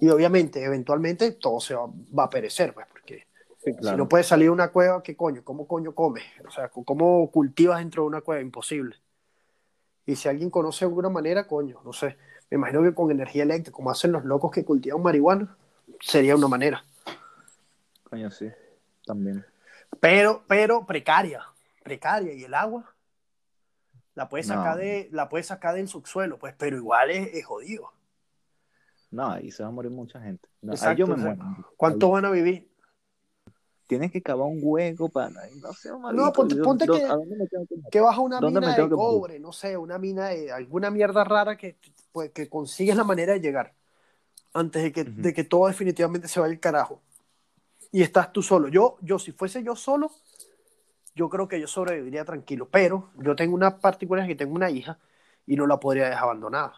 Y 0.00 0.08
obviamente, 0.08 0.62
eventualmente, 0.62 1.32
todo 1.32 1.60
se 1.60 1.74
va, 1.74 1.86
va 2.16 2.24
a 2.24 2.30
perecer, 2.30 2.72
pues, 2.72 2.86
porque 2.90 3.26
Sí, 3.66 3.72
si 3.82 3.96
no 3.96 4.08
puedes 4.08 4.28
salir 4.28 4.46
de 4.46 4.50
una 4.50 4.68
cueva, 4.68 5.02
¿qué 5.02 5.16
coño? 5.16 5.42
¿Cómo 5.42 5.66
coño 5.66 5.92
comes? 5.92 6.22
O 6.46 6.52
sea, 6.52 6.68
¿cómo 6.68 7.28
cultivas 7.32 7.80
dentro 7.80 8.04
de 8.04 8.06
una 8.06 8.20
cueva? 8.20 8.40
Imposible. 8.40 8.94
Y 10.06 10.14
si 10.14 10.28
alguien 10.28 10.50
conoce 10.50 10.84
alguna 10.84 11.08
manera, 11.08 11.48
coño, 11.48 11.80
no 11.84 11.92
sé. 11.92 12.16
Me 12.48 12.58
imagino 12.58 12.80
que 12.84 12.94
con 12.94 13.10
energía 13.10 13.42
eléctrica, 13.42 13.74
como 13.74 13.90
hacen 13.90 14.12
los 14.12 14.24
locos 14.24 14.52
que 14.52 14.64
cultivan 14.64 15.02
marihuana, 15.02 15.56
sería 16.00 16.36
una 16.36 16.46
manera. 16.46 16.84
Coño, 18.08 18.30
sí, 18.30 18.48
también. 19.04 19.44
Pero, 20.00 20.44
pero 20.46 20.86
precaria, 20.86 21.42
precaria. 21.82 22.32
Y 22.32 22.44
el 22.44 22.54
agua 22.54 22.94
la 24.14 24.28
puedes 24.28 24.46
sacar, 24.46 24.76
No. 24.76 24.80
de, 24.82 25.08
la 25.12 25.28
puedes 25.28 25.46
sacar 25.46 25.74
del 25.74 25.88
subsuelo, 25.88 26.38
pues, 26.38 26.54
pero 26.56 26.76
igual 26.76 27.10
es, 27.10 27.34
es 27.34 27.44
jodido. 27.44 27.92
No, 29.10 29.30
ahí 29.30 29.50
se 29.50 29.62
va 29.62 29.68
a 29.68 29.72
morir 29.72 29.90
mucha 29.90 30.20
gente. 30.20 30.48
No, 30.62 30.72
Exacto, 30.72 30.98
yo 30.98 31.06
me 31.06 31.16
muero. 31.16 31.44
¿Cuánto 31.76 32.10
van 32.10 32.24
a 32.24 32.30
vivir? 32.30 32.68
Tienes 33.86 34.10
que 34.10 34.20
cavar 34.20 34.48
un 34.48 34.58
hueco 34.60 35.08
para. 35.08 35.30
No 35.30 35.72
sé, 35.72 35.90
No, 35.90 36.32
ponte- 36.32 36.56
ponte 36.56 36.86
que- 36.86 37.04
¿A 37.04 37.16
que 37.90 38.00
baja 38.00 38.20
una 38.20 38.40
¿Dónde 38.40 38.60
me 38.60 38.66
mina 38.66 38.76
de 38.78 38.88
que 38.88 38.94
cobre, 38.94 39.38
no 39.38 39.52
sé, 39.52 39.76
una 39.76 39.96
mina 39.96 40.28
de 40.28 40.50
alguna 40.50 40.90
mierda 40.90 41.22
rara 41.22 41.56
que, 41.56 41.76
pues, 42.10 42.30
que 42.32 42.48
consigues 42.48 42.96
la 42.96 43.04
manera 43.04 43.32
de 43.34 43.40
llegar 43.40 43.74
antes 44.52 44.82
de 44.82 44.92
que, 44.92 45.04
de 45.04 45.32
que 45.32 45.44
todo 45.44 45.68
definitivamente 45.68 46.26
se 46.26 46.40
vaya 46.40 46.52
al 46.52 46.58
carajo. 46.60 47.00
Y 47.96 48.02
estás 48.02 48.30
tú 48.30 48.42
solo. 48.42 48.68
Yo, 48.68 48.98
yo, 49.00 49.18
si 49.18 49.32
fuese 49.32 49.62
yo 49.64 49.74
solo, 49.74 50.10
yo 51.14 51.30
creo 51.30 51.48
que 51.48 51.58
yo 51.58 51.66
sobreviviría 51.66 52.26
tranquilo, 52.26 52.68
pero 52.70 53.08
yo 53.16 53.34
tengo 53.34 53.54
una 53.54 53.78
particularidad 53.78 54.28
que 54.28 54.34
tengo 54.34 54.54
una 54.54 54.68
hija 54.68 54.98
y 55.46 55.56
no 55.56 55.66
la 55.66 55.80
podría 55.80 56.10
dejar 56.10 56.24
abandonada. 56.24 56.74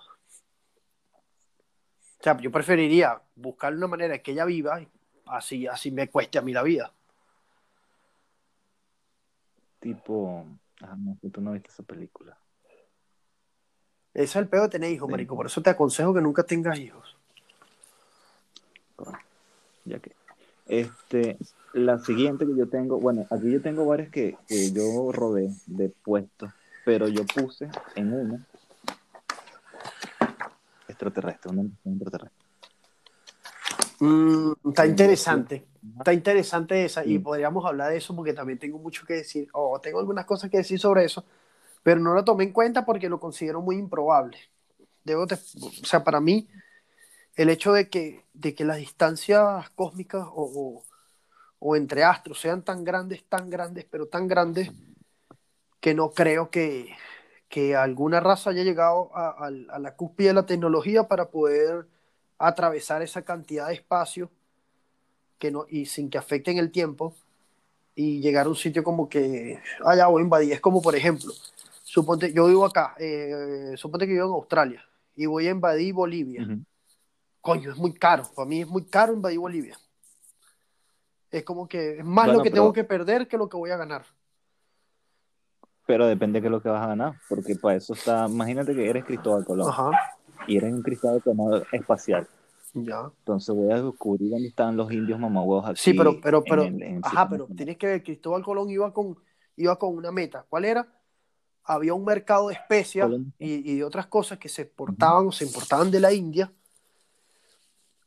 O 2.21 2.23
sea, 2.23 2.39
yo 2.39 2.53
preferiría 2.53 3.21
buscar 3.35 3.75
una 3.75 3.89
manera 3.89 4.13
de 4.13 4.23
que 4.23 4.31
ella 4.31 4.45
viva, 4.45 4.81
así, 5.27 5.67
así 5.67 5.91
me 5.91 6.09
cueste 6.09 6.39
a 6.39 6.43
mí 6.43 6.53
la 6.53 6.63
vida. 6.63 6.93
Tipo. 9.81 10.47
Ah, 10.83 10.95
no, 10.97 11.19
que 11.21 11.31
tú 11.31 11.41
no 11.41 11.51
viste 11.51 11.71
esa 11.71 11.83
película. 11.83 12.39
Ese 14.15 14.23
es 14.23 14.37
el 14.37 14.47
peor 14.47 14.63
de 14.63 14.69
tener 14.69 14.93
hijos, 14.93 15.09
Sí. 15.09 15.11
marico. 15.11 15.35
Por 15.35 15.47
eso 15.47 15.61
te 15.63 15.71
aconsejo 15.71 16.15
que 16.15 16.21
nunca 16.21 16.45
tengas 16.45 16.79
hijos. 16.79 17.17
Ya 19.85 19.99
que. 19.99 20.18
Este. 20.69 21.39
La 21.73 21.99
siguiente 21.99 22.47
que 22.47 22.57
yo 22.57 22.69
tengo. 22.69 22.99
Bueno, 22.99 23.27
aquí 23.31 23.51
yo 23.51 23.61
tengo 23.61 23.85
varias 23.85 24.11
que, 24.11 24.37
que 24.47 24.73
yo 24.73 25.11
robé 25.13 25.51
de 25.67 25.89
puestos. 25.89 26.51
Pero 26.85 27.09
yo 27.09 27.25
puse 27.27 27.69
en 27.95 28.13
una. 28.13 28.47
Extraterrestre, 30.89 31.51
una 31.53 31.71
extraterrestre. 31.85 32.39
Mm, 34.01 34.53
está 34.71 34.87
interesante. 34.87 35.67
Está 35.99 36.13
interesante 36.13 36.85
esa 36.85 37.05
y 37.05 37.19
podríamos 37.19 37.65
hablar 37.65 37.91
de 37.91 37.97
eso 37.99 38.15
porque 38.15 38.33
también 38.33 38.59
tengo 38.59 38.79
mucho 38.79 39.07
que 39.07 39.15
decir, 39.15 39.49
o 39.53 39.81
tengo 39.81 39.99
algunas 40.01 40.27
cosas 40.27 40.51
que 40.51 40.59
decir 40.59 40.79
sobre 40.79 41.05
eso, 41.05 41.25
pero 41.83 42.01
no 42.01 42.15
lo 42.15 42.25
tomé 42.25 42.45
en 42.45 42.53
cuenta 42.53 42.85
porque 42.85 43.09
lo 43.09 43.19
considero 43.19 43.61
muy 43.61 43.77
improbable. 43.77 44.37
Debo 45.05 45.27
te- 45.27 45.35
o 45.37 45.87
sea, 45.87 46.05
para 46.05 46.21
mí, 46.21 46.49
el 47.39 47.51
hecho 47.51 47.73
de 47.73 47.89
que, 47.89 48.25
de 48.35 48.55
que 48.55 48.65
las 48.65 48.79
distancias 48.79 49.71
cósmicas 49.71 50.27
o, 50.27 50.43
o- 50.83 50.85
o 51.61 51.77
entre 51.77 52.05
astros 52.05 52.41
sean 52.41 52.63
tan 52.63 52.85
grandes, 52.85 53.25
tan 53.29 53.49
grandes, 53.49 53.85
pero 53.85 54.07
tan 54.07 54.29
grandes, 54.29 54.71
que 55.81 55.95
no 55.95 56.11
creo 56.11 56.51
que, 56.51 56.89
que 57.49 57.77
alguna 57.77 58.21
raza 58.21 58.51
haya 58.51 58.65
llegado 58.65 59.11
a, 59.17 59.51
la 59.51 59.95
cúspide 59.95 60.29
de 60.29 60.35
la 60.35 60.47
tecnología 60.47 61.09
para 61.09 61.31
poder 61.31 61.87
atravesar 62.39 63.03
esa 63.03 63.23
cantidad 63.23 63.69
de 63.69 63.75
espacio 63.75 64.31
que 65.39 65.51
no, 65.53 65.67
y 65.69 65.87
sin 65.87 66.11
que 66.11 66.19
afecten 66.19 66.59
el 66.59 66.73
tiempo 66.73 67.15
y 67.95 68.21
llegar 68.21 68.47
a 68.47 68.49
un 68.51 68.57
sitio 68.57 68.83
como 68.83 69.09
que, 69.09 69.61
ah, 69.85 69.97
ya 69.97 70.09
voy 70.09 70.23
a 70.23 70.25
invadir. 70.25 70.53
Es 70.53 70.61
como, 70.61 70.83
por 70.83 70.97
ejemplo, 70.97 71.33
suponte, 71.85 72.33
yo 72.33 72.47
vivo 72.47 72.65
acá, 72.65 72.95
eh, 72.99 73.75
suponte 73.77 74.07
que 74.07 74.13
vivo 74.15 74.27
en 74.27 74.33
Australia 74.35 74.85
y 75.17 75.27
voy 75.27 75.47
a 75.47 75.51
invadir 75.53 75.95
Bolivia. 75.95 76.43
Coño, 77.49 77.71
es 77.73 77.79
muy 77.79 77.95
caro. 77.95 78.25
Para 78.37 78.47
mí 78.49 78.61
es 78.61 78.69
muy 78.69 78.85
caro 78.85 79.15
invadir 79.15 79.39
Bolivia. 79.39 79.79
Es 81.31 81.45
como 81.45 81.67
que 81.69 81.99
es 81.99 82.05
más 82.05 82.27
Bueno, 82.27 82.39
lo 82.39 82.45
que 82.45 82.51
pero- 82.51 82.63
tengo 82.63 82.73
que 82.75 82.85
perder 82.85 83.27
que 83.29 83.39
lo 83.39 83.49
que 83.49 83.57
voy 83.57 83.71
a 83.71 83.77
ganar. 83.79 84.05
Pero 85.87 86.07
depende 86.07 86.39
de 86.39 86.43
qué 86.43 86.47
es 86.49 86.53
lo 86.53 86.61
que 86.61 86.69
vas 86.69 86.83
a 86.83 86.89
ganar, 86.89 87.15
porque 87.31 87.55
para 87.57 87.77
eso 87.77 87.95
está, 87.95 88.27
imagínate 88.29 88.75
que 88.75 88.89
eres 88.91 89.05
Cristóbal 89.07 89.47
Colón 89.47 89.71
Ajá, 89.71 89.91
y 90.47 90.59
eres 90.59 90.75
un 90.75 90.83
Cristóbal 90.83 91.23
Colón 91.23 91.63
espacial. 91.73 92.29
ya. 92.75 93.11
Entonces 93.21 93.55
voy 93.55 93.73
a 93.73 93.81
descubrir 93.83 94.31
dónde 94.31 94.49
están 94.49 94.77
los 94.77 94.93
indios 94.93 95.19
mamahuevos 95.19 95.67
aquí. 95.67 95.81
Sí, 95.81 95.95
pero, 95.95 96.21
pero, 96.21 96.39
en 96.39 96.45
pero, 96.45 96.63
el- 96.65 96.83
en 96.83 96.97
el 96.97 96.99
ajá, 96.99 97.09
sistema 97.23 97.29
pero 97.31 97.47
tienes 97.57 97.79
que 97.79 97.87
ver, 97.87 98.03
Cristóbal 98.03 98.43
Colón 98.45 98.69
iba 98.69 98.93
con, 98.93 99.17
iba 99.57 99.79
con 99.79 99.97
una 99.97 100.13
meta. 100.13 100.45
¿Cuál 100.47 100.67
era? 100.67 100.87
Había 101.65 101.95
un 101.95 102.05
mercado 102.05 102.49
de 102.49 102.55
especias 102.55 103.11
y, 103.39 103.73
y 103.73 103.77
de 103.77 103.85
otras 103.85 104.07
cosas 104.09 104.39
que 104.39 104.51
se 104.51 104.63
exportaban 104.63 105.27
o 105.27 105.33
se 105.33 105.45
importaban 105.47 105.91
de 105.91 106.01
la 106.01 106.13
India. 106.13 106.53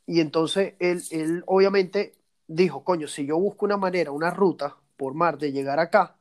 Y 0.06 0.20
entonces 0.20 0.74
él, 0.80 1.02
él 1.10 1.44
obviamente 1.46 2.12
dijo, 2.48 2.84
coño, 2.84 3.08
si 3.08 3.26
yo 3.26 3.38
busco 3.38 3.64
una 3.66 3.76
manera, 3.76 4.10
una 4.12 4.30
ruta 4.30 4.76
por 4.96 5.14
mar 5.14 5.38
de 5.38 5.52
llegar 5.52 5.78
acá 5.78 6.16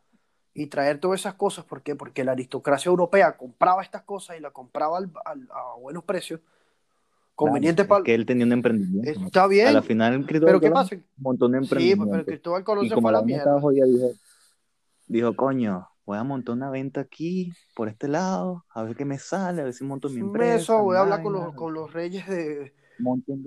y 0.54 0.68
traer 0.68 1.00
todas 1.00 1.22
esas 1.22 1.36
cosas, 1.36 1.66
¿por 1.66 1.82
qué? 1.82 1.96
Porque 1.96 2.24
la 2.24 2.34
aristocracia 2.34 2.90
europea 2.90 3.38
compraba 3.38 3.84
estas 3.84 4.04
cosas 4.04 4.38
y 4.38 4.42
la 4.42 4.52
compraba 4.52 4.98
al- 5.00 5.12
al- 5.26 5.50
a 5.52 5.76
buenos 5.80 6.04
precios, 6.04 6.42
conveniente 7.36 7.84
Claro, 7.84 7.90
para... 7.90 8.00
es 8.02 8.06
que 8.06 8.16
él 8.16 8.26
tenía 8.26 8.46
un 8.46 8.52
emprendimiento. 8.54 9.20
Está 9.26 9.48
bien, 9.48 9.70
A 9.70 9.72
la 9.72 9.82
final 9.82 10.26
Cristóbal 10.26 10.54
pero 10.54 10.62
¿qué 10.62 10.70
Colón 10.70 10.84
pasa? 10.84 10.96
un 10.96 11.02
Sí, 11.02 11.04
pues, 11.58 11.64
emprendimiento. 11.64 12.12
pero 12.12 12.26
Cristóbal 12.26 12.64
Colón 12.64 12.86
y 12.86 12.90
se 12.90 12.96
fue 12.96 13.10
a 13.10 13.14
la 13.14 13.20
la 13.20 13.26
mierda. 13.26 13.62
jodida, 13.62 13.86
dijo, 13.86 14.12
dijo, 15.08 15.36
coño, 15.36 15.88
voy 16.06 16.18
a 16.18 16.24
montar 16.24 16.56
una 16.56 16.70
venta 16.70 17.02
aquí, 17.02 17.52
por 17.76 17.88
este 17.90 18.08
lado, 18.08 18.66
a 18.74 18.84
ver 18.84 18.96
qué 18.96 19.06
me 19.06 19.18
sale, 19.20 19.62
a 19.62 19.66
ver 19.66 19.74
si 19.74 19.84
monto 19.84 20.10
mi 20.10 20.20
empresa. 20.22 20.56
Eso, 20.56 20.84
voy 20.84 20.98
a 20.98 21.02
hablar 21.02 21.24
con 21.24 21.34
los, 21.34 21.54
con 21.54 21.74
los 21.74 21.92
reyes 21.94 22.28
de... 22.28 22.74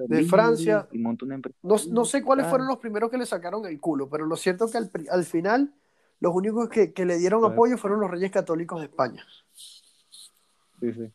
de 0.08 0.22
Francia. 0.24 0.88
Y 0.92 1.02
empresa. 1.02 1.56
No, 1.62 1.76
no 1.90 2.04
sé 2.04 2.22
cuáles 2.22 2.46
fueron 2.46 2.66
los 2.68 2.78
primeros 2.78 3.10
que 3.10 3.18
le 3.18 3.26
sacaron 3.26 3.64
el 3.66 3.80
culo, 3.80 4.08
pero 4.08 4.26
lo 4.26 4.36
cierto 4.36 4.66
es 4.66 4.72
que 4.72 4.78
al, 4.78 4.90
al 5.10 5.24
final 5.24 5.74
los 6.20 6.34
únicos 6.34 6.68
que, 6.68 6.92
que 6.92 7.04
le 7.04 7.18
dieron 7.18 7.44
apoyo 7.44 7.76
fueron 7.78 8.00
los 8.00 8.10
reyes 8.10 8.30
católicos 8.30 8.80
de 8.80 8.86
España. 8.86 9.24
Sí, 9.54 10.92
sí. 10.92 11.12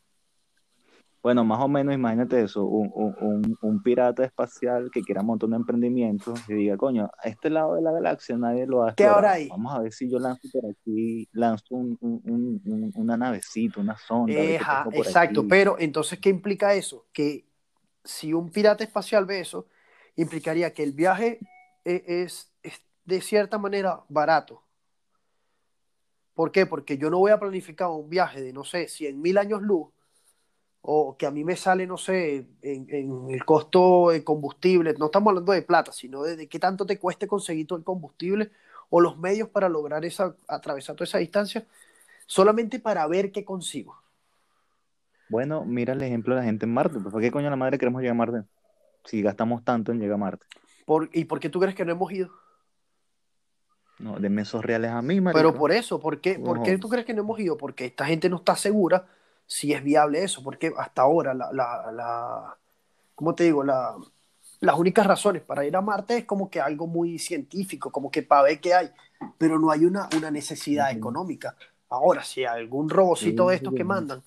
Bueno, 1.22 1.44
más 1.44 1.60
o 1.60 1.68
menos 1.68 1.94
imagínate 1.94 2.42
eso, 2.42 2.64
un, 2.64 2.90
un, 2.96 3.14
un, 3.20 3.58
un 3.62 3.84
pirata 3.84 4.24
espacial 4.24 4.90
que 4.90 5.02
quiera 5.02 5.22
montar 5.22 5.50
un 5.50 5.56
emprendimiento 5.56 6.34
y 6.48 6.54
diga, 6.54 6.78
coño, 6.78 7.12
a 7.22 7.28
este 7.28 7.50
lado 7.50 7.76
de 7.76 7.82
la 7.82 7.92
galaxia 7.92 8.38
nadie 8.38 8.66
lo 8.66 8.84
ha 8.84 8.96
¿Qué 8.96 9.04
ahora 9.06 9.34
hay? 9.34 9.50
Vamos 9.50 9.76
a 9.76 9.80
ver 9.82 9.92
si 9.92 10.10
yo 10.10 10.18
lanzo 10.18 10.48
por 10.54 10.66
aquí, 10.66 11.28
lanzo 11.34 11.76
un, 11.76 11.98
un, 12.00 12.22
un- 12.24 12.62
un- 12.66 12.92
una 12.96 13.18
navecita, 13.18 13.82
una 13.82 13.98
sonda. 13.98 14.32
Eja, 14.32 14.86
exacto, 14.94 15.46
pero 15.46 15.76
entonces, 15.78 16.20
¿qué 16.20 16.30
implica 16.30 16.74
eso? 16.74 17.06
Que 17.12 17.49
si 18.10 18.34
un 18.34 18.52
pirata 18.52 18.84
espacial 18.84 19.26
ve 19.26 19.42
eso, 19.42 19.68
implicaría 20.16 20.74
que 20.74 20.84
el 20.84 20.94
viaje 20.94 21.40
e- 21.86 22.04
es, 22.24 22.52
de 23.06 23.22
cierta 23.22 23.58
manera 23.58 24.04
barato. 24.10 24.64
¿Por 26.34 26.52
qué? 26.52 26.66
Porque 26.66 26.98
yo 26.98 27.10
no 27.10 27.20
voy 27.20 27.32
a 27.32 27.40
planificar 27.40 27.90
un 27.90 28.10
viaje 28.10 28.42
de, 28.42 28.54
no 28.54 28.64
sé, 28.64 28.88
100 28.88 29.22
mil 29.22 29.38
años 29.38 29.62
luz, 29.62 29.90
o 30.82 31.18
que 31.18 31.26
a 31.26 31.32
mí 31.32 31.44
me 31.44 31.56
sale, 31.58 31.88
no 31.88 31.98
sé, 31.98 32.48
en, 32.62 32.88
en 32.90 33.32
el 33.32 33.46
costo 33.46 34.10
de 34.12 34.24
combustible, 34.24 34.96
no 34.98 35.08
estamos 35.08 35.32
hablando 35.32 35.52
de 35.54 35.62
plata, 35.64 35.92
sino 35.92 36.24
de, 36.24 36.36
de 36.38 36.48
qué 36.50 36.60
tanto 36.60 36.86
te 36.86 37.00
cueste 37.00 37.28
conseguir 37.28 37.68
todo 37.68 37.80
el 37.80 37.86
combustible 37.86 38.52
o 38.90 39.02
los 39.02 39.18
medios 39.20 39.50
para 39.50 39.70
lograr 39.70 40.06
esa, 40.06 40.36
atravesar 40.48 40.96
toda 40.96 41.06
esa 41.06 41.18
distancia, 41.20 41.68
solamente 42.28 42.80
para 42.80 43.08
ver 43.08 43.32
qué 43.32 43.46
consigo. 43.46 43.99
Bueno, 45.30 45.64
mira 45.64 45.94
el 45.94 46.02
ejemplo 46.02 46.36
de 46.36 46.42
la 46.42 46.46
gente 46.46 46.66
en 46.66 46.74
Marte. 46.74 47.00
Pues, 47.00 47.12
¿Por 47.12 47.22
qué 47.22 47.32
coño 47.32 47.50
la 47.50 47.56
madre 47.56 47.78
queremos 47.78 48.02
llegar 48.02 48.16
a 48.16 48.18
Marte? 48.18 48.44
Si 49.06 49.22
gastamos 49.22 49.64
tanto 49.64 49.92
en 49.92 50.00
llegar 50.00 50.16
a 50.16 50.18
Marte. 50.18 50.46
Por, 50.86 51.10
¿Y 51.14 51.26
por 51.26 51.40
qué 51.40 51.50
tú 51.50 51.60
crees 51.60 51.76
que 51.76 51.86
no 51.86 51.92
hemos 51.92 52.12
ido? 52.12 52.30
No, 54.00 54.20
denme 54.20 54.42
esos 54.42 54.64
reales 54.64 54.92
a 54.92 55.02
mí, 55.02 55.22
marico. 55.22 55.38
Pero 55.38 55.54
por 55.54 55.72
eso, 55.72 56.00
¿por 56.00 56.20
qué, 56.20 56.40
¿por 56.40 56.64
qué 56.64 56.78
tú 56.78 56.90
crees 56.90 57.06
que 57.06 57.14
no 57.14 57.22
hemos 57.22 57.40
ido? 57.40 57.58
Porque 57.58 57.86
esta 57.86 58.06
gente 58.06 58.30
no 58.30 58.38
está 58.38 58.56
segura 58.56 59.08
si 59.46 59.74
es 59.74 59.84
viable 59.84 60.24
eso, 60.24 60.42
porque 60.42 60.72
hasta 60.78 61.02
ahora 61.02 61.34
la, 61.34 61.52
la, 61.52 61.92
la 61.92 62.58
¿cómo 63.14 63.36
te 63.36 63.44
digo? 63.44 63.64
La, 63.64 63.96
las 64.62 64.78
únicas 64.78 65.06
razones 65.06 65.42
para 65.42 65.66
ir 65.66 65.76
a 65.76 65.82
Marte 65.82 66.18
es 66.18 66.26
como 66.26 66.50
que 66.50 66.60
algo 66.60 66.88
muy 66.88 67.20
científico, 67.20 67.92
como 67.92 68.12
que 68.12 68.24
para 68.24 68.44
ver 68.44 68.60
qué 68.60 68.74
hay, 68.74 68.90
pero 69.38 69.60
no 69.60 69.72
hay 69.72 69.86
una, 69.86 70.10
una 70.18 70.32
necesidad 70.32 70.92
económica. 70.92 71.56
Ahora, 71.90 72.24
si 72.24 72.46
algún 72.46 72.90
robocito 72.90 73.50
de 73.50 73.56
estos 73.56 73.74
que 73.74 73.84
mandan, 73.84 74.22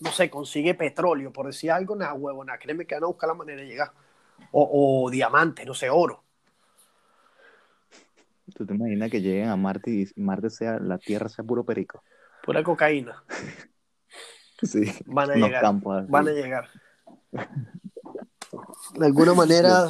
no 0.00 0.12
sé, 0.12 0.28
consigue 0.30 0.74
petróleo, 0.74 1.32
por 1.32 1.46
decir 1.46 1.70
algo, 1.70 1.96
nada, 1.96 2.14
huevo, 2.14 2.44
nada, 2.44 2.58
créeme 2.58 2.86
que 2.86 2.94
van 2.94 3.04
a 3.04 3.08
buscar 3.08 3.28
la 3.28 3.34
manera 3.34 3.62
de 3.62 3.68
llegar. 3.68 3.92
O, 4.52 5.04
o 5.04 5.10
diamante, 5.10 5.64
no 5.64 5.74
sé, 5.74 5.88
oro. 5.88 6.22
¿Tú 8.54 8.64
te 8.64 8.74
imaginas 8.74 9.10
que 9.10 9.20
lleguen 9.20 9.48
a 9.48 9.56
Marte 9.56 9.90
y 9.90 10.20
Marte 10.20 10.50
sea, 10.50 10.78
la 10.78 10.98
Tierra 10.98 11.28
sea 11.28 11.44
puro 11.44 11.64
perico? 11.64 12.02
Pura 12.44 12.62
cocaína. 12.62 13.22
Sí. 14.62 14.90
Van 15.04 15.30
a 15.30 15.34
llegar. 15.34 15.60
campos 15.60 16.08
van 16.08 16.28
a 16.28 16.30
llegar. 16.30 16.70
De 18.94 19.06
alguna 19.06 19.34
manera, 19.34 19.88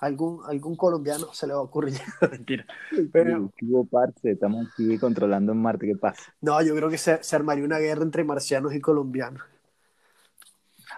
algún, 0.00 0.40
algún 0.46 0.76
colombiano 0.76 1.32
se 1.32 1.46
le 1.46 1.52
va 1.54 1.60
a 1.60 1.62
ocurrir. 1.62 1.98
Mentira. 2.30 2.64
Pero, 3.12 3.50
¿Qué 3.56 3.66
hubo, 3.66 3.84
parce? 3.84 4.32
Estamos 4.32 4.66
aquí 4.72 4.98
controlando 4.98 5.52
en 5.52 5.62
Marte, 5.62 5.86
¿qué 5.86 5.96
pasa? 5.96 6.22
no, 6.40 6.60
yo 6.62 6.74
creo 6.74 6.88
que 6.90 6.98
se, 6.98 7.22
se 7.22 7.36
armaría 7.36 7.64
una 7.64 7.78
guerra 7.78 8.02
entre 8.02 8.24
marcianos 8.24 8.74
y 8.74 8.80
colombianos 8.80 9.42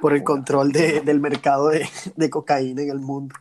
por 0.00 0.14
el 0.14 0.22
control 0.24 0.72
de- 0.72 1.00
del 1.00 1.20
mercado 1.20 1.68
de, 1.68 1.86
de 2.16 2.30
cocaína 2.30 2.82
en 2.82 2.90
el 2.90 3.00
mundo. 3.00 3.34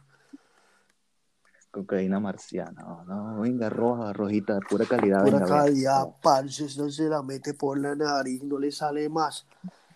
Cocaína 1.72 2.20
marciana, 2.20 2.82
no, 2.82 3.04
no, 3.06 3.42
venga, 3.42 3.70
roja, 3.70 4.12
rojita, 4.12 4.56
de 4.56 4.62
pura 4.62 4.86
calidad. 4.86 5.24
Pura 5.24 5.40
venga. 5.40 5.46
calidad, 5.46 6.08
parce, 6.22 6.64
no 6.78 6.90
se 6.90 7.04
la 7.04 7.22
mete 7.22 7.54
por 7.54 7.80
la 7.80 7.94
nariz, 7.96 8.42
no 8.44 8.58
le 8.58 8.72
sale 8.72 9.08
más. 9.08 9.46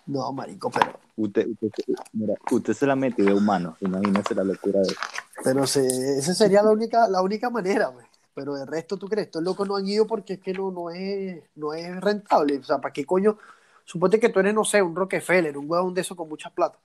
No, 0.06 0.32
marico, 0.32 0.70
pero, 0.70 1.00
Usted, 1.16 1.48
usted, 1.62 1.84
mira, 2.14 2.34
usted 2.52 2.74
se 2.74 2.88
la 2.88 2.96
mete 2.96 3.22
ve 3.22 3.34
humano, 3.34 3.78
imagínese 3.82 4.34
la 4.34 4.44
locura 4.44 4.80
de 4.80 4.96
pero 5.44 5.68
se, 5.68 5.86
esa 6.18 6.34
sería 6.34 6.64
la 6.64 6.72
única, 6.72 7.08
la 7.08 7.22
única 7.22 7.50
manera, 7.50 7.88
güey. 7.88 8.06
Pero 8.34 8.56
de 8.56 8.66
resto, 8.66 8.98
¿tú 8.98 9.08
crees? 9.08 9.28
Estos 9.28 9.44
locos 9.44 9.68
no 9.68 9.76
han 9.76 9.88
ido 9.88 10.08
porque 10.08 10.34
es 10.34 10.40
que 10.40 10.54
no, 10.54 10.72
no, 10.72 10.90
es, 10.90 11.44
no 11.56 11.74
es 11.74 12.02
rentable. 12.02 12.58
O 12.58 12.64
sea, 12.64 12.80
¿para 12.80 12.94
qué 12.94 13.06
coño? 13.06 13.38
Suponte 13.86 14.20
que 14.20 14.30
tú 14.30 14.40
eres, 14.40 14.54
no 14.54 14.64
sé, 14.64 14.82
un 14.82 14.96
Rockefeller, 14.96 15.58
un 15.58 15.70
huevón 15.70 15.94
de 15.94 16.02
eso 16.02 16.16
con 16.16 16.30
mucha 16.30 16.50
plata. 16.50 16.80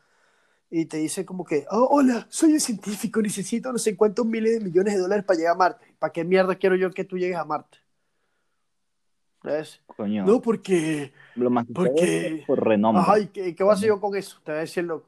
Y 0.70 0.84
te 0.84 0.98
dice 0.98 1.24
como 1.24 1.44
que, 1.44 1.66
oh, 1.70 1.88
hola, 1.90 2.26
soy 2.28 2.52
un 2.52 2.60
científico, 2.60 3.22
necesito 3.22 3.72
no 3.72 3.78
sé 3.78 3.96
cuántos 3.96 4.26
miles 4.26 4.58
de 4.58 4.64
millones 4.64 4.94
de 4.94 5.00
dólares 5.00 5.24
para 5.24 5.38
llegar 5.38 5.54
a 5.54 5.58
Marte. 5.58 5.94
¿Para 5.98 6.12
qué 6.12 6.24
mierda 6.24 6.56
quiero 6.56 6.76
yo 6.76 6.90
que 6.90 7.04
tú 7.04 7.16
llegues 7.16 7.36
a 7.36 7.44
Marte? 7.44 7.78
¿Ves? 9.42 9.80
coño. 9.86 10.26
No, 10.26 10.42
porque... 10.42 11.12
lo 11.45 11.51
más 11.51 11.66
que 11.66 11.72
porque- 11.72 12.45
por 12.47 12.64
renombre. 12.64 13.03
Ajá, 13.03 13.18
¿y 13.18 13.26
qué, 13.28 13.55
qué 13.55 13.62
voy 13.64 13.72
a 13.72 13.74
hacer 13.74 13.89
yo 13.89 14.01
con 14.01 14.14
eso? 14.16 14.39
Te 14.45 14.53
voy 14.53 14.59
a 14.59 14.61
decir 14.62 14.84
loco. 14.84 15.07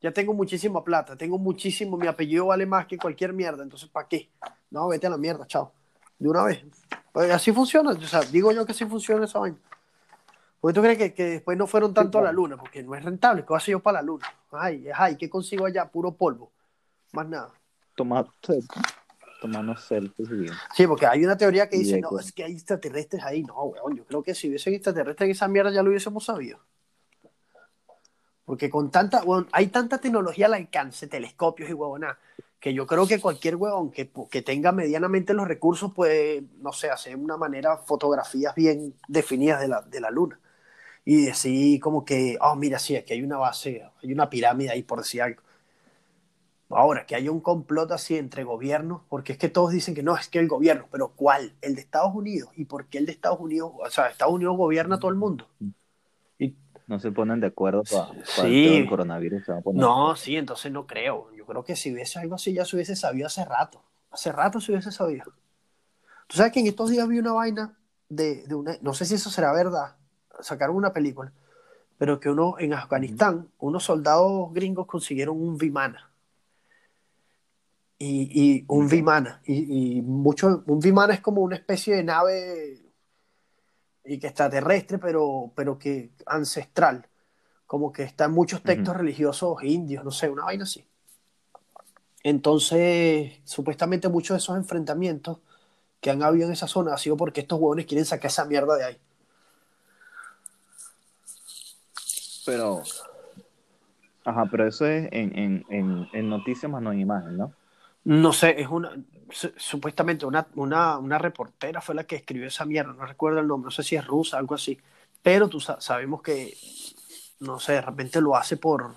Ya 0.00 0.12
tengo 0.12 0.34
muchísima 0.34 0.84
plata, 0.84 1.16
tengo 1.16 1.38
muchísimo, 1.38 1.96
mi 1.96 2.06
apellido 2.06 2.46
vale 2.46 2.66
más 2.66 2.86
que 2.86 2.98
cualquier 2.98 3.32
mierda, 3.32 3.62
entonces 3.62 3.88
¿para 3.88 4.06
qué? 4.06 4.28
No, 4.70 4.88
vete 4.88 5.06
a 5.06 5.10
la 5.10 5.16
mierda, 5.16 5.46
chao. 5.46 5.72
De 6.18 6.28
una 6.28 6.44
vez. 6.44 6.64
Pues 7.12 7.30
así 7.30 7.50
funciona, 7.52 7.90
o 7.90 8.00
sea, 8.02 8.20
digo 8.20 8.52
yo 8.52 8.66
que 8.66 8.72
así 8.72 8.84
funciona 8.84 9.24
esa 9.24 9.38
vaina. 9.38 9.56
Porque 10.60 10.74
tú 10.74 10.82
crees 10.82 10.98
que, 10.98 11.14
que 11.14 11.24
después 11.24 11.56
no 11.56 11.66
fueron 11.66 11.94
tanto 11.94 12.18
a 12.18 12.22
la 12.22 12.32
luna, 12.32 12.56
porque 12.56 12.82
no 12.82 12.94
es 12.94 13.04
rentable, 13.04 13.42
¿qué 13.42 13.48
voy 13.48 13.56
a 13.56 13.58
hacer 13.58 13.72
yo 13.72 13.80
para 13.80 14.00
la 14.00 14.02
luna? 14.02 14.26
Ay, 14.52 14.86
ay, 14.94 15.16
¿qué 15.16 15.30
consigo 15.30 15.64
allá? 15.66 15.88
Puro 15.88 16.12
polvo. 16.12 16.50
Más 17.12 17.26
nada. 17.28 17.50
Selfies, 18.42 18.68
tomarnos 19.40 19.84
selfies 19.84 20.30
y 20.30 20.34
bien. 20.34 20.54
Sí, 20.74 20.86
porque 20.86 21.06
hay 21.06 21.24
una 21.24 21.36
teoría 21.36 21.68
que 21.68 21.78
dice, 21.78 22.00
no, 22.00 22.18
es 22.18 22.32
que 22.32 22.44
hay 22.44 22.52
extraterrestres 22.52 23.22
ahí. 23.22 23.42
No, 23.42 23.64
weón, 23.64 23.96
yo 23.96 24.04
creo 24.04 24.22
que 24.22 24.34
si 24.34 24.48
hubiesen 24.48 24.74
extraterrestres 24.74 25.26
en 25.26 25.30
esa 25.32 25.48
mierda 25.48 25.70
ya 25.70 25.82
lo 25.82 25.90
hubiésemos 25.90 26.24
sabido. 26.24 26.58
Porque 28.44 28.70
con 28.70 28.90
tanta, 28.90 29.24
weón, 29.24 29.48
hay 29.52 29.66
tanta 29.68 29.98
tecnología 29.98 30.46
al 30.46 30.54
alcance, 30.54 31.08
telescopios 31.08 31.68
y 31.68 31.72
huevona, 31.72 32.18
que 32.60 32.72
yo 32.72 32.86
creo 32.86 33.06
que 33.06 33.20
cualquier 33.20 33.56
huevón 33.56 33.90
que, 33.90 34.10
que 34.30 34.42
tenga 34.42 34.72
medianamente 34.72 35.34
los 35.34 35.46
recursos 35.46 35.92
puede, 35.92 36.44
no 36.58 36.72
sé, 36.72 36.90
hacer 36.90 37.16
una 37.16 37.36
manera 37.36 37.76
fotografías 37.76 38.54
bien 38.54 38.94
definidas 39.08 39.60
de 39.60 39.68
la, 39.68 39.82
de 39.82 40.00
la 40.00 40.10
luna. 40.10 40.40
Y 41.04 41.26
decir 41.26 41.78
como 41.80 42.04
que, 42.04 42.36
oh, 42.40 42.56
mira, 42.56 42.78
sí, 42.78 42.96
aquí 42.96 43.12
hay 43.12 43.22
una 43.22 43.36
base, 43.36 43.84
hay 44.02 44.12
una 44.12 44.28
pirámide 44.28 44.70
ahí, 44.70 44.82
por 44.82 44.98
decir 44.98 45.22
algo. 45.22 45.42
Ahora, 46.68 47.06
que 47.06 47.14
haya 47.14 47.30
un 47.30 47.40
complot 47.40 47.92
así 47.92 48.16
entre 48.16 48.42
gobiernos, 48.42 49.02
porque 49.08 49.32
es 49.32 49.38
que 49.38 49.48
todos 49.48 49.70
dicen 49.70 49.94
que 49.94 50.02
no, 50.02 50.16
es 50.16 50.28
que 50.28 50.40
el 50.40 50.48
gobierno, 50.48 50.86
pero 50.90 51.08
¿cuál? 51.14 51.52
El 51.62 51.76
de 51.76 51.80
Estados 51.80 52.12
Unidos. 52.14 52.50
¿Y 52.56 52.64
por 52.64 52.86
qué 52.86 52.98
el 52.98 53.06
de 53.06 53.12
Estados 53.12 53.38
Unidos? 53.38 53.70
O 53.78 53.88
sea, 53.88 54.08
Estados 54.08 54.34
Unidos 54.34 54.56
gobierna 54.56 54.96
a 54.96 54.98
todo 54.98 55.10
el 55.12 55.16
mundo. 55.16 55.48
Y, 56.38 56.56
No 56.88 56.98
se 56.98 57.12
ponen 57.12 57.38
de 57.40 57.46
acuerdo 57.48 57.82
para, 57.84 58.24
Sí. 58.24 58.78
el 58.78 58.88
coronavirus. 58.88 59.44
Se 59.44 59.52
va 59.52 59.58
a 59.58 59.60
poner. 59.60 59.80
no, 59.80 60.16
sí, 60.16 60.36
entonces 60.36 60.72
no 60.72 60.86
creo. 60.86 61.32
Yo 61.36 61.46
creo 61.46 61.62
que 61.62 61.76
si 61.76 61.92
hubiese 61.92 62.18
algo 62.18 62.34
así 62.34 62.52
ya 62.52 62.64
se 62.64 62.74
hubiese 62.74 62.96
sabido 62.96 63.28
hace 63.28 63.44
rato. 63.44 63.80
Hace 64.10 64.32
rato 64.32 64.60
se 64.60 64.72
hubiese 64.72 64.90
sabido. 64.90 65.24
Tú 66.26 66.36
sabes 66.36 66.52
que 66.52 66.58
en 66.60 66.66
estos 66.66 66.90
días 66.90 67.06
vi 67.06 67.20
una 67.20 67.32
vaina 67.32 67.78
de, 68.08 68.44
de 68.46 68.54
una, 68.56 68.76
no 68.80 68.92
sé 68.92 69.04
si 69.04 69.14
eso 69.14 69.30
será 69.30 69.52
verdad, 69.52 69.96
sacaron 70.40 70.74
una 70.74 70.92
película, 70.92 71.32
pero 71.98 72.18
que 72.18 72.28
uno 72.28 72.56
en 72.58 72.72
Afganistán, 72.74 73.48
unos 73.58 73.84
soldados 73.84 74.52
gringos 74.52 74.86
consiguieron 74.86 75.40
un 75.40 75.56
Vimana. 75.58 76.10
Y, 77.98 78.64
un 78.68 78.88
Vimana. 78.88 79.40
Y, 79.44 80.02
mucho, 80.02 80.62
un 80.66 80.80
Vimana 80.80 81.14
es 81.14 81.20
como 81.20 81.40
una 81.40 81.56
especie 81.56 81.96
de 81.96 82.04
nave 82.04 82.82
y 84.04 84.18
que 84.18 84.28
extraterrestre, 84.28 84.98
pero, 84.98 85.52
pero 85.54 85.78
que 85.78 86.10
ancestral. 86.26 87.06
Como 87.66 87.92
que 87.92 88.04
está 88.04 88.26
en 88.26 88.32
muchos 88.32 88.62
textos 88.62 88.96
religiosos 88.96 89.62
indios, 89.62 90.04
no 90.04 90.10
sé, 90.10 90.28
una 90.28 90.44
vaina 90.44 90.64
así. 90.64 90.84
Entonces, 92.22 93.40
supuestamente 93.44 94.08
muchos 94.08 94.34
de 94.34 94.38
esos 94.38 94.56
enfrentamientos 94.56 95.38
que 96.00 96.10
han 96.10 96.22
habido 96.22 96.46
en 96.46 96.52
esa 96.52 96.68
zona 96.68 96.94
ha 96.94 96.98
sido 96.98 97.16
porque 97.16 97.40
estos 97.40 97.58
huevones 97.58 97.86
quieren 97.86 98.04
sacar 98.04 98.30
esa 98.30 98.44
mierda 98.44 98.76
de 98.76 98.84
ahí. 98.84 98.98
Pero. 102.44 102.82
Ajá, 104.24 104.46
pero 104.50 104.66
eso 104.66 104.86
es 104.86 105.08
en, 105.12 105.64
en, 105.68 106.08
en, 106.12 106.28
noticias 106.28 106.70
más 106.70 106.82
no 106.82 106.92
en 106.92 107.00
imagen, 107.00 107.36
¿no? 107.36 107.52
No 108.06 108.32
sé, 108.32 108.60
es 108.60 108.68
una. 108.68 108.92
Supuestamente 109.56 110.26
una, 110.26 110.46
una, 110.54 111.18
reportera 111.18 111.80
fue 111.80 111.96
la 111.96 112.04
que 112.04 112.14
escribió 112.14 112.46
esa 112.46 112.64
mierda, 112.64 112.92
no 112.92 113.04
recuerdo 113.04 113.40
el 113.40 113.48
nombre, 113.48 113.66
no 113.66 113.70
sé 113.72 113.82
si 113.82 113.96
es 113.96 114.06
rusa, 114.06 114.38
algo 114.38 114.54
así. 114.54 114.78
Pero 115.24 115.48
tú 115.48 115.58
sabemos 115.58 116.22
que, 116.22 116.56
no 117.40 117.58
sé, 117.58 117.72
de 117.72 117.80
repente 117.80 118.20
lo 118.20 118.36
hace 118.36 118.56
por, 118.56 118.94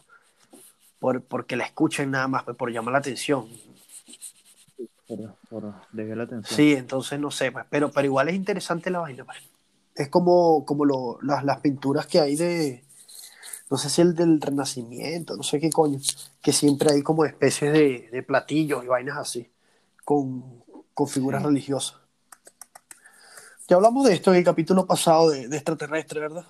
por 0.99 1.23
porque 1.23 1.55
la 1.55 1.65
escuchen 1.65 2.11
nada 2.11 2.27
más, 2.27 2.43
pues, 2.43 2.55
por 2.55 2.71
llamar 2.71 2.91
la 2.91 2.99
atención. 2.99 3.49
Por, 5.07 5.33
por 5.49 5.63
la 5.91 6.23
atención. 6.23 6.55
Sí, 6.55 6.73
entonces 6.75 7.19
no 7.19 7.31
sé, 7.31 7.51
pues, 7.51 7.65
pero, 7.67 7.91
pero 7.91 8.05
igual 8.05 8.29
es 8.29 8.35
interesante 8.35 8.91
la 8.91 8.99
vaina. 8.99 9.25
Pues. 9.25 9.39
Es 9.95 10.09
como, 10.09 10.63
como 10.65 10.85
lo, 10.85 11.17
las, 11.23 11.43
las 11.43 11.61
pinturas 11.61 12.05
que 12.05 12.19
hay 12.19 12.35
de, 12.35 12.83
no 13.69 13.77
sé 13.77 13.89
si 13.89 14.01
el 14.01 14.15
del 14.15 14.41
Renacimiento, 14.41 15.37
no 15.37 15.43
sé 15.43 15.59
qué 15.59 15.69
coño, 15.69 15.99
que 16.41 16.51
siempre 16.51 16.91
hay 16.91 17.01
como 17.01 17.25
especies 17.25 17.71
de, 17.71 18.09
de 18.11 18.23
platillos 18.23 18.83
y 18.83 18.87
vainas 18.87 19.17
así, 19.17 19.49
con, 20.03 20.63
con 20.93 21.07
figuras 21.07 21.43
religiosas. 21.43 21.97
Ya 23.67 23.75
hablamos 23.75 24.05
de 24.07 24.13
esto 24.13 24.31
en 24.31 24.37
el 24.37 24.43
capítulo 24.43 24.87
pasado 24.87 25.29
de, 25.29 25.47
de 25.47 25.55
extraterrestre, 25.55 26.19
¿verdad? 26.19 26.45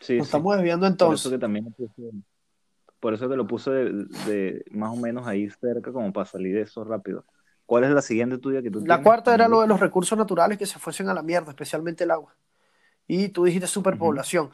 Sí. 0.00 0.16
Nos 0.16 0.28
estamos 0.28 0.56
desviando 0.56 0.86
entonces. 0.86 1.22
Por 1.22 1.28
eso 1.28 1.36
que 1.36 1.40
también 1.40 1.74
por 3.00 3.14
eso 3.14 3.28
que 3.28 3.36
lo 3.36 3.46
puse 3.46 3.70
de, 3.70 4.64
más 4.70 4.92
o 4.92 4.96
menos 4.96 5.26
ahí 5.26 5.48
cerca 5.50 5.92
como 5.92 6.12
para 6.12 6.26
salir 6.26 6.54
de 6.54 6.62
eso 6.62 6.84
rápido. 6.84 7.24
¿Cuál 7.66 7.84
es 7.84 7.90
la 7.90 8.02
siguiente 8.02 8.38
tuya 8.38 8.62
que 8.62 8.70
tú 8.70 8.82
La 8.84 9.02
cuarta 9.02 9.34
era 9.34 9.46
lo 9.46 9.60
de 9.60 9.66
los 9.66 9.78
recursos 9.78 10.16
naturales 10.16 10.58
que 10.58 10.66
se 10.66 10.78
fuesen 10.78 11.08
a 11.08 11.14
la 11.14 11.22
mierda, 11.22 11.50
especialmente 11.50 12.04
el 12.04 12.10
agua. 12.10 12.34
Y 13.06 13.28
tú 13.28 13.44
dijiste 13.44 13.66
superpoblación. 13.66 14.50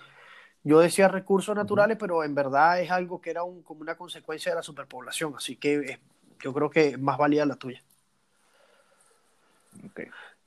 Yo 0.65 0.81
decía 0.81 1.09
recursos 1.09 1.55
naturales, 1.55 1.99
pero 2.01 2.25
en 2.25 2.35
verdad 2.35 2.81
es 2.81 2.91
algo 2.91 3.21
que 3.21 3.29
era 3.29 3.43
un, 3.45 3.62
como 3.62 3.83
una 3.83 3.97
consecuencia 3.97 4.51
de 4.51 4.57
la 4.57 4.62
superpoblación, 4.62 5.35
así 5.37 5.57
que 5.57 5.99
yo 6.41 6.55
creo 6.55 6.71
que 6.71 6.97
más 6.97 7.19
valía 7.19 7.45
la 7.45 7.57
tuya. 7.57 7.83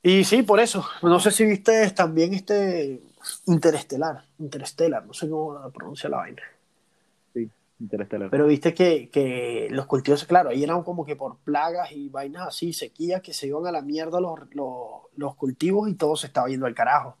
Y 0.02 0.24
sí, 0.24 0.42
por 0.42 0.58
eso. 0.58 0.84
No 1.02 1.20
sé 1.20 1.30
si 1.30 1.44
viste 1.44 1.88
también 1.92 2.34
este 2.34 3.00
Interestelar, 3.46 4.24
Interestelar, 4.40 5.06
no 5.06 5.12
sé 5.12 5.30
cómo 5.30 5.70
pronuncia 5.70 6.10
la 6.10 6.16
vaina. 6.16 6.42
Sí, 7.32 7.48
Interestelar. 7.78 8.28
Pero 8.28 8.46
viste 8.48 8.74
que, 8.74 9.10
que, 9.10 9.68
los 9.70 9.86
cultivos, 9.86 10.24
claro, 10.24 10.50
ahí 10.50 10.64
eran 10.64 10.82
como 10.82 11.06
que 11.06 11.14
por 11.14 11.36
plagas 11.38 11.92
y 11.92 12.08
vainas 12.08 12.48
así, 12.48 12.72
sequías, 12.72 13.22
que 13.22 13.32
se 13.32 13.46
iban 13.46 13.66
a 13.66 13.72
la 13.72 13.82
mierda 13.82 14.20
los, 14.20 14.40
los, 14.52 15.02
los 15.14 15.36
cultivos 15.36 15.88
y 15.88 15.94
todo 15.94 16.16
se 16.16 16.26
estaba 16.26 16.48
yendo 16.48 16.66
al 16.66 16.74
carajo 16.74 17.16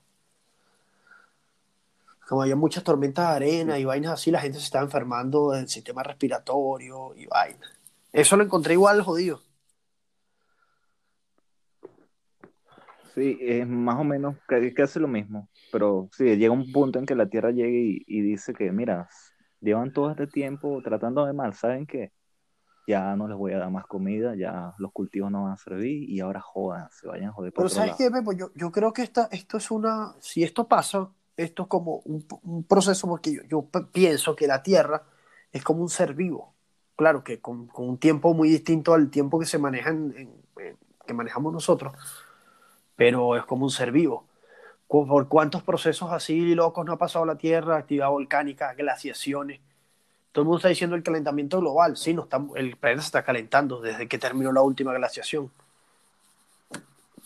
como 2.28 2.42
había 2.42 2.56
muchas 2.56 2.84
tormentas 2.84 3.26
de 3.26 3.36
arena 3.36 3.78
y 3.78 3.86
vainas 3.86 4.12
así, 4.12 4.30
la 4.30 4.40
gente 4.40 4.58
se 4.58 4.64
estaba 4.64 4.84
enfermando 4.84 5.52
del 5.52 5.66
sistema 5.66 6.02
respiratorio 6.02 7.14
y 7.16 7.24
vainas. 7.24 7.70
Eso 8.12 8.36
lo 8.36 8.44
encontré 8.44 8.74
igual 8.74 9.00
jodido. 9.00 9.40
Sí, 13.14 13.38
es 13.40 13.66
más 13.66 13.98
o 13.98 14.04
menos 14.04 14.36
que, 14.46 14.82
hace 14.82 15.00
lo 15.00 15.08
mismo, 15.08 15.48
pero 15.72 16.10
sí, 16.12 16.36
llega 16.36 16.52
un 16.52 16.70
punto 16.70 16.98
en 16.98 17.06
que 17.06 17.14
la 17.14 17.30
Tierra 17.30 17.50
llega 17.50 17.70
y, 17.70 18.20
dice 18.20 18.52
que, 18.52 18.70
mira, 18.72 19.08
llevan 19.60 19.94
todo 19.94 20.10
este 20.10 20.26
tiempo 20.26 20.82
tratando 20.84 21.24
de 21.24 21.32
mal, 21.32 21.54
¿saben 21.54 21.86
qué? 21.86 22.12
Ya 22.86 23.16
no 23.16 23.26
les 23.26 23.38
voy 23.38 23.54
a 23.54 23.58
dar 23.58 23.70
más 23.70 23.86
comida, 23.86 24.36
ya 24.36 24.74
los 24.78 24.92
cultivos 24.92 25.30
no 25.30 25.44
van 25.44 25.54
a 25.54 25.56
servir 25.56 26.08
y 26.08 26.20
ahora 26.20 26.40
jodan, 26.40 26.88
se 26.90 27.08
vayan 27.08 27.30
a 27.30 27.32
joder 27.32 27.52
por 27.52 27.64
Pero 27.64 27.68
¿sabes 27.70 27.96
qué, 27.96 28.10
Yo, 28.36 28.50
yo 28.54 28.70
creo 28.70 28.92
que 28.92 29.02
esta, 29.02 29.28
esto 29.32 29.56
es 29.56 29.70
una, 29.70 30.14
si 30.20 30.44
esto 30.44 30.68
pasa, 30.68 31.10
esto 31.38 31.62
es 31.62 31.68
como 31.68 32.02
un, 32.04 32.64
proceso, 32.64 33.08
porque 33.08 33.32
yo, 33.32 33.42
yo, 33.48 33.66
pienso 33.92 34.36
que 34.36 34.46
la 34.46 34.62
Tierra 34.62 35.04
es 35.52 35.62
como 35.64 35.82
un 35.82 35.88
ser 35.88 36.14
vivo, 36.14 36.52
claro 36.96 37.22
que 37.24 37.40
con, 37.40 37.70
un 37.76 37.98
tiempo 37.98 38.34
muy 38.34 38.48
distinto 38.48 38.92
al 38.92 39.08
tiempo 39.08 39.38
que 39.38 39.46
se 39.46 39.58
maneja 39.58 39.90
en, 39.90 40.30
que 41.06 41.14
manejamos 41.14 41.52
nosotros, 41.52 41.94
pero 42.96 43.36
es 43.36 43.44
como 43.44 43.64
un 43.64 43.70
ser 43.70 43.92
vivo. 43.92 44.26
¿Por 44.88 45.28
cuántos 45.28 45.62
procesos 45.62 46.10
así 46.12 46.54
locos 46.54 46.84
no 46.84 46.92
ha 46.92 46.98
pasado 46.98 47.24
la 47.24 47.36
Tierra? 47.36 47.76
Actividad 47.76 48.08
volcánica, 48.08 48.74
glaciaciones. 48.74 49.60
Todo 50.32 50.42
el 50.42 50.46
mundo 50.46 50.58
está 50.58 50.68
diciendo 50.68 50.96
el 50.96 51.02
calentamiento 51.02 51.60
global. 51.60 51.96
Sí, 51.96 52.14
no 52.14 52.22
está, 52.22 52.44
el 52.56 52.76
planeta 52.76 53.02
se 53.02 53.06
está 53.06 53.22
calentando 53.22 53.80
desde 53.80 54.08
que 54.08 54.18
terminó 54.18 54.50
la 54.50 54.62
última 54.62 54.94
glaciación. 54.94 55.50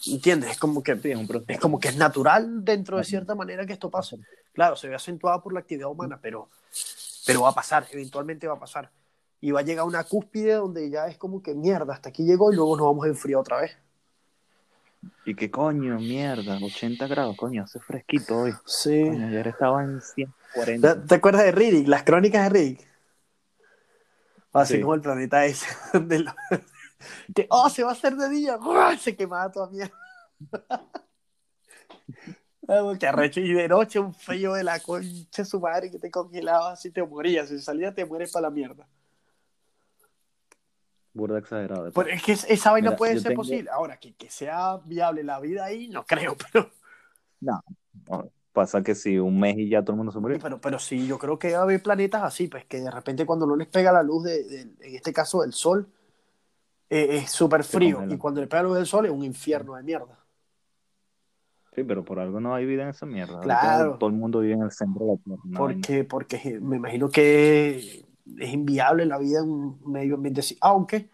¿Entiendes? 0.07 0.53
Es 0.53 0.59
como 0.59 0.83
que 0.83 0.93
es, 0.93 1.61
como 1.61 1.79
que 1.79 1.89
es 1.89 1.97
natural 1.97 2.65
dentro 2.65 2.99
de 2.99 3.05
cierta 3.05 3.35
manera 3.35 3.65
que 3.67 3.73
esto 3.73 3.91
pase. 3.91 4.19
Claro, 4.53 4.77
se 4.77 4.89
ve 4.89 4.95
acentuado 4.95 5.43
por 5.43 5.53
la 5.53 5.61
actividad 5.61 5.89
humana, 5.89 6.19
pero, 6.21 6.49
pero 7.27 7.43
va 7.43 7.51
a 7.51 7.55
pasar, 7.55 7.87
eventualmente 7.91 8.47
va 8.47 8.55
a 8.55 8.59
pasar. 8.59 8.91
Y 9.41 9.51
va 9.51 9.61
a 9.61 9.63
llegar 9.63 9.83
a 9.83 9.87
una 9.87 10.05
cúspide 10.05 10.55
donde 10.55 10.91
ya 10.91 11.07
es 11.07 11.17
como 11.19 11.43
que 11.43 11.55
mierda, 11.55 11.95
hasta 11.95 12.09
aquí 12.09 12.25
llegó 12.25 12.53
y 12.53 12.57
luego 12.57 12.77
nos 12.77 12.87
vamos 12.87 13.07
a 13.07 13.09
enfriar 13.09 13.41
otra 13.41 13.61
vez. 13.61 13.77
Y 15.25 15.35
qué 15.35 15.51
coño, 15.51 15.99
mierda, 15.99 16.59
80 16.63 17.07
grados, 17.07 17.37
coño, 17.37 17.65
hace 17.65 17.81
fresquito 17.81 18.39
hoy. 18.39 18.55
Sí. 18.65 19.03
ayer 19.03 19.49
estaba 19.49 19.83
en 19.83 20.01
140. 20.01 21.07
¿Te, 21.07 21.15
acuerdas 21.15 21.45
de 21.45 21.53
Riddick? 21.53 21.89
Las 21.89 22.03
crónicas 22.03 22.45
de 22.45 22.59
Riddick. 22.59 22.89
Así 24.53 24.81
como 24.81 24.95
el 24.95 25.01
planeta 25.01 25.47
ese, 25.47 25.67
que, 27.35 27.47
oh, 27.51 27.69
se 27.69 27.83
va 27.83 27.91
a 27.91 27.93
hacer 27.93 28.17
de 28.17 28.29
día, 28.29 28.59
se 28.99 29.17
quemaba 29.17 29.51
toda 29.51 29.71
mierda. 29.71 29.95
que 32.99 33.07
arrecho 33.07 33.41
y 33.41 33.53
de 33.53 33.69
noche 33.69 33.99
un 33.99 34.15
frío 34.15 34.55
de 34.55 34.65
la 34.65 34.81
concha 34.81 35.45
su 35.45 35.61
madre 35.61 35.91
que 35.91 35.99
te 35.99 36.11
congelaba 36.11 36.73
así 36.73 36.91
te 36.91 37.03
morías, 37.03 37.49
si 37.49 37.59
salía 37.59 37.95
te 37.95 38.05
mueres 38.05 38.33
para 38.33 38.49
la 38.49 38.51
mierda. 38.51 38.87
Burda 41.15 41.39
exagerado. 41.39 41.91
Pero 41.93 42.09
es 42.09 42.23
que 42.23 42.33
esa 42.33 42.71
vaina 42.71 42.97
puede 42.97 43.21
ser 43.21 43.35
posible. 43.35 43.71
Ahora, 43.71 43.99
que, 43.99 44.15
que 44.15 44.31
sea 44.31 44.79
viable 44.79 45.23
la 45.23 45.41
vida 45.41 45.65
ahí, 45.65 45.89
no 45.89 46.07
creo, 46.07 46.37
pero. 46.53 46.71
No, 47.41 47.63
pasa 48.53 48.83
que 48.83 48.95
si 48.95 49.19
un 49.19 49.39
mes 49.39 49.59
y 49.59 49.69
ya 49.69 49.83
todo 49.83 49.93
el 49.93 49.99
mundo 49.99 50.13
se 50.13 50.21
murió. 50.21 50.39
Pero, 50.41 50.61
pero 50.61 50.79
sí, 50.79 51.07
yo 51.07 51.19
creo 51.19 51.39
que 51.39 51.53
va 51.53 51.59
a 51.59 51.63
haber 51.63 51.83
planetas 51.83 52.23
así, 52.23 52.49
pues 52.49 52.65
que 52.65 52.81
de 52.81 52.91
repente 52.91 53.27
cuando 53.27 53.47
no 53.47 53.57
les 53.57 53.69
pega 53.69 53.93
la 53.93 54.03
luz, 54.03 54.25
de, 54.25 54.63
en 54.63 54.95
este 54.95 55.13
caso 55.13 55.43
del 55.43 55.53
sol, 55.53 55.87
eh, 56.93 57.17
es 57.17 57.31
súper 57.31 57.65
frío. 57.65 58.05
Y 58.07 58.19
cuando 58.19 58.43
le 58.43 58.47
pega 58.47 58.63
luz 58.63 58.77
del 58.77 58.85
sol 58.85 59.07
es 59.07 59.13
un 59.13 59.25
infierno 59.25 59.77
de 59.77 59.83
mierda. 59.83 60.19
Sí, 61.75 61.85
pero 61.85 62.05
por 62.05 62.21
algo 62.21 62.39
no 62.39 62.55
hay 62.55 62.67
vida 62.67 62.83
en 62.83 62.91
esa 62.91 63.07
mierda. 63.07 63.41
Claro. 63.41 63.97
Todo 63.99 64.11
el 64.11 64.17
mundo 64.17 64.41
vive 64.41 64.53
en 64.53 64.63
el 64.63 64.73
centro 64.73 65.07
de 65.07 65.13
la 65.13 65.17
Tierra. 65.17 65.59
Porque, 65.59 66.05
porque 66.05 66.59
me 66.61 66.77
imagino 66.77 67.09
que 67.09 68.05
es 68.39 68.53
inviable 68.53 69.07
la 69.07 69.17
vida 69.17 69.39
en 69.39 69.49
un 69.49 69.81
medio 69.87 70.17
ambiente 70.17 70.41
así. 70.41 70.59
Aunque 70.61 71.09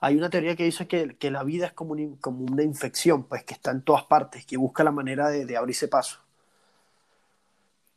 hay 0.00 0.18
una 0.18 0.28
teoría 0.28 0.54
que 0.54 0.64
dice 0.64 0.86
que, 0.86 1.16
que 1.16 1.30
la 1.30 1.44
vida 1.44 1.68
es 1.68 1.72
como, 1.72 1.96
como, 2.20 2.44
una 2.44 2.62
infección, 2.62 3.22
pues 3.22 3.42
que 3.44 3.54
está 3.54 3.70
en 3.70 3.80
todas 3.80 4.04
partes, 4.04 4.44
que 4.44 4.58
busca 4.58 4.84
la 4.84 4.90
manera 4.90 5.30
de, 5.30 5.46
de 5.46 5.56
abrirse 5.56 5.88
paso. 5.88 6.18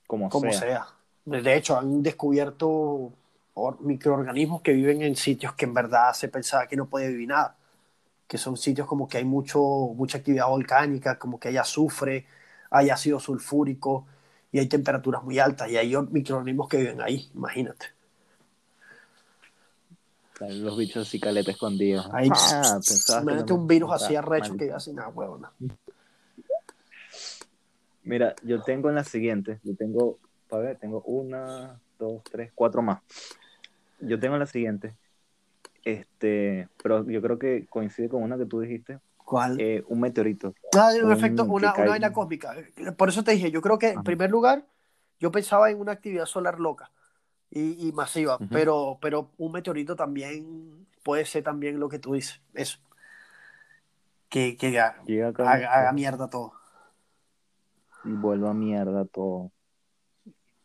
Como, 0.08 0.30
como 0.30 0.54
sea. 0.54 0.88
De 1.26 1.58
hecho, 1.58 1.78
han 1.78 2.02
descubierto 2.02 3.12
microorganismos 3.80 4.62
que 4.62 4.74
viven 4.74 5.02
en 5.02 5.16
sitios 5.16 5.54
que 5.54 5.66
en 5.66 5.74
verdad 5.74 6.14
se 6.14 6.28
pensaba 6.28 6.68
que 6.68 6.76
no 6.76 6.88
puede 6.88 7.10
vivir 7.10 7.30
nada 7.30 7.56
que 8.30 8.38
son 8.38 8.56
sitios 8.56 8.86
como 8.86 9.08
que 9.08 9.18
hay 9.18 9.26
mucho, 9.26 9.60
mucha 9.60 10.20
actividad 10.20 10.48
volcánica, 10.48 11.18
como 11.18 11.40
que 11.40 11.48
hay 11.48 11.58
azufre, 11.58 12.28
hay 12.70 12.92
ácido 12.92 13.20
sulfúrico 13.20 14.06
y 14.52 14.60
hay 14.60 14.68
temperaturas 14.68 15.24
muy 15.24 15.40
altas 15.40 15.68
y 15.72 15.78
hay 15.78 15.96
microorganismos 15.98 16.70
que 16.70 16.78
viven 16.78 17.02
ahí, 17.02 17.28
imagínate. 17.34 17.88
Los 20.40 20.78
bichos 20.78 21.08
así 21.08 21.20
caleta 21.20 21.50
escondidos. 21.50 22.08
Ahí, 22.14 22.30
ah, 22.32 22.80
imagínate 23.20 23.52
un 23.52 23.68
virus 23.68 23.94
así 23.94 24.16
arrecho 24.16 24.56
que 24.56 24.72
así 24.72 24.94
nada, 24.94 25.10
huevona. 25.10 25.52
Mira, 28.04 28.36
yo 28.44 28.62
tengo 28.62 28.90
en 28.90 28.96
la 28.96 29.04
siguiente, 29.04 29.60
yo 29.64 29.76
tengo, 29.76 30.20
a 30.52 30.58
ver, 30.58 30.78
tengo 30.78 31.02
una, 31.02 31.80
dos, 31.98 32.22
tres, 32.32 32.52
cuatro 32.54 32.84
más. 32.84 33.02
Yo 34.02 34.20
tengo 34.20 34.36
en 34.36 34.40
la 34.40 34.46
siguiente, 34.46 34.96
este, 35.84 36.70
pero 36.82 37.08
yo 37.10 37.22
creo 37.22 37.40
que 37.40 37.66
coincide 37.68 38.10
con 38.10 38.24
una 38.24 38.38
que 38.38 38.46
tú 38.46 38.60
dijiste, 38.60 39.00
¿Cuál? 39.18 39.60
Eh, 39.60 39.84
un 39.88 40.00
meteorito. 40.00 40.56
Ah, 40.74 40.92
un 41.02 41.12
un 41.12 41.12
una, 41.12 41.44
una 41.44 41.74
vaina 41.74 42.12
cósmica. 42.12 42.56
Por 42.98 43.10
eso 43.10 43.24
te 43.24 43.32
dije, 43.32 43.52
yo 43.52 43.62
creo 43.62 43.78
que 43.78 43.90
en 43.90 44.04
primer 44.04 44.32
lugar, 44.32 44.66
yo 45.20 45.32
pensaba 45.32 45.70
en 45.70 45.80
una 45.80 45.92
actividad 45.92 46.26
solar 46.26 46.60
loca 46.60 46.92
y, 47.52 47.88
y 47.88 47.92
masiva, 47.92 48.40
pero, 48.52 48.98
pero 49.02 49.32
un 49.38 49.52
meteorito 49.52 49.96
también 49.96 50.88
puede 51.04 51.26
ser 51.26 51.44
también 51.44 51.80
lo 51.80 51.90
que 51.90 52.00
tú 52.00 52.14
dices, 52.14 52.42
eso. 52.54 52.80
Que, 54.30 54.58
que 54.58 54.80
haga, 54.80 55.02
haga- 55.38 55.74
haga 55.74 55.92
mierda 55.92 56.30
todo. 56.30 56.54
y 58.04 58.14
vuelva 58.14 58.52
a 58.52 58.54
mierda 58.54 59.06
todo. 59.06 59.52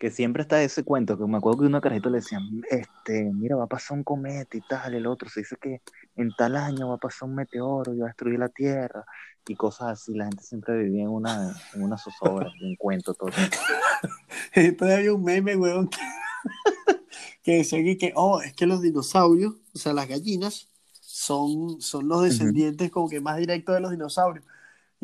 Que 0.05 0.11
siempre 0.11 0.43
está 0.43 0.63
ese 0.63 0.85
cuento, 0.85 1.17
que 1.17 1.25
me 1.25 1.39
acuerdo 1.39 1.61
que 1.61 1.67
una 1.67 1.81
carajito 1.81 2.11
le 2.11 2.19
decían, 2.19 2.43
este, 2.69 3.25
mira, 3.33 3.57
va 3.57 3.65
a 3.65 3.69
pasar 3.69 3.97
un 3.97 4.05
cometa 4.05 4.55
y 4.55 4.61
tal, 4.61 4.93
el 4.93 5.07
otro 5.07 5.31
se 5.31 5.41
dice 5.41 5.57
que 5.59 5.81
en 6.15 6.31
tal 6.37 6.57
año 6.57 6.91
va 6.91 6.97
a 6.97 6.99
pasar 6.99 7.27
un 7.27 7.37
meteoro 7.37 7.95
y 7.95 8.01
va 8.01 8.05
a 8.05 8.09
destruir 8.09 8.39
la 8.39 8.51
Tierra, 8.51 9.07
y 9.49 9.55
cosas 9.55 9.93
así, 9.93 10.13
la 10.13 10.27
gente 10.27 10.43
siempre 10.43 10.77
vivía 10.77 11.05
en 11.05 11.09
una, 11.09 11.57
en 11.73 11.83
una 11.85 11.97
zozobra, 11.97 12.53
en 12.61 12.67
un 12.69 12.77
cuento 12.77 13.15
todo. 13.15 13.31
Entonces 14.53 14.99
había 14.99 15.15
un 15.15 15.25
meme, 15.25 15.57
weón, 15.57 15.89
que, 15.89 15.99
que 17.43 17.57
decía 17.57 17.83
que, 17.83 17.97
que, 17.97 18.13
oh, 18.15 18.43
es 18.43 18.53
que 18.53 18.67
los 18.67 18.83
dinosaurios, 18.83 19.55
o 19.75 19.79
sea, 19.79 19.95
las 19.95 20.07
gallinas, 20.07 20.69
son, 21.01 21.81
son 21.81 22.09
los 22.09 22.25
descendientes 22.25 22.91
como 22.91 23.09
que 23.09 23.23
más 23.23 23.39
directos 23.39 23.75
de 23.75 23.81
los 23.81 23.91
dinosaurios. 23.91 24.45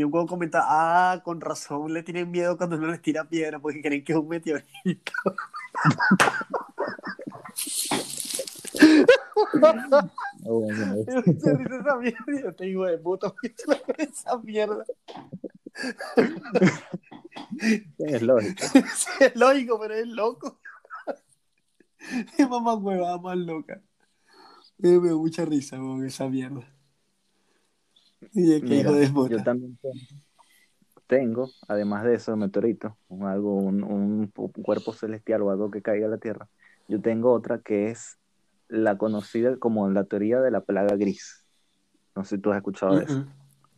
Y 0.00 0.04
un 0.04 0.14
weón 0.14 0.26
comenta, 0.26 0.62
ah, 0.64 1.20
con 1.22 1.42
razón 1.42 1.92
le 1.92 2.02
tienen 2.02 2.30
miedo 2.30 2.56
cuando 2.56 2.76
uno 2.76 2.86
les 2.86 3.02
tira 3.02 3.28
piedra 3.28 3.58
porque 3.58 3.82
creen 3.82 4.02
que 4.02 4.14
es 4.14 4.18
un 4.18 4.28
meteorito. 4.28 5.12
Bueno, 9.52 10.10
Me 10.40 10.78
da 10.78 10.94
mucha 10.94 11.20
risa 11.52 11.76
esa 11.80 11.96
mierda. 11.98 12.24
y 12.28 12.42
Yo 12.42 12.54
te 12.54 12.64
digo 12.64 12.86
de 12.86 12.96
puta, 12.96 13.28
¿por 13.28 13.40
qué 13.42 13.50
te 13.50 13.64
la 13.66 13.78
crees 13.78 14.10
esa 14.12 14.38
mierda? 14.38 14.84
es 17.98 18.22
lógico. 18.22 18.64
Sí, 18.96 19.10
es 19.20 19.36
lógico, 19.36 19.78
pero 19.78 19.94
es 19.96 20.06
loco. 20.06 20.58
Es 22.38 22.48
mamá 22.48 22.74
huevada 22.74 23.18
más 23.18 23.36
loca. 23.36 23.82
Me 24.78 24.98
me 24.98 25.10
da 25.10 25.14
mucha 25.14 25.44
risa, 25.44 25.78
weón, 25.78 26.06
esa 26.06 26.26
mierda. 26.26 26.66
Y 28.32 28.60
Mira, 28.62 28.76
hijo 28.76 28.92
de 28.94 29.08
puta. 29.08 29.34
yo 29.36 29.42
también 29.42 29.78
tengo, 31.06 31.50
además 31.66 32.04
de 32.04 32.14
eso, 32.14 32.36
meteorito, 32.36 32.96
un, 33.08 33.26
algo, 33.26 33.54
un, 33.56 33.82
un 33.82 34.26
cuerpo 34.62 34.92
celestial 34.92 35.42
o 35.42 35.50
algo 35.50 35.70
que 35.70 35.82
caiga 35.82 36.06
a 36.06 36.10
la 36.10 36.18
Tierra, 36.18 36.48
yo 36.88 37.00
tengo 37.00 37.32
otra 37.32 37.58
que 37.58 37.90
es 37.90 38.18
la 38.68 38.96
conocida 38.96 39.56
como 39.56 39.88
la 39.90 40.04
teoría 40.04 40.40
de 40.40 40.50
la 40.50 40.60
plaga 40.60 40.94
gris. 40.96 41.44
No 42.14 42.24
sé 42.24 42.36
si 42.36 42.42
tú 42.42 42.52
has 42.52 42.58
escuchado 42.58 42.96
de 42.96 43.04
eso. 43.04 43.18
Mm, 43.18 43.22
mm. 43.22 43.32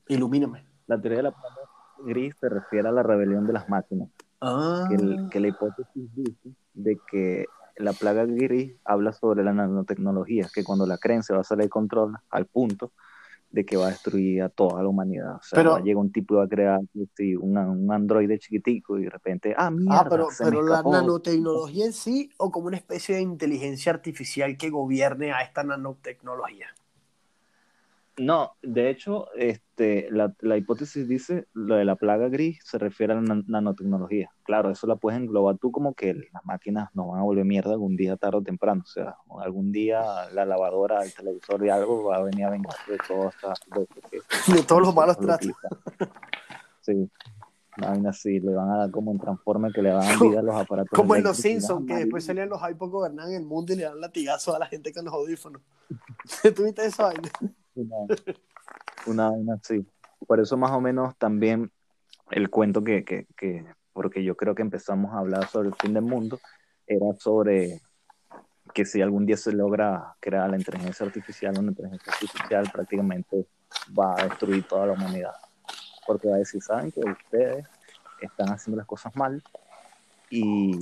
Ilumíname. 0.08 0.64
La 0.86 1.00
teoría 1.00 1.18
de 1.18 1.22
la 1.24 1.30
plaga 1.30 1.60
gris 2.04 2.34
se 2.38 2.48
refiere 2.48 2.88
a 2.88 2.92
la 2.92 3.02
rebelión 3.02 3.46
de 3.46 3.52
las 3.54 3.68
máquinas, 3.68 4.08
Ah, 4.40 4.84
que, 4.88 4.94
el- 4.96 5.28
que 5.30 5.40
la 5.40 5.48
hipótesis 5.48 6.14
dice 6.14 6.50
de 6.74 7.00
que 7.10 7.46
la 7.76 7.92
plaga 7.94 8.26
gris 8.26 8.74
habla 8.84 9.12
sobre 9.12 9.42
la 9.44 9.52
nanotecnología, 9.54 10.50
que 10.52 10.64
cuando 10.64 10.84
la 10.86 10.98
creen 10.98 11.22
se 11.22 11.32
va 11.32 11.40
a 11.40 11.44
salir 11.44 11.64
de 11.64 11.70
control 11.70 12.14
al 12.30 12.46
punto 12.46 12.92
de 13.52 13.64
que 13.66 13.76
va 13.76 13.86
a 13.86 13.90
destruir 13.90 14.42
a 14.42 14.48
toda 14.48 14.82
la 14.82 14.88
humanidad. 14.88 15.36
O 15.36 15.42
sea, 15.42 15.56
Pero- 15.56 15.72
va 15.72 15.76
a 15.78 15.80
llegar 15.82 15.98
un 15.98 16.10
tipo 16.10 16.34
y 16.34 16.36
va 16.38 16.44
a 16.44 16.48
crear 16.48 16.80
sí, 17.16 17.36
una- 17.36 17.70
un 17.70 17.92
androide 17.92 18.38
chiquitico 18.38 18.98
y 18.98 19.04
de 19.04 19.10
repente, 19.10 19.54
ah, 19.56 19.70
mierda, 19.70 20.00
ah 20.00 20.06
pero, 20.08 20.30
se 20.30 20.44
me 20.44 20.50
pero 20.50 20.62
la 20.62 20.82
nanotecnología 20.82 21.84
en 21.86 21.92
sí 21.92 22.30
o 22.38 22.50
como 22.50 22.66
una 22.68 22.78
especie 22.78 23.16
de 23.16 23.20
inteligencia 23.20 23.92
artificial 23.92 24.56
que 24.56 24.70
gobierne 24.70 25.32
a 25.32 25.42
esta 25.42 25.62
nanotecnología. 25.62 26.66
No, 28.24 28.52
de 28.62 28.88
hecho, 28.88 29.26
este, 29.34 30.08
la, 30.12 30.32
la 30.40 30.56
hipótesis 30.56 31.08
dice, 31.08 31.48
lo 31.54 31.74
de 31.74 31.84
la 31.84 31.96
plaga 31.96 32.28
gris 32.28 32.60
se 32.64 32.78
refiere 32.78 33.14
a 33.14 33.16
la 33.16 33.22
nan- 33.22 33.44
nanotecnología. 33.48 34.30
Claro, 34.44 34.70
eso 34.70 34.86
la 34.86 34.94
puedes 34.94 35.18
englobar 35.18 35.58
tú 35.58 35.72
como 35.72 35.92
que 35.94 36.14
las 36.14 36.44
máquinas 36.44 36.88
nos 36.94 37.08
van 37.08 37.18
a 37.18 37.24
volver 37.24 37.44
mierda 37.44 37.72
algún 37.72 37.96
día, 37.96 38.16
tarde 38.16 38.36
o 38.38 38.42
temprano. 38.42 38.82
O 38.84 38.86
sea, 38.86 39.16
algún 39.40 39.72
día 39.72 40.00
la 40.32 40.44
lavadora, 40.44 41.02
el 41.02 41.12
televisor 41.12 41.66
y 41.66 41.70
algo 41.70 42.04
va 42.04 42.18
a 42.18 42.22
venir 42.22 42.44
a 42.44 42.50
vengar 42.50 42.76
de 42.86 42.96
todas 43.08 43.34
estas 43.34 43.58
de, 43.74 43.80
de- 43.80 44.54
De 44.54 44.62
todos 44.62 44.82
los 44.82 44.94
malos 44.94 45.16
lo 45.18 45.24
tratos. 45.24 45.48
Sí, 46.80 47.08
vaina 47.76 48.10
así, 48.10 48.38
le 48.40 48.54
van 48.54 48.70
a 48.70 48.76
dar 48.78 48.90
como 48.90 49.10
un 49.12 49.18
transforme 49.18 49.72
que 49.72 49.82
le 49.82 49.92
van 49.92 50.02
a 50.02 50.06
dar 50.10 50.18
vida 50.20 50.40
a 50.40 50.42
los 50.42 50.54
aparatos. 50.56 50.90
Como 50.96 51.14
en 51.16 51.22
Los 51.24 51.36
Simpsons, 51.38 51.86
que 51.86 51.94
después 51.94 52.24
salían 52.24 52.48
los 52.48 52.60
iPods 52.70 52.92
gobernan 52.92 53.32
el 53.32 53.44
mundo 53.44 53.72
y 53.72 53.76
le 53.76 53.84
dan 53.84 54.00
latigazos 54.00 54.54
a 54.54 54.58
la 54.58 54.66
gente 54.66 54.92
con 54.92 55.04
los 55.04 55.14
audífonos. 55.14 55.62
¿Tuviste 56.56 56.84
esa 56.86 57.04
vaina? 57.04 57.28
Una, 59.06 59.30
una 59.30 59.54
así. 59.54 59.86
Por 60.26 60.40
eso 60.40 60.56
más 60.56 60.70
o 60.72 60.80
menos 60.80 61.16
también 61.16 61.70
el 62.30 62.50
cuento 62.50 62.82
que, 62.82 63.04
que, 63.04 63.26
que, 63.36 63.64
porque 63.92 64.24
yo 64.24 64.36
creo 64.36 64.54
que 64.54 64.62
empezamos 64.62 65.12
a 65.12 65.18
hablar 65.18 65.48
sobre 65.48 65.68
el 65.68 65.74
fin 65.74 65.94
del 65.94 66.04
mundo, 66.04 66.38
era 66.86 67.12
sobre 67.18 67.80
que 68.74 68.84
si 68.84 69.02
algún 69.02 69.26
día 69.26 69.36
se 69.36 69.52
logra 69.52 70.16
crear 70.20 70.48
la 70.48 70.56
inteligencia 70.56 71.04
artificial, 71.04 71.58
una 71.58 71.70
inteligencia 71.70 72.12
artificial 72.12 72.70
prácticamente 72.72 73.46
va 73.98 74.14
a 74.18 74.24
destruir 74.24 74.66
toda 74.66 74.86
la 74.86 74.92
humanidad. 74.92 75.34
Porque 76.06 76.28
va 76.28 76.36
a 76.36 76.38
decir, 76.38 76.62
saben 76.62 76.90
que 76.90 77.00
ustedes 77.00 77.66
están 78.20 78.48
haciendo 78.48 78.78
las 78.78 78.86
cosas 78.86 79.14
mal 79.16 79.42
y 80.30 80.78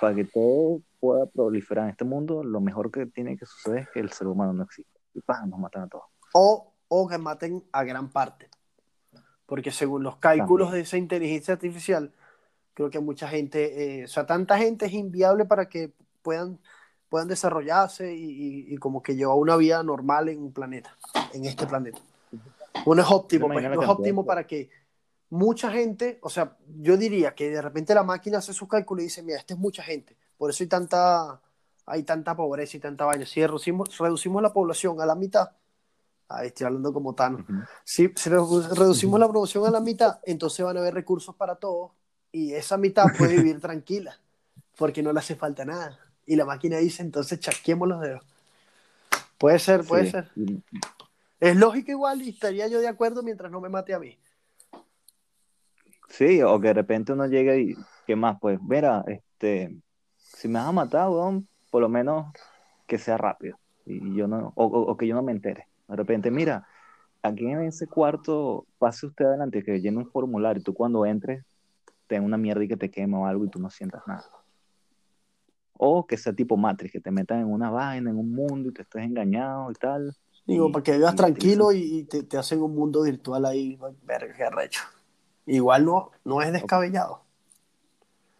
para 0.00 0.14
que 0.14 0.24
todo 0.24 0.82
pueda 0.98 1.26
proliferar 1.26 1.84
en 1.84 1.90
este 1.90 2.04
mundo, 2.04 2.44
lo 2.44 2.60
mejor 2.60 2.90
que 2.90 3.06
tiene 3.06 3.36
que 3.36 3.46
suceder 3.46 3.84
es 3.84 3.88
que 3.88 4.00
el 4.00 4.12
ser 4.12 4.26
humano 4.26 4.52
no 4.52 4.64
exista. 4.64 4.92
Y 5.14 5.20
¡pam! 5.20 5.48
nos 5.48 5.58
matan 5.58 5.84
a 5.84 5.88
todos. 5.88 6.04
O, 6.32 6.72
o 6.88 7.08
que 7.08 7.18
maten 7.18 7.64
a 7.72 7.84
gran 7.84 8.10
parte. 8.10 8.48
Porque 9.46 9.70
según 9.72 10.02
los 10.04 10.16
cálculos 10.16 10.70
de 10.72 10.80
esa 10.80 10.96
inteligencia 10.96 11.54
artificial, 11.54 12.12
creo 12.74 12.90
que 12.90 13.00
mucha 13.00 13.28
gente, 13.28 14.00
eh, 14.00 14.04
o 14.04 14.08
sea, 14.08 14.26
tanta 14.26 14.56
gente 14.58 14.86
es 14.86 14.92
inviable 14.92 15.44
para 15.44 15.68
que 15.68 15.92
puedan, 16.22 16.58
puedan 17.08 17.26
desarrollarse 17.28 18.14
y, 18.14 18.24
y- 18.70 18.74
y 18.74 18.76
como 18.78 19.02
que 19.02 19.16
llevar 19.16 19.36
una 19.36 19.56
vida 19.56 19.82
normal 19.82 20.28
en 20.28 20.38
un 20.40 20.52
planeta, 20.52 20.96
en 21.32 21.44
este 21.46 21.66
planeta. 21.66 21.98
No 22.86 23.02
es 23.02 23.10
óptimo, 23.10 23.46
pues, 23.54 23.64
no 23.76 23.82
es 23.82 23.88
óptimo 23.98 24.22
para 24.26 24.46
que 24.46 24.70
mucha 25.30 25.70
gente, 25.70 26.18
o 26.22 26.28
sea, 26.30 26.56
yo 26.80 26.96
diría 26.96 27.34
que 27.34 27.50
de 27.50 27.60
repente 27.62 27.94
la 27.94 28.04
máquina 28.04 28.38
hace 28.38 28.52
sus 28.52 28.68
cálculos 28.68 29.02
y 29.02 29.06
dice, 29.06 29.22
mira, 29.22 29.38
esta 29.38 29.54
es 29.54 29.60
mucha 29.60 29.82
gente, 29.82 30.16
por 30.38 30.50
eso 30.50 30.62
hay 30.62 30.68
tanta, 30.68 31.40
hay 31.86 32.02
tanta 32.04 32.36
pobreza 32.36 32.76
y 32.76 32.80
tanta 32.80 33.04
vaina. 33.04 33.26
Si 33.26 33.44
reducimos, 33.44 33.96
reducimos 33.98 34.42
la 34.42 34.52
población 34.52 35.00
a 35.00 35.06
la 35.06 35.14
mitad, 35.16 35.50
ahí 36.30 36.48
estoy 36.48 36.66
hablando 36.66 36.92
como 36.92 37.14
Tano, 37.14 37.38
Ujú. 37.40 37.52
si, 37.84 38.08
si 38.16 38.30
redu- 38.30 38.68
reducimos 38.74 39.20
la 39.20 39.26
población 39.28 39.66
a 39.66 39.70
la 39.70 39.80
mitad, 39.80 40.20
entonces 40.24 40.64
van 40.64 40.76
a 40.76 40.80
haber 40.80 40.94
recursos 40.94 41.34
para 41.34 41.56
todos 41.56 41.92
y 42.32 42.52
esa 42.54 42.76
mitad 42.76 43.12
puede 43.18 43.36
vivir 43.36 43.60
tranquila, 43.60 44.18
porque 44.78 45.02
no 45.02 45.12
le 45.12 45.18
hace 45.20 45.36
falta 45.36 45.64
nada. 45.64 45.98
Y 46.26 46.36
la 46.36 46.44
máquina 46.44 46.78
dice, 46.78 47.02
entonces 47.02 47.40
chasquemos 47.40 47.88
los 47.88 48.00
dedos. 48.00 48.22
Puede 49.38 49.58
ser, 49.58 49.84
puede 49.84 50.04
Sí, 50.04 50.10
ser. 50.12 50.30
Es 51.40 51.56
lógico 51.56 51.90
igual 51.90 52.22
y 52.22 52.28
estaría 52.30 52.68
yo 52.68 52.80
de 52.80 52.88
acuerdo 52.88 53.22
mientras 53.22 53.50
no 53.50 53.60
me 53.60 53.68
mate 53.68 53.94
a 53.94 53.98
mí. 53.98 54.16
Sí, 56.08 56.42
o 56.42 56.60
que 56.60 56.68
de 56.68 56.74
repente 56.74 57.12
uno 57.12 57.26
llega 57.26 57.56
y, 57.56 57.74
¿qué 58.06 58.16
más? 58.16 58.36
Pues, 58.40 58.60
mira, 58.62 59.04
este, 59.06 59.74
si 60.16 60.48
me 60.48 60.58
vas 60.58 60.68
a 60.68 60.72
matar, 60.72 61.08
weón, 61.08 61.48
por 61.70 61.80
lo 61.82 61.88
menos 61.88 62.32
que 62.86 62.98
sea 62.98 63.16
rápido. 63.16 63.58
Y 63.86 64.14
yo 64.14 64.26
no, 64.28 64.52
o, 64.56 64.64
o- 64.66 64.90
o 64.92 64.96
que 64.96 65.06
yo 65.06 65.14
no 65.14 65.22
me 65.22 65.32
entere. 65.32 65.69
De 65.90 65.96
repente, 65.96 66.30
mira, 66.30 66.66
aquí 67.22 67.46
en 67.46 67.62
ese 67.62 67.86
cuarto, 67.88 68.64
pase 68.78 69.06
usted 69.06 69.24
adelante, 69.24 69.64
que 69.64 69.80
llene 69.80 69.98
un 69.98 70.06
formulario, 70.10 70.62
tú 70.62 70.72
cuando 70.72 71.04
entres, 71.04 71.44
te 72.06 72.20
una 72.20 72.36
mierda 72.38 72.64
y 72.64 72.68
que 72.68 72.76
te 72.76 72.90
quema 72.90 73.18
o 73.20 73.26
algo 73.26 73.44
y 73.44 73.50
tú 73.50 73.58
no 73.58 73.70
sientas 73.70 74.02
nada. 74.06 74.24
O 75.74 76.06
que 76.06 76.16
sea 76.16 76.32
tipo 76.32 76.56
Matrix, 76.56 76.92
que 76.92 77.00
te 77.00 77.10
metan 77.10 77.40
en 77.40 77.50
una 77.50 77.70
vaina, 77.70 78.10
en 78.10 78.18
un 78.18 78.32
mundo 78.32 78.68
y 78.68 78.72
te 78.72 78.82
estés 78.82 79.02
engañado 79.02 79.70
y 79.70 79.74
tal. 79.74 80.14
Digo, 80.46 80.68
Y- 80.68 80.72
para 80.72 80.82
que 80.82 80.96
vivas 80.96 81.16
tranquilo 81.16 81.72
y, 81.72 82.04
te, 82.04 82.22
te 82.22 82.38
hacen 82.38 82.62
un 82.62 82.74
mundo 82.74 83.02
virtual 83.02 83.44
ahí, 83.46 83.78
verga, 84.02 84.34
qué 84.36 84.44
arrecho. 84.44 84.82
Igual 85.46 85.84
no, 85.84 86.10
no 86.24 86.42
es 86.42 86.52
descabellado. 86.52 87.22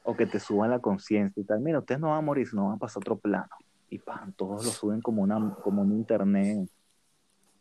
o 0.03 0.16
que 0.16 0.26
te 0.26 0.40
suban 0.40 0.70
la 0.70 0.78
conciencia 0.80 1.40
y 1.40 1.44
tal. 1.44 1.61
Mira, 1.61 1.78
ustedes 1.78 2.01
no 2.01 2.09
van 2.09 2.18
a 2.18 2.22
morir, 2.22 2.48
sino 2.48 2.66
van 2.66 2.76
a 2.76 2.78
pasar 2.78 2.96
a 2.96 3.01
otro 3.01 3.16
plano. 3.18 3.48
Y 3.90 3.98
pan, 3.98 4.32
todos 4.32 4.64
lo 4.64 4.70
suben 4.70 5.01
como 5.01 5.22
una, 5.22 5.55
como 5.62 5.82
un 5.82 5.92
internet 5.92 6.68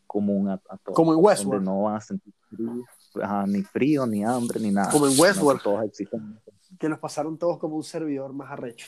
común 0.10 0.50
a, 0.50 0.54
a 0.54 0.78
todos. 0.78 0.96
Como 0.96 1.12
en 1.12 1.18
donde 1.18 1.28
Westworld. 1.28 1.64
no 1.64 1.84
van 1.84 1.96
a 1.98 2.02
sentir 2.02 2.34
frío, 2.50 2.84
ajá, 3.22 3.46
ni 3.46 3.62
frío, 3.62 4.08
ni 4.08 4.26
hambre, 4.26 4.60
ni 4.60 4.72
nada. 4.72 4.92
Como 4.92 5.06
en 5.08 5.16
que 5.16 5.22
Westworld. 5.22 5.62
Todos 5.62 5.86
existen. 5.86 6.40
Que 6.80 6.90
los 6.90 6.98
pasaron 6.98 7.38
todos 7.38 7.60
como 7.60 7.76
un 7.76 7.84
servidor 7.84 8.34
más 8.34 8.52
arrecho. 8.52 8.88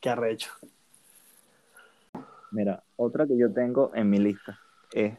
Qué 0.00 0.08
arrecho. 0.08 0.50
Mira, 2.52 2.82
otra 2.96 3.26
que 3.26 3.36
yo 3.36 3.52
tengo 3.52 3.90
en 3.94 4.08
mi 4.08 4.18
lista 4.18 4.58
es 4.92 5.18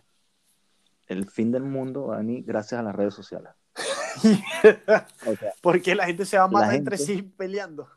el 1.08 1.30
fin 1.30 1.52
del 1.52 1.64
mundo 1.64 2.08
venir 2.08 2.44
gracias 2.46 2.80
a 2.80 2.84
las 2.84 2.96
redes 2.96 3.14
sociales. 3.14 3.52
O 5.26 5.36
sea, 5.36 5.52
Porque 5.62 5.96
la 5.96 6.06
gente 6.06 6.24
se 6.26 6.38
va 6.38 6.44
a 6.44 6.48
matar 6.48 6.76
entre 6.76 6.98
sí 6.98 7.24
peleando. 7.24 7.89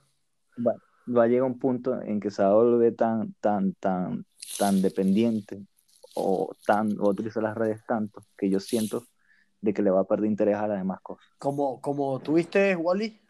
va, 0.66 0.74
va 1.14 1.24
a 1.24 1.26
llegar 1.26 1.44
un 1.44 1.58
punto 1.58 2.00
en 2.00 2.18
que 2.18 2.30
se 2.30 2.42
va 2.42 2.48
a 2.50 2.54
volver 2.54 2.96
tan, 2.96 3.34
tan, 3.40 3.74
tan, 3.74 4.24
tan 4.58 4.80
dependiente 4.82 5.62
o 6.16 6.54
tan, 6.66 6.98
o 6.98 7.08
utiliza 7.10 7.40
las 7.40 7.54
redes 7.56 7.84
tanto 7.86 8.22
que 8.36 8.48
yo 8.50 8.58
siento 8.58 9.04
de 9.60 9.72
que 9.74 9.82
le 9.82 9.90
va 9.90 10.00
a 10.00 10.04
perder 10.04 10.30
interés 10.30 10.56
a 10.56 10.66
las 10.66 10.78
demás 10.78 11.00
cosas. 11.02 11.26
Como, 11.38 11.80
como 11.80 12.18
tuviste, 12.20 12.74
Wally. 12.74 13.20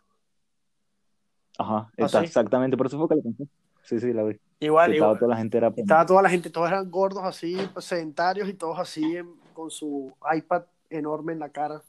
Ajá, 1.58 1.88
¿Ah, 1.88 1.92
está 1.96 2.20
sí? 2.20 2.26
exactamente, 2.26 2.76
por 2.76 2.86
eso 2.86 2.98
fue 2.98 3.08
que 3.08 3.16
la 3.16 3.22
pensé. 3.22 3.48
Sí, 3.82 4.00
sí, 4.00 4.12
la 4.12 4.22
vi. 4.22 4.38
Igual, 4.60 4.92
estaba 4.92 5.12
igual. 5.12 5.18
toda 5.18 5.28
la 5.30 5.36
gente 5.36 5.58
era 5.58 5.68
Estaba 5.68 6.06
toda 6.06 6.22
la 6.22 6.30
gente, 6.30 6.50
todos 6.50 6.68
eran 6.68 6.90
gordos 6.90 7.24
así, 7.24 7.58
pues, 7.72 7.84
sedentarios 7.84 8.48
y 8.48 8.54
todos 8.54 8.78
así 8.78 9.16
en- 9.16 9.34
con 9.52 9.70
su 9.70 10.14
iPad 10.34 10.62
enorme 10.90 11.32
en 11.32 11.38
la 11.40 11.48
cara. 11.48 11.82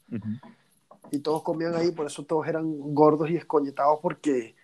Y 1.10 1.20
todos 1.20 1.42
comían 1.42 1.74
ahí, 1.74 1.90
por 1.92 2.06
eso 2.06 2.24
todos 2.24 2.46
eran 2.46 2.94
gordos 2.94 3.30
y 3.30 3.36
escoñetados 3.36 4.00
porque 4.02 4.54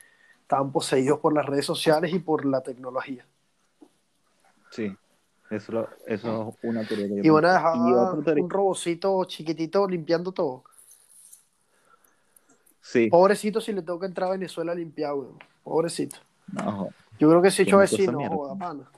estaban 0.42 0.72
poseídos 0.72 1.18
por 1.20 1.32
las 1.32 1.46
redes 1.46 1.64
sociales 1.64 2.12
y 2.12 2.18
por 2.18 2.44
la 2.44 2.62
tecnología. 2.62 3.26
Sí, 4.70 4.94
eso, 5.56 5.72
lo- 5.72 5.88
eso 6.06 6.48
es 6.50 6.56
una 6.62 6.84
teoría 6.84 7.08
que 7.08 7.14
yo 7.16 7.22
Y 7.22 7.28
van 7.30 7.44
a 7.44 7.52
dejar 7.54 7.76
un 8.40 8.50
robocito 8.50 9.24
chiquitito 9.24 9.88
limpiando 9.88 10.32
todo. 10.32 10.64
sí, 12.80 13.08
Pobrecito 13.08 13.60
si 13.60 13.72
le 13.72 13.82
tengo 13.82 13.98
que 13.98 14.06
entrar 14.06 14.28
a 14.28 14.32
Venezuela 14.32 14.72
a 14.72 14.74
limpiar, 14.74 15.14
weón. 15.14 15.38
Pobrecito. 15.62 16.16
no, 16.52 16.88
Yo 17.18 17.28
creo 17.28 17.40
que 17.40 17.48
ese 17.48 17.62
hecho 17.62 17.78
vecino, 17.78 18.18
joda, 18.28 18.56
pana. 18.56 18.90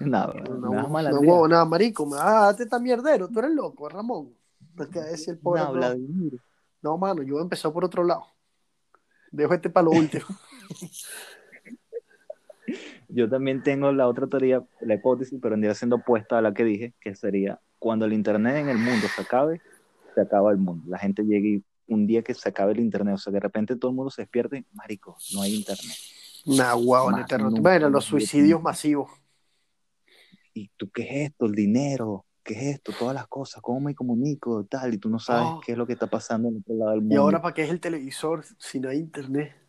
nada, 0.00 0.32
No, 0.48 0.58
nada 0.58 0.82
no, 0.82 0.88
mala 0.88 1.10
no, 1.10 1.20
idea. 1.20 1.30
huevo, 1.32 1.48
nada, 1.48 1.64
marico. 1.64 2.08
Ah, 2.14 2.46
date 2.46 2.64
esta 2.64 2.78
mierdero, 2.78 3.28
tú 3.28 3.38
eres 3.38 3.52
loco, 3.52 3.88
Ramón. 3.88 4.34
Es 4.78 4.88
que 4.88 5.00
decir 5.00 5.34
el 5.34 5.38
pobre. 5.38 5.60
No, 5.60 5.66
no. 5.68 5.72
Vladimir. 5.72 6.40
No, 6.82 6.98
mano, 6.98 7.22
yo 7.22 7.34
voy 7.34 7.40
a 7.40 7.44
empezar 7.44 7.72
por 7.72 7.84
otro 7.84 8.02
lado. 8.04 8.26
Dejo 9.30 9.54
este 9.54 9.70
para 9.70 9.84
lo 9.84 9.90
último. 9.98 10.24
Yo 13.14 13.28
también 13.28 13.62
tengo 13.62 13.92
la 13.92 14.08
otra 14.08 14.26
teoría, 14.26 14.64
la 14.80 14.94
hipótesis, 14.94 15.38
pero 15.40 15.52
vendría 15.52 15.72
siendo 15.74 15.96
opuesta 15.96 16.38
a 16.38 16.42
la 16.42 16.52
que 16.52 16.64
dije, 16.64 16.94
que 17.00 17.14
sería 17.14 17.60
cuando 17.78 18.06
el 18.06 18.12
internet 18.12 18.56
en 18.56 18.68
el 18.68 18.78
mundo 18.78 19.06
se 19.14 19.22
acabe, 19.22 19.60
se 20.14 20.20
acaba 20.20 20.50
el 20.50 20.58
mundo. 20.58 20.82
La 20.88 20.98
gente 20.98 21.22
llegue 21.22 21.48
y 21.48 21.64
un 21.86 22.08
día 22.08 22.22
que 22.22 22.34
se 22.34 22.48
acabe 22.48 22.72
el 22.72 22.80
internet, 22.80 23.14
o 23.14 23.18
sea, 23.18 23.32
de 23.32 23.38
repente 23.38 23.76
todo 23.76 23.92
el 23.92 23.96
mundo 23.96 24.10
se 24.10 24.22
despierte, 24.22 24.58
y, 24.58 24.66
marico, 24.72 25.16
no 25.32 25.42
hay 25.42 25.54
internet. 25.54 25.96
Nah, 26.46 26.74
guau, 26.74 27.16
eterno. 27.16 27.50
nunca 27.50 27.62
Bueno, 27.62 27.88
los 27.88 28.04
suicidios 28.04 28.60
masivos. 28.60 29.10
¿Y 30.52 30.70
tú 30.76 30.90
qué 30.90 31.02
es 31.02 31.30
esto? 31.30 31.46
El 31.46 31.52
dinero, 31.52 32.26
¿qué 32.42 32.54
es 32.54 32.62
esto? 32.76 32.92
Todas 32.98 33.14
las 33.14 33.28
cosas, 33.28 33.62
¿cómo 33.62 33.80
me 33.80 33.94
comunico? 33.94 34.64
Tal, 34.64 34.92
y 34.94 34.98
tú 34.98 35.08
no 35.08 35.18
sabes 35.20 35.50
Oh. 35.52 35.60
qué 35.64 35.72
es 35.72 35.78
lo 35.78 35.86
que 35.86 35.92
está 35.92 36.08
pasando 36.08 36.48
en 36.48 36.56
otro 36.56 36.74
lado 36.74 36.90
del 36.90 37.00
mundo. 37.00 37.14
¿Y 37.14 37.18
ahora 37.18 37.40
para 37.40 37.54
qué 37.54 37.62
es 37.62 37.70
el 37.70 37.80
televisor 37.80 38.44
si 38.58 38.80
no 38.80 38.88
hay 38.88 38.98
internet? 38.98 39.63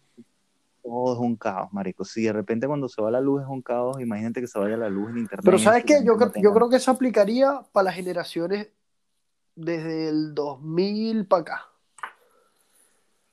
Todo 0.86 1.13
es 1.13 1.19
un 1.19 1.36
caos, 1.36 1.73
marico. 1.73 2.05
Si 2.05 2.21
de 2.23 2.31
repente 2.31 2.67
cuando 2.67 2.88
se 2.88 3.01
va 3.01 3.09
la 3.09 3.19
luz 3.19 3.41
es 3.41 3.47
un 3.47 3.63
caos, 3.63 3.99
imagínate 3.99 4.39
que 4.39 4.45
se 4.45 4.59
vaya 4.59 4.77
la 4.77 4.88
luz 4.88 5.09
en 5.09 5.17
internet. 5.17 5.43
Pero 5.43 5.57
¿sabes 5.57 5.83
gente 5.83 6.05
Yo, 6.05 6.13
no 6.13 6.17
creo- 6.31 6.43
yo 6.43 6.53
creo 6.53 6.69
que 6.69 6.75
eso 6.75 6.91
aplicaría 6.91 7.61
para 7.71 7.86
las 7.86 7.95
generaciones 7.95 8.69
desde 9.55 10.09
el 10.09 10.36
2000 10.36 11.25
para 11.25 11.41
acá. 11.41 11.65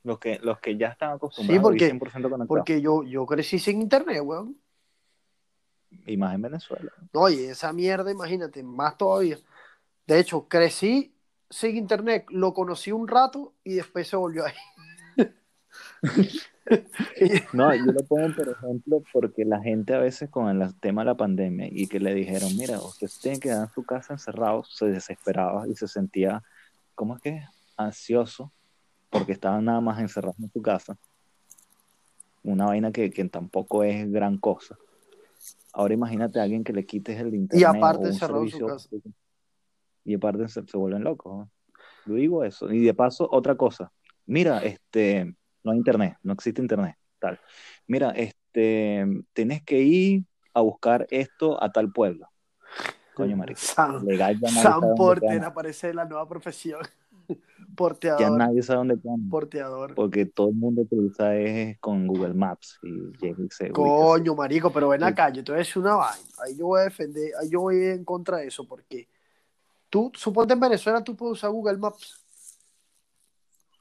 Los 0.04 0.18
que, 0.18 0.38
los 0.42 0.58
que 0.60 0.78
ya 0.78 0.88
están 0.88 1.10
acostumbrados 1.12 1.58
Sí, 1.58 1.62
porque- 1.62 1.84
a 1.84 1.88
vivir 1.88 2.00
100% 2.00 2.30
conectados. 2.30 2.48
Porque 2.48 2.80
yo, 2.80 3.02
yo 3.02 3.26
crecí 3.26 3.58
sin 3.58 3.82
internet, 3.82 4.22
weón. 4.24 4.56
Y 6.06 6.16
más 6.16 6.34
en 6.34 6.40
Venezuela. 6.42 6.90
Y 7.30 7.44
esa 7.44 7.70
mierda, 7.74 8.10
imagínate, 8.10 8.62
más 8.62 8.96
todavía. 8.96 9.36
De 10.06 10.18
hecho, 10.18 10.48
crecí 10.48 11.14
sin 11.50 11.76
internet, 11.76 12.24
lo 12.30 12.54
conocí 12.54 12.90
un 12.92 13.06
rato 13.06 13.52
y 13.62 13.74
después 13.74 14.08
se 14.08 14.16
volvió 14.16 14.46
ahí. 14.46 14.54
No, 17.52 17.74
yo 17.74 17.86
lo 17.86 18.04
pongo, 18.04 18.34
por 18.36 18.48
ejemplo, 18.48 19.02
porque 19.12 19.44
la 19.44 19.60
gente 19.60 19.94
a 19.94 19.98
veces 19.98 20.30
con 20.30 20.48
el 20.48 20.74
tema 20.78 21.02
de 21.02 21.06
la 21.06 21.16
pandemia 21.16 21.68
y 21.70 21.88
que 21.88 21.98
le 21.98 22.14
dijeron, 22.14 22.56
mira, 22.56 22.78
usted 22.80 23.08
se 23.08 23.20
tiene 23.20 23.40
que 23.40 23.48
quedar 23.48 23.66
en 23.66 23.74
su 23.74 23.84
casa 23.84 24.14
encerrado, 24.14 24.62
se 24.64 24.86
desesperaba 24.86 25.66
y 25.66 25.74
se 25.74 25.88
sentía, 25.88 26.42
¿cómo 26.94 27.16
es 27.16 27.22
que? 27.22 27.42
Ansioso, 27.76 28.52
porque 29.10 29.32
estaban 29.32 29.64
nada 29.64 29.80
más 29.80 30.00
encerrados 30.00 30.38
en 30.38 30.50
su 30.52 30.62
casa. 30.62 30.96
Una 32.44 32.66
vaina 32.66 32.92
que, 32.92 33.10
que 33.10 33.24
tampoco 33.24 33.82
es 33.82 34.10
gran 34.10 34.38
cosa. 34.38 34.76
Ahora 35.72 35.94
imagínate 35.94 36.38
a 36.38 36.44
alguien 36.44 36.64
que 36.64 36.72
le 36.72 36.86
quites 36.86 37.18
el 37.18 37.34
internet. 37.34 37.68
aparte 37.68 37.98
o 37.98 38.00
un 38.02 38.06
encerrado 38.06 38.42
en 38.44 38.50
su 38.50 38.66
casa. 38.66 38.88
Y 40.04 40.14
aparte 40.14 40.48
se, 40.48 40.66
se 40.66 40.76
vuelven 40.76 41.04
locos. 41.04 41.32
¿no? 41.32 41.50
Yo 42.06 42.14
digo 42.14 42.44
eso. 42.44 42.72
Y 42.72 42.80
de 42.84 42.94
paso, 42.94 43.28
otra 43.30 43.56
cosa. 43.56 43.92
Mira, 44.26 44.58
este, 44.62 45.34
no 45.64 45.72
hay 45.72 45.78
internet, 45.78 46.16
no 46.22 46.32
existe 46.32 46.60
internet, 46.60 46.96
tal. 47.18 47.40
Mira, 47.86 48.10
este, 48.10 49.06
tienes 49.32 49.62
que 49.62 49.80
ir 49.80 50.24
a 50.54 50.60
buscar 50.60 51.06
esto 51.10 51.62
a 51.62 51.70
tal 51.70 51.92
pueblo. 51.92 52.28
Coño, 53.14 53.36
marico. 53.36 53.60
Sam, 53.60 54.04
Legal 54.04 54.38
ya 54.40 54.70
dónde 54.70 54.94
Porter 54.96 55.44
aparece 55.44 55.92
la 55.92 56.04
nueva 56.04 56.28
profesión. 56.28 56.80
Ya 57.72 57.76
Porteador. 57.76 58.36
nadie 58.36 58.62
sabe 58.62 58.78
dónde 58.78 59.00
quedan. 59.00 59.28
Porteador. 59.30 59.94
Porque 59.94 60.26
todo 60.26 60.48
el 60.48 60.56
mundo 60.56 60.82
utiliza 60.82 61.34
es 61.36 61.78
con 61.78 62.06
Google 62.06 62.34
Maps 62.34 62.78
y 62.82 63.48
se 63.48 63.70
Coño, 63.70 64.34
marico, 64.34 64.70
pero 64.70 64.90
ven 64.90 65.02
acá, 65.02 65.30
yo 65.30 65.42
te 65.42 65.52
voy 65.52 65.56
a 65.56 65.58
decir 65.60 65.80
una 65.80 65.94
vaina. 65.94 66.26
Ahí 66.44 66.54
yo 66.54 66.66
voy 66.66 66.80
a 66.80 66.84
defender, 66.84 67.30
ahí 67.40 67.48
yo 67.48 67.60
voy 67.60 67.82
en 67.82 68.04
contra 68.04 68.38
de 68.38 68.48
eso, 68.48 68.68
porque 68.68 69.08
tú, 69.88 70.12
suponte 70.14 70.52
en 70.52 70.60
Venezuela, 70.60 71.02
tú 71.02 71.16
puedes 71.16 71.38
usar 71.38 71.50
Google 71.50 71.78
Maps. 71.78 72.21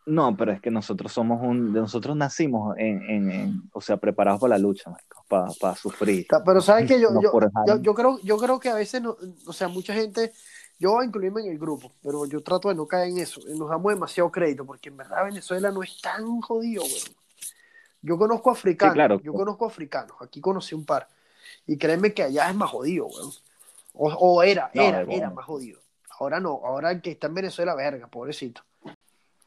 No, 0.05 0.35
pero 0.35 0.51
es 0.51 0.59
que 0.61 0.71
nosotros 0.71 1.11
somos 1.11 1.41
un, 1.43 1.71
nosotros 1.73 2.15
nacimos 2.15 2.75
en, 2.77 3.03
en, 3.09 3.31
en- 3.31 3.61
o 3.71 3.81
sea, 3.81 3.97
preparados 3.97 4.41
para 4.41 4.55
la 4.55 4.57
lucha, 4.57 4.91
para, 5.27 5.47
para 5.59 5.75
sufrir. 5.75 6.25
Pero 6.45 6.61
sabes 6.61 6.87
que 6.87 6.99
yo, 6.99 7.09
yo, 7.21 7.31
yo, 7.67 7.81
yo 7.81 7.93
creo, 7.93 8.19
yo 8.23 8.37
creo 8.37 8.59
que 8.59 8.69
a 8.69 8.73
veces, 8.75 9.01
no, 9.01 9.15
o 9.45 9.53
sea, 9.53 9.67
mucha 9.67 9.93
gente, 9.93 10.33
yo 10.79 10.91
voy 10.91 11.03
a 11.03 11.07
incluirme 11.07 11.41
en 11.41 11.51
el 11.51 11.59
grupo, 11.59 11.91
pero 12.01 12.25
yo 12.25 12.41
trato 12.41 12.69
de 12.69 12.75
no 12.75 12.87
caer 12.87 13.09
en 13.09 13.19
eso. 13.19 13.41
Nos 13.55 13.69
damos 13.69 13.93
demasiado 13.93 14.31
crédito, 14.31 14.65
porque 14.65 14.89
en 14.89 14.97
verdad 14.97 15.23
Venezuela 15.25 15.69
no 15.71 15.83
es 15.83 16.01
tan 16.01 16.41
jodido, 16.41 16.83
weón. 16.83 17.15
Yo 18.01 18.17
conozco 18.17 18.49
africanos, 18.49 18.93
Sí, 18.93 18.95
claro. 18.97 19.21
yo 19.21 19.33
conozco 19.33 19.67
africanos, 19.67 20.17
aquí 20.21 20.41
conocí 20.41 20.73
un 20.73 20.85
par, 20.85 21.07
y 21.67 21.77
créeme 21.77 22.13
que 22.13 22.23
allá 22.23 22.49
es 22.49 22.55
más 22.55 22.71
jodido, 22.71 23.05
weón. 23.05 23.31
O, 23.93 24.07
o 24.11 24.41
era, 24.41 24.71
No, 24.73 24.81
era, 24.83 25.03
bueno. 25.03 25.13
era 25.13 25.29
más 25.29 25.45
jodido. 25.45 25.79
Ahora 26.19 26.39
no, 26.39 26.59
ahora 26.65 26.91
el 26.91 27.01
que 27.01 27.11
está 27.11 27.27
en 27.27 27.35
Venezuela, 27.35 27.75
verga, 27.75 28.07
pobrecito. 28.07 28.63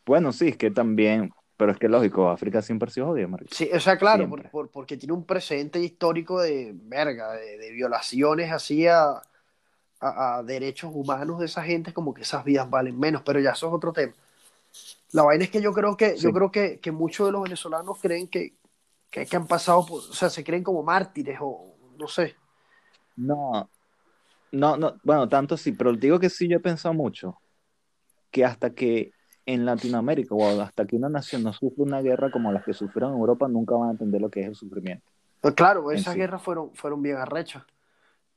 Bueno, 0.07 0.33
sí, 0.33 0.49
es 0.49 0.57
que 0.57 0.71
también, 0.71 1.31
pero 1.57 1.73
es 1.73 1.79
que 1.79 1.89
lógico, 1.89 2.29
África 2.31 2.63
siempre 2.63 2.89
ha 2.89 2.93
sido 2.93 3.07
jodido, 3.07 3.29
marico. 3.29 3.51
Sí, 3.51 3.71
o 3.73 3.79
sea, 3.81 3.99
claro, 3.99 4.29
por- 4.29 4.49
por- 4.49 4.71
porque 4.71 4.97
tiene 4.97 5.13
un 5.13 5.25
presente 5.27 5.79
histórico 5.81 6.41
de 6.41 6.73
verga, 6.75 7.33
de, 7.33 7.59
de 7.59 7.71
violaciones 7.73 8.51
así 8.53 8.87
a, 8.89 9.11
a- 10.01 10.39
a 10.39 10.43
derechos 10.45 10.91
humanos 10.95 11.41
de 11.41 11.47
esa 11.47 11.63
gente, 11.65 11.93
como 11.95 12.15
que 12.15 12.23
esas 12.23 12.45
vidas 12.45 12.71
valen 12.71 12.99
menos, 12.99 13.23
pero 13.25 13.41
ya 13.41 13.53
eso 13.53 13.69
es 13.69 13.75
otro 13.75 13.93
tema. 13.93 14.15
La 15.13 15.23
vaina 15.23 15.45
es 15.45 15.51
que 15.51 15.63
yo 15.63 15.73
creo 15.73 15.97
que, 15.97 16.19
yo 16.21 16.33
Sí. 16.33 16.33
creo 16.33 16.51
que, 16.51 16.81
que 16.81 16.93
muchos 16.93 17.27
de 17.27 17.33
los 17.33 17.43
venezolanos 17.43 17.99
creen 18.01 18.29
que, 18.29 18.57
que, 19.11 19.27
que 19.27 19.37
han 19.37 19.47
pasado 19.49 19.87
por, 19.87 20.01
o 20.01 20.15
sea, 20.15 20.31
se 20.31 20.45
creen 20.45 20.65
como 20.65 20.83
mártires 20.83 21.39
o 21.43 21.77
no 21.99 22.09
sé. 22.09 22.37
No, 23.17 23.71
no, 24.53 24.77
no, 24.79 25.01
bueno, 25.05 25.29
tanto 25.29 25.57
sí, 25.57 25.73
pero 25.73 25.95
digo 25.95 26.21
que 26.21 26.31
sí, 26.31 26.49
yo 26.49 26.59
he 26.59 26.61
pensado 26.61 26.95
mucho 26.95 27.43
que 28.31 28.45
hasta 28.45 28.75
que 28.75 29.15
en 29.47 29.65
Latinoamérica 29.67 30.35
o 30.35 30.61
hasta 30.61 30.87
que 30.87 30.97
una 30.97 31.09
nación 31.09 31.43
no 31.43 31.53
sufre 31.53 31.83
una 31.83 32.01
guerra 32.03 32.31
como 32.31 32.53
las 32.53 32.65
que 32.65 32.73
sufrieron 32.75 33.13
en 33.15 33.19
Europa, 33.21 33.49
nunca 33.49 33.75
van 33.77 33.89
a 33.91 33.93
entender 33.93 34.21
lo 34.21 34.31
que 34.31 34.41
es 34.43 34.49
el 34.49 34.55
sufrimiento. 34.57 35.07
Pues 35.41 35.55
claro, 35.55 35.91
esas 35.93 36.15
sí. 36.15 36.21
guerras 36.21 36.43
fueron, 36.43 36.75
fueron 36.75 37.03
bien 37.03 37.17
arrechas, 37.19 37.65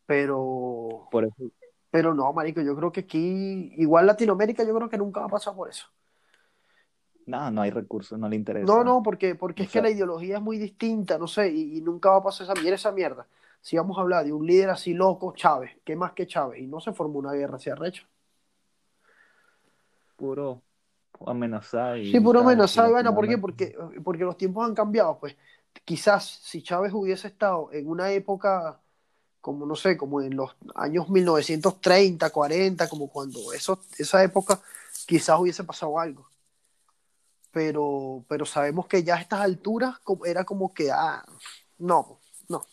pero, 0.06 1.10
Por 1.10 1.26
eso, 1.26 1.52
pero 1.92 2.14
no, 2.14 2.32
marico, 2.34 2.62
yo 2.62 2.76
creo 2.76 2.92
que 2.92 3.02
aquí, 3.02 3.74
igual 3.78 4.08
Latinoamérica, 4.08 4.64
yo 4.64 4.76
creo 4.76 4.90
que 4.90 4.98
nunca 4.98 5.22
va 5.22 5.28
a 5.28 5.30
pasar 5.30 5.56
por 5.56 5.70
eso. 5.70 5.88
nada, 7.26 7.52
no 7.52 7.62
hay 7.62 7.72
recursos, 7.72 8.18
no 8.18 8.30
le 8.30 8.36
interesa. 8.36 8.66
No, 8.66 8.84
no, 8.84 9.04
porque, 9.04 9.36
porque 9.36 9.64
O 9.64 9.66
es 9.66 9.70
que 9.70 9.82
la 9.82 9.90
ideología 9.90 10.38
es 10.38 10.42
muy 10.42 10.58
distinta, 10.58 11.18
no 11.18 11.28
sé, 11.28 11.50
y, 11.52 11.78
y 11.78 11.82
nunca 11.82 12.10
va 12.12 12.18
a 12.18 12.24
pasar 12.24 12.46
esa 12.46 12.56
mierda, 12.56 12.76
esa 12.76 12.92
mierda. 12.92 13.28
Si 13.62 13.78
vamos 13.78 13.98
a 13.98 14.02
hablar 14.02 14.26
de 14.26 14.34
un 14.34 14.46
líder 14.46 14.70
así 14.70 14.94
loco, 14.94 15.34
Chávez, 15.36 15.78
¿qué 15.84 15.96
más 15.96 16.14
que 16.14 16.28
Chávez? 16.28 16.62
Y 16.62 16.68
no 16.68 16.80
se 16.80 16.94
formó 16.94 17.20
una 17.20 17.34
guerra 17.34 17.58
así 17.58 17.70
arrecha. 17.70 18.08
Puro 20.16 20.62
amenazar 21.26 21.98
y 21.98 22.12
Sí, 22.12 22.20
puro 22.20 22.42
y 22.42 22.92
vaina, 22.92 23.14
¿por 23.14 23.28
qué? 23.28 23.38
Porque, 23.38 23.76
porque 24.04 24.24
los 24.24 24.38
tiempos 24.38 24.68
han 24.68 24.76
cambiado, 24.76 25.18
pues. 25.20 25.36
Quizás 25.86 26.26
si 26.44 26.62
Chávez 26.64 26.92
hubiese 26.94 27.28
estado 27.28 27.70
en 27.72 27.88
una 27.88 28.12
época, 28.12 28.80
como 29.42 29.66
no 29.66 29.76
sé, 29.76 29.96
como 29.96 30.22
en 30.22 30.36
los 30.36 30.56
años 30.76 31.08
1930, 31.10 32.30
40, 32.30 32.90
como 32.90 33.08
cuando 33.08 33.54
eso, 33.54 33.80
esa 33.98 34.24
época, 34.24 34.60
quizás 35.06 35.40
hubiese 35.40 35.64
pasado 35.64 36.00
algo. 36.00 36.28
Pero, 37.52 38.24
pero 38.28 38.46
sabemos 38.46 38.88
que 38.88 39.04
ya 39.04 39.16
a 39.16 39.22
estas 39.22 39.42
alturas 39.42 39.96
era 40.26 40.44
como 40.44 40.74
que, 40.74 40.92
ah, 40.92 41.24
no, 41.78 42.20
no. 42.50 42.66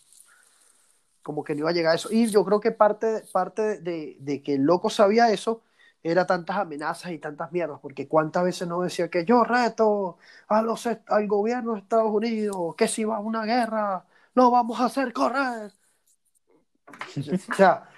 Como 1.23 1.45
que 1.45 1.55
no 1.55 1.61
iba 1.61 1.71
a 1.71 1.75
llegar 1.75 1.93
a 1.93 1.97
eso. 1.97 2.11
Y 2.11 2.27
yo 2.27 2.45
creo 2.45 2.61
que 2.61 2.73
parte, 2.73 3.23
parte 3.33 3.81
de, 3.81 4.17
de 4.19 4.43
que 4.43 4.55
el 4.55 4.63
loco 4.63 4.91
sabía 4.91 5.31
eso 5.31 5.63
era 6.05 6.27
tantas 6.27 6.59
amenazas 6.59 7.13
y 7.13 7.19
tantas 7.19 7.51
mierdas, 7.51 7.81
porque 7.81 8.07
cuántas 8.07 8.45
veces 8.45 8.69
no 8.69 8.83
decía 8.83 9.09
que 9.09 9.25
yo 9.25 9.43
reto 9.43 10.19
a 10.49 10.61
los, 10.63 10.87
al 10.87 11.27
gobierno 11.27 11.73
de 11.73 11.81
Estados 11.81 12.13
Unidos 12.13 12.75
que 12.77 12.87
si 12.89 13.05
va 13.05 13.17
a 13.17 13.21
una 13.21 13.45
guerra, 13.45 14.05
lo 14.35 14.51
vamos 14.51 14.81
a 14.81 14.87
hacer 14.87 15.13
correr. 15.13 15.73
O 17.51 17.55
sea, 17.55 17.89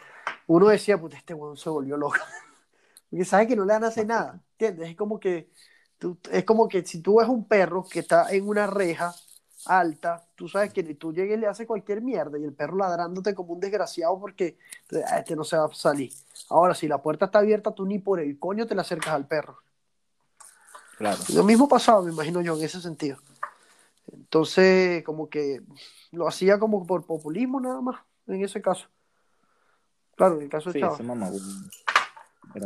uno 0.47 0.69
decía, 0.69 0.99
puta, 0.99 1.17
este 1.17 1.35
weón 1.35 1.57
se 1.57 1.69
volvió 1.69 1.97
loco. 1.97 2.17
Porque 3.11 3.25
sabe 3.25 3.49
que 3.49 3.57
no 3.57 3.65
le 3.65 3.73
van 3.73 3.85
a 3.85 3.89
hacer 3.89 4.07
nada, 4.07 4.41
¿entiendes? 4.53 4.91
Es 4.91 4.97
como 4.97 5.19
que, 5.19 5.51
tú, 5.99 6.19
es 6.31 6.45
como 6.45 6.69
que 6.69 6.85
si 6.85 7.03
tú 7.03 7.19
ves 7.19 7.29
un 7.29 7.47
perro 7.49 7.85
que 7.85 8.01
está 8.01 8.31
en 8.33 8.49
una 8.49 8.67
reja 8.67 9.13
alta, 9.69 10.25
tú 10.35 10.49
sabes 10.49 10.73
que 10.73 10.83
tú 10.95 11.13
llegues 11.13 11.37
y 11.37 11.41
le 11.41 11.47
hace 11.47 11.67
cualquier 11.67 12.01
mierda 12.03 12.39
y 12.39 12.45
el 12.45 12.53
perro 12.53 12.77
ladrándote 12.77 13.35
como 13.35 13.55
un 13.55 13.61
desgraciado 13.61 14.19
porque 14.19 14.59
ah, 15.09 15.19
este 15.19 15.37
no 15.37 15.45
se 15.45 15.57
va 15.57 15.67
a 15.67 15.75
salir. 15.75 16.13
Ahora, 16.51 16.75
si 16.75 16.89
la 16.89 17.03
puerta 17.03 17.27
está 17.27 17.39
abierta, 17.41 17.73
tú 17.73 17.85
ni 17.87 17.99
por 17.99 18.21
el 18.21 18.39
coño 18.39 18.67
te 18.67 18.75
le 18.75 18.81
acercas 18.81 19.15
al 19.15 19.27
perro. 19.27 19.59
Claro. 20.99 21.19
Lo 21.35 21.45
mismo 21.45 21.69
pasaba, 21.69 22.03
me 22.03 22.11
imagino 22.13 22.41
yo, 22.41 22.57
en 22.57 22.65
ese 22.65 22.81
sentido. 22.81 23.19
Entonces, 24.13 25.05
como 25.05 25.29
que 25.29 25.63
lo 26.13 26.27
hacía 26.29 26.59
como 26.59 26.87
por 26.87 27.05
populismo 27.05 27.61
nada 27.61 27.81
más, 27.81 28.01
en 28.27 28.43
ese 28.43 28.63
caso. 28.63 28.89
Claro, 30.17 30.37
en 30.37 30.43
el 30.43 30.49
caso 30.49 30.73
de 30.73 30.81
Sí, 30.81 30.87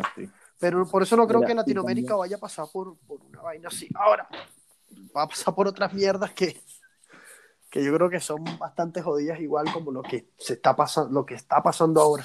así. 0.01 0.31
Pero 0.59 0.87
por 0.87 1.03
eso 1.03 1.17
no 1.17 1.27
creo 1.27 1.41
Mira, 1.41 1.49
que 1.49 1.55
Latinoamérica 1.55 2.09
también- 2.09 2.19
vaya 2.21 2.37
a 2.37 2.41
pasar 2.41 2.67
por, 2.73 2.97
por 2.99 3.21
una 3.23 3.41
vaina 3.41 3.69
así. 3.69 3.89
Ahora, 3.95 4.29
va 5.17 5.23
a 5.23 5.29
pasar 5.29 5.55
por 5.55 5.67
otras 5.67 5.93
mierdas 5.93 6.33
que, 6.33 6.61
que 7.71 7.85
yo 7.85 7.95
creo 7.95 8.11
que 8.11 8.21
son 8.21 8.45
bastante 8.59 9.01
jodidas, 9.01 9.41
igual 9.41 9.73
como 9.73 9.93
lo 9.93 10.03
que 10.03 10.27
se 10.37 10.55
está 10.55 10.75
pasando, 10.75 11.13
lo 11.13 11.25
que 11.25 11.35
está 11.35 11.63
pasando 11.63 12.01
ahora. 12.01 12.25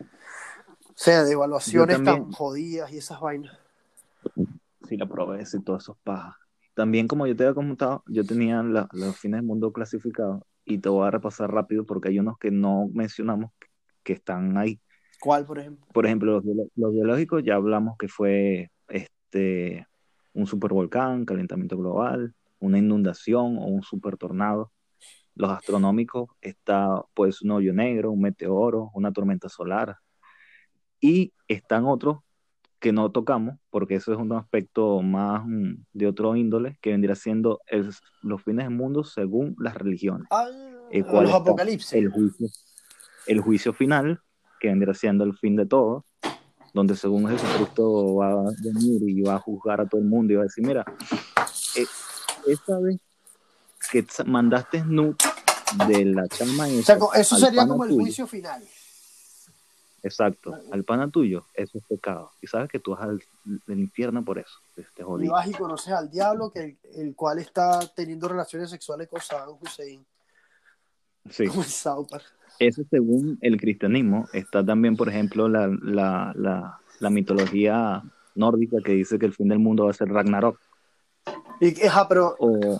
O 0.00 0.98
sea, 0.98 1.24
de 1.24 1.32
evaluaciones 1.32 1.96
también- 1.96 2.24
tan 2.24 2.32
jodidas 2.32 2.92
y 2.92 2.98
esas 2.98 3.20
vainas. 3.20 3.58
Sí, 4.88 4.96
la 4.96 5.06
pobreza 5.06 5.56
y 5.56 5.62
todos 5.62 5.82
esos 5.84 5.96
pajas. 5.98 6.34
También, 6.74 7.08
como 7.08 7.26
yo 7.26 7.34
te 7.34 7.44
había 7.44 7.54
comentado, 7.54 8.04
yo 8.06 8.24
tenía 8.24 8.62
la- 8.62 8.88
los 8.92 9.16
fines 9.16 9.38
del 9.38 9.46
mundo 9.46 9.72
clasificados 9.72 10.42
y 10.64 10.78
te 10.78 10.88
voy 10.88 11.06
a 11.06 11.10
repasar 11.10 11.50
rápido 11.50 11.84
porque 11.84 12.08
hay 12.10 12.18
unos 12.18 12.38
que 12.38 12.50
no 12.50 12.88
mencionamos 12.92 13.50
que 14.02 14.12
están 14.12 14.56
ahí. 14.58 14.78
¿Cuál, 15.20 15.46
por 15.46 15.58
ejemplo? 15.58 15.86
Por 15.92 16.04
ejemplo, 16.06 16.42
los 16.76 16.92
biológicos 16.92 17.42
ya 17.42 17.54
hablamos 17.54 17.96
que 17.96 18.08
fue 18.08 18.70
este, 18.88 19.86
un 20.34 20.46
supervolcán, 20.46 21.24
calentamiento 21.24 21.78
global, 21.78 22.34
una 22.58 22.78
inundación 22.78 23.58
o 23.58 23.66
un 23.66 23.82
supertornado. 23.82 24.72
Los 25.34 25.50
astronómicos 25.50 26.30
está 26.40 27.02
pues 27.14 27.42
un 27.42 27.50
hoyo 27.52 27.72
negro, 27.74 28.10
un 28.10 28.20
meteoro, 28.22 28.90
una 28.94 29.12
tormenta 29.12 29.48
solar. 29.48 29.96
Y 31.00 31.32
están 31.48 31.84
otros 31.84 32.18
que 32.78 32.92
no 32.92 33.10
tocamos, 33.10 33.56
porque 33.70 33.96
eso 33.96 34.12
es 34.12 34.18
un 34.18 34.32
aspecto 34.32 35.00
más 35.02 35.42
mm, 35.46 35.84
de 35.92 36.06
otro 36.06 36.36
índole, 36.36 36.78
que 36.80 36.90
vendría 36.90 37.14
siendo 37.14 37.60
el- 37.66 37.90
los 38.22 38.42
fines 38.42 38.66
del 38.66 38.74
mundo 38.74 39.02
según 39.04 39.54
las 39.58 39.74
religiones 39.74 40.26
Ah, 40.30 40.46
el 40.90 41.04
cual 41.06 41.24
los 41.24 41.34
apocalipsis. 41.34 41.92
el 41.94 42.10
juicio, 42.10 42.48
el 43.26 43.40
juicio 43.40 43.72
final, 43.72 44.20
que 44.60 44.68
vendrá 44.68 44.94
siendo 44.94 45.24
el 45.24 45.34
fin 45.36 45.56
de 45.56 45.66
todo, 45.66 46.04
donde 46.74 46.94
según 46.96 47.26
Jesucristo 47.28 48.16
va 48.16 48.32
a 48.32 48.50
venir 48.62 49.02
y 49.08 49.22
va 49.22 49.36
a 49.36 49.38
juzgar 49.38 49.80
a 49.80 49.86
todo 49.88 50.00
el 50.00 50.06
mundo 50.06 50.32
y 50.32 50.36
va 50.36 50.42
a 50.42 50.44
decir, 50.44 50.64
mira, 50.66 50.84
eh, 51.76 51.86
esa 52.46 52.78
vez 52.78 52.98
que 53.90 54.04
mandaste 54.24 54.82
nude 54.84 55.16
de 55.88 56.04
la 56.04 56.28
chama 56.28 56.66
O 56.66 56.82
sea, 56.82 56.98
eso 57.14 57.36
sería 57.36 57.66
como 57.66 57.84
el 57.84 57.90
tuyo, 57.90 58.02
juicio 58.02 58.26
final. 58.26 58.62
Exacto, 60.02 60.56
al 60.70 60.84
pana 60.84 61.10
tuyo, 61.10 61.46
eso 61.54 61.78
es 61.78 61.84
pecado. 61.84 62.30
Y 62.40 62.46
sabes 62.46 62.68
que 62.68 62.78
tú 62.78 62.92
vas 62.92 63.02
al, 63.02 63.22
del 63.44 63.80
infierno 63.80 64.24
por 64.24 64.38
eso, 64.38 64.58
te, 64.74 64.82
te 64.94 65.02
Y 65.02 65.28
vas 65.28 65.48
y 65.48 65.52
conoces 65.52 65.92
al 65.92 66.10
diablo, 66.10 66.50
que 66.50 66.60
el, 66.60 66.78
el 66.94 67.14
cual 67.16 67.38
está 67.40 67.80
teniendo 67.94 68.28
relaciones 68.28 68.70
sexuales 68.70 69.08
con 69.08 69.20
Saddam 69.20 69.56
Hussein. 69.60 70.06
Sí. 71.30 71.46
Como. 71.46 71.64
Eso 72.58 72.82
según 72.88 73.38
el 73.40 73.60
cristianismo. 73.60 74.28
Está 74.32 74.64
también, 74.64 74.96
por 74.96 75.08
ejemplo, 75.08 75.48
la, 75.48 75.66
la, 75.82 76.32
la, 76.36 76.80
la 77.00 77.10
mitología 77.10 78.02
nórdica 78.34 78.78
que 78.84 78.92
dice 78.92 79.18
que 79.18 79.26
el 79.26 79.34
fin 79.34 79.48
del 79.48 79.58
mundo 79.58 79.84
va 79.84 79.90
a 79.90 79.94
ser 79.94 80.08
Ragnarok. 80.08 80.58
Y, 81.60 81.86
ajá, 81.86 82.06
pero 82.08 82.36
O 82.38 82.78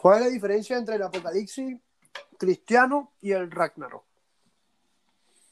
¿cuál 0.00 0.18
es 0.20 0.26
la 0.26 0.32
diferencia 0.32 0.76
entre 0.76 0.96
el 0.96 1.02
apocalipsis 1.02 1.78
cristiano 2.38 3.12
y 3.20 3.32
el 3.32 3.50
Ragnarok? 3.50 4.04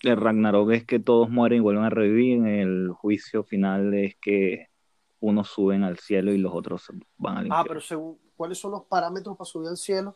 el 0.03 0.17
Ragnarok 0.19 0.71
es 0.73 0.85
que 0.85 0.99
todos 1.01 1.31
mueren 1.31 1.59
y 1.59 1.61
vuelven 1.63 1.85
a 1.85 1.89
revivir. 1.91 2.37
En 2.37 2.47
el 2.47 2.91
juicio 2.93 3.43
final 3.43 3.95
es 3.95 4.17
que 4.21 4.69
unos 5.21 5.49
suben 5.49 5.83
al 5.83 5.99
cielo 5.99 6.31
y 6.33 6.37
los 6.39 6.53
otros 6.55 6.93
van 7.17 7.39
al 7.39 7.45
Ah, 7.45 7.47
infierno. 7.47 7.65
pero 7.69 7.81
según, 7.81 8.19
¿cuáles 8.37 8.59
son 8.59 8.73
los 8.73 8.85
parámetros 8.85 9.35
para 9.39 9.47
subir 9.47 9.69
al 9.71 9.79
cielo? 9.79 10.15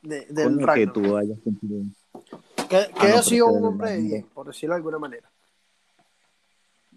De- 0.00 0.24
del 0.30 0.44
Coño, 0.54 0.56
que 0.58 0.64
Ragnarok. 0.64 0.94
tú 0.94 1.16
hayas 1.18 1.38
cumplido. 1.40 1.82
Que, 2.56 2.68
que 2.68 2.92
Ah, 2.94 3.04
haya 3.08 3.22
sido 3.22 3.46
un 3.48 3.62
hombre 3.66 3.90
de 3.90 3.96
Ragnarok- 3.98 4.08
bien, 4.08 4.26
por 4.32 4.46
decirlo 4.46 4.74
de 4.74 4.76
alguna 4.78 4.98
manera. 4.98 5.30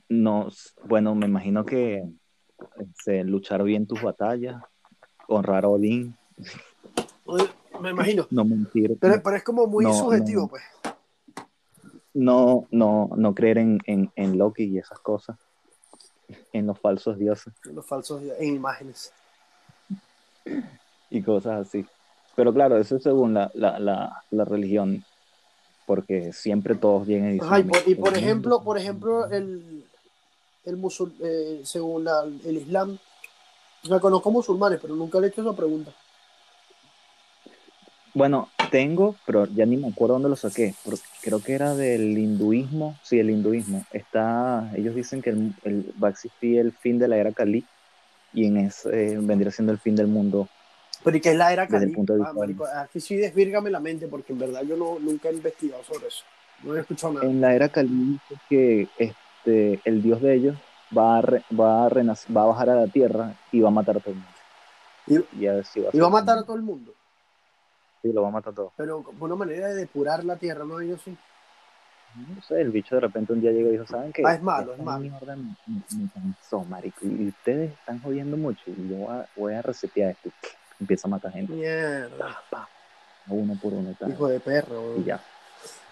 No, 0.07 0.47
bueno, 0.85 1.13
me 1.15 1.25
imagino 1.25 1.65
que 1.65 2.03
este, 2.77 3.23
luchar 3.23 3.63
bien 3.63 3.85
tus 3.87 4.01
batallas, 4.01 4.61
honrar 5.27 5.65
a 5.65 5.69
Odín, 5.69 6.15
Me 7.79 7.89
imagino. 7.91 8.27
no 8.31 8.45
mentir, 8.45 8.97
Pero, 8.99 9.21
pero 9.23 9.35
es 9.35 9.43
como 9.43 9.65
muy 9.67 9.85
No, 9.85 9.93
subjetivo, 9.93 10.41
no. 10.43 10.47
pues. 10.47 10.63
no, 12.13 12.67
no, 12.71 13.09
no 13.15 13.33
creer 13.33 13.57
en, 13.57 13.79
en, 13.85 14.11
en 14.15 14.37
Loki 14.37 14.63
y 14.65 14.77
esas 14.77 14.99
cosas, 14.99 15.37
en 16.51 16.67
los 16.67 16.79
falsos 16.79 17.17
dioses 17.17 17.53
Los 17.63 17.85
falsos 17.85 18.21
en 18.39 18.55
imágenes. 18.55 19.11
y 21.09 21.21
cosas 21.21 21.67
así. 21.67 21.85
Pero 22.35 22.53
claro, 22.53 22.77
eso 22.77 22.95
es 22.97 23.03
según 23.03 23.33
la, 23.33 23.51
la, 23.53 23.79
la, 23.79 24.23
la 24.31 24.45
religión, 24.45 25.03
porque 25.85 26.33
siempre 26.33 26.75
todos 26.75 27.07
llegan 27.07 27.35
y 27.35 27.39
Ajá, 27.39 27.59
y 27.59 27.63
por, 27.63 27.77
y 27.87 27.95
por 27.95 28.13
"El 28.13 28.19
ejemplo, 28.23 28.63
por 28.63 28.77
ejemplo, 28.77 29.29
el, 29.29 29.85
el 30.65 30.77
musul, 30.77 31.13
eh, 31.21 31.61
según 31.63 32.03
la- 32.05 32.23
el 32.23 32.57
Islam, 32.57 32.97
me 33.89 33.99
conozco 33.99 34.31
musulmanes, 34.31 34.79
pero 34.81 34.95
nunca 34.95 35.19
le 35.19 35.27
he 35.27 35.29
hecho 35.29 35.41
esa 35.41 35.55
pregunta. 35.55 35.91
Bueno, 38.13 38.49
tengo, 38.69 39.15
pero 39.25 39.47
ya 39.47 39.65
ni 39.65 39.75
me 39.75 39.87
acuerdo 39.87 40.13
dónde 40.13 40.29
lo 40.29 40.35
saqué, 40.35 40.75
porque 40.85 41.01
creo 41.21 41.41
que 41.41 41.53
era 41.53 41.73
del 41.75 42.17
hinduismo, 42.17 42.95
sí, 43.03 43.19
el 43.19 43.31
hinduismo. 43.31 43.83
Está, 43.91 44.71
ellos 44.75 44.93
dicen 44.95 45.21
que 45.21 45.31
el, 45.31 45.53
el- 45.63 45.93
va 46.01 46.09
a 46.09 46.11
existir 46.11 46.59
el 46.59 46.71
fin 46.71 46.99
de 46.99 47.07
la 47.07 47.17
era 47.17 47.31
Kali 47.31 47.65
y 48.33 48.45
en 48.45 48.57
ese 48.57 49.13
eh, 49.13 49.17
vendría 49.19 49.51
siendo 49.51 49.71
el 49.73 49.79
fin 49.79 49.95
del 49.95 50.07
mundo. 50.07 50.47
Pero 51.03 51.17
¿y 51.17 51.21
qué 51.21 51.31
es 51.31 51.37
la 51.37 51.51
era 51.51 51.65
de 51.65 51.93
Ah, 52.23 52.31
marico, 52.33 52.65
aquí 52.65 52.99
sí 52.99 53.17
desvírgame 53.17 53.69
la 53.69 53.79
mente, 53.79 54.07
porque 54.07 54.31
en 54.31 54.39
verdad 54.39 54.61
yo 54.63 54.77
no, 54.77 54.99
nunca 54.99 55.29
he 55.29 55.33
investigado 55.33 55.83
sobre 55.83 56.07
eso. 56.07 56.23
No 56.63 56.75
he 56.75 56.79
escuchado 56.79 57.13
nada. 57.13 57.25
En 57.25 57.41
la 57.41 57.55
era 57.55 57.67
Kali 57.67 58.19
que 58.47 58.87
este, 59.45 59.81
el 59.85 60.01
dios 60.01 60.21
de 60.21 60.35
ellos 60.35 60.57
va 60.95 61.17
a, 61.17 61.21
re- 61.21 61.43
va, 61.59 61.85
a 61.85 61.89
renac- 61.89 62.35
va 62.35 62.43
a 62.43 62.47
bajar 62.47 62.69
a 62.69 62.75
la 62.75 62.87
tierra 62.87 63.33
y 63.51 63.59
va 63.61 63.69
a 63.69 63.71
matar 63.71 63.97
a 63.97 63.99
todo 63.99 64.11
el 64.13 64.15
mundo. 64.17 64.29
Y- 65.07 65.17
va 65.17 65.23
a 65.23 65.37
Y 65.37 65.45
va 65.47 65.59
a 65.59 65.91
ser. 65.91 66.09
matar 66.09 66.37
a 66.37 66.43
todo 66.43 66.55
el 66.55 66.61
mundo, 66.61 66.93
Sí, 68.01 68.11
lo 68.13 68.21
va 68.21 68.29
a 68.29 68.31
matar 68.31 68.53
a 68.53 68.55
todo. 68.55 68.73
pero 68.77 69.03
como 69.03 69.25
una 69.25 69.35
manera 69.35 69.67
de 69.69 69.75
depurar 69.75 70.23
la 70.23 70.37
tierra, 70.37 70.65
¿no? 70.65 70.81
Yo 70.81 70.97
sí. 70.97 71.15
No 72.35 72.41
sé, 72.41 72.61
el 72.61 72.69
bicho 72.69 72.95
de 72.95 73.01
repente 73.01 73.33
un 73.33 73.41
día 73.41 73.51
llegó 73.51 73.69
y 73.69 73.73
dijo, 73.73 73.87
¿saben 73.87 74.13
qué? 74.13 74.23
Ah, 74.25 74.35
es 74.35 74.41
malo, 74.41 74.73
es 74.75 74.79
malo. 74.79 75.09
cansó, 76.13 76.63
marico, 76.65 76.99
y 77.05 77.29
ustedes 77.29 77.71
están 77.73 77.99
jodiendo 78.01 78.37
mucho 78.37 78.61
y 78.67 78.89
yo 78.89 78.97
voy 78.97 79.15
a, 79.15 79.27
voy 79.35 79.53
a 79.55 79.61
resetear 79.61 80.11
esto. 80.11 80.29
Empieza 80.79 81.07
a 81.07 81.11
matar 81.11 81.31
gente, 81.31 81.53
Mierda. 81.53 82.39
pa, 82.49 82.67
uno 83.29 83.55
por 83.61 83.73
uno, 83.73 83.95
tal, 83.97 84.11
Hijo 84.11 84.27
de 84.27 84.39
perro. 84.39 84.97
y 84.99 85.03
ya, 85.05 85.19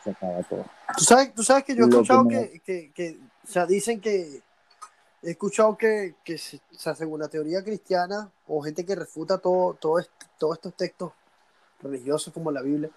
se 0.04 0.10
acaba 0.12 0.42
todo. 0.44 0.66
¿Tú 0.98 1.04
sabes, 1.06 1.34
tú 1.34 1.44
sabes 1.44 1.64
que 1.64 1.76
yo 1.76 1.86
he 1.86 1.90
que 1.90 1.96
escuchado 1.96 2.24
me- 2.26 2.50
que, 2.50 2.60
que, 2.62 2.92
que, 2.94 3.20
o 3.44 3.48
sea, 3.48 3.66
dicen 3.66 4.00
que, 4.02 4.42
he 5.24 5.32
escuchado 5.32 5.78
que, 5.78 6.16
que 6.24 6.38
se- 6.38 6.62
o 6.76 6.80
sea, 6.80 6.96
según 6.96 7.20
la 7.22 7.30
teoría 7.30 7.64
cristiana, 7.64 8.32
o 8.48 8.62
gente 8.64 8.86
que 8.86 8.96
refuta 8.96 9.38
todo, 9.40 9.76
todo 9.76 10.02
todos 10.40 10.56
estos 10.58 10.76
textos 10.76 11.14
religiosos 11.82 12.34
como 12.34 12.52
la 12.52 12.62
Biblia, 12.64 12.90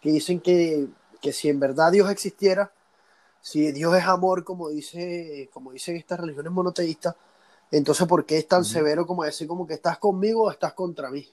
que 0.00 0.10
dicen 0.12 0.40
que, 0.40 0.88
que 1.22 1.32
si 1.32 1.48
en 1.50 1.60
verdad 1.60 1.92
Dios 1.92 2.10
existiera, 2.10 2.72
si 3.42 3.72
Dios 3.72 3.96
es 3.96 4.04
amor, 4.06 4.44
como 4.44 4.70
dice, 4.70 5.50
como 5.52 5.72
dicen 5.72 5.96
estas 5.96 6.20
religiones 6.20 6.52
monoteístas, 6.52 7.16
entonces 7.72 8.06
¿por 8.08 8.26
qué 8.26 8.38
es 8.38 8.48
tan 8.48 8.64
severo 8.64 9.06
como 9.06 9.24
decir 9.24 9.48
como 9.48 9.66
que 9.66 9.74
estás 9.74 9.98
conmigo 9.98 10.44
o 10.44 10.50
estás 10.52 10.74
contra 10.74 11.10
mí? 11.10 11.26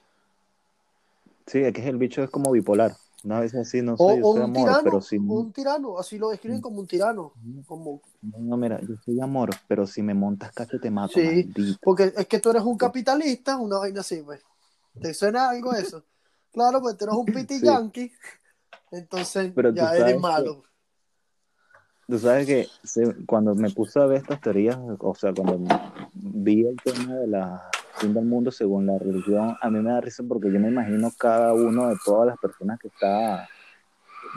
Sí, 1.46 1.58
es 1.60 1.72
que 1.72 1.88
el 1.88 1.96
bicho 1.96 2.22
es 2.22 2.30
como 2.30 2.50
bipolar, 2.52 2.96
una 3.24 3.40
vez 3.40 3.54
así, 3.54 3.80
no 3.82 3.96
sé, 3.96 4.04
yo 4.18 4.22
soy 4.22 4.36
un 4.36 4.42
amor, 4.42 4.54
tirano, 4.68 4.80
pero 4.84 5.00
si 5.00 5.16
un 5.16 5.52
tirano, 5.52 5.98
así 5.98 6.18
lo 6.18 6.28
describen 6.28 6.60
como 6.60 6.78
un 6.80 6.86
tirano, 6.86 7.32
como 7.66 8.02
no, 8.22 8.56
mira, 8.56 8.80
yo 8.80 8.96
soy 9.04 9.20
amor, 9.20 9.50
pero 9.66 9.86
si 9.86 10.02
me 10.02 10.14
montas 10.14 10.52
cacho 10.52 10.78
te 10.80 10.90
mato, 10.90 11.12
Sí. 11.14 11.24
maldito. 11.24 11.78
Porque 11.82 12.12
es 12.16 12.26
que 12.26 12.38
tú 12.38 12.50
eres 12.50 12.62
un 12.62 12.76
capitalista, 12.78 13.56
una 13.58 13.78
vaina 13.78 14.00
así, 14.00 14.22
pues. 14.22 14.42
¿Te 15.00 15.12
suena 15.14 15.50
algo 15.50 15.72
eso? 15.74 16.04
Claro, 16.52 16.80
pues 16.80 16.96
tú 16.96 17.04
eres 17.06 17.16
un 17.16 17.26
piti 17.26 17.58
Sí. 17.58 17.66
yankee, 17.66 18.12
entonces 18.92 19.52
Pero 19.56 19.74
ya 19.74 19.92
eres 19.96 20.14
que- 20.14 20.20
malo. 20.20 20.62
Tú 22.06 22.18
sabes 22.18 22.46
que 22.46 22.68
cuando 23.26 23.54
me 23.54 23.70
puse 23.70 23.98
a 23.98 24.04
ver 24.04 24.18
estas 24.18 24.40
teorías, 24.40 24.78
o 24.78 25.14
sea, 25.14 25.32
cuando 25.32 25.58
vi 26.14 26.66
el 26.66 26.76
tema 26.82 27.14
de 27.14 27.26
la 27.26 27.70
fin 28.04 28.14
del 28.14 28.24
mundo 28.24 28.50
según 28.50 28.86
la 28.86 28.98
religión, 28.98 29.56
a 29.60 29.70
mí 29.70 29.80
me 29.80 29.90
da 29.90 30.00
risa 30.00 30.22
porque 30.28 30.52
yo 30.52 30.60
me 30.60 30.68
imagino 30.68 31.10
cada 31.18 31.54
uno 31.54 31.88
de 31.88 31.96
todas 32.04 32.26
las 32.26 32.38
personas 32.38 32.78
que 32.78 32.88
está 32.88 33.48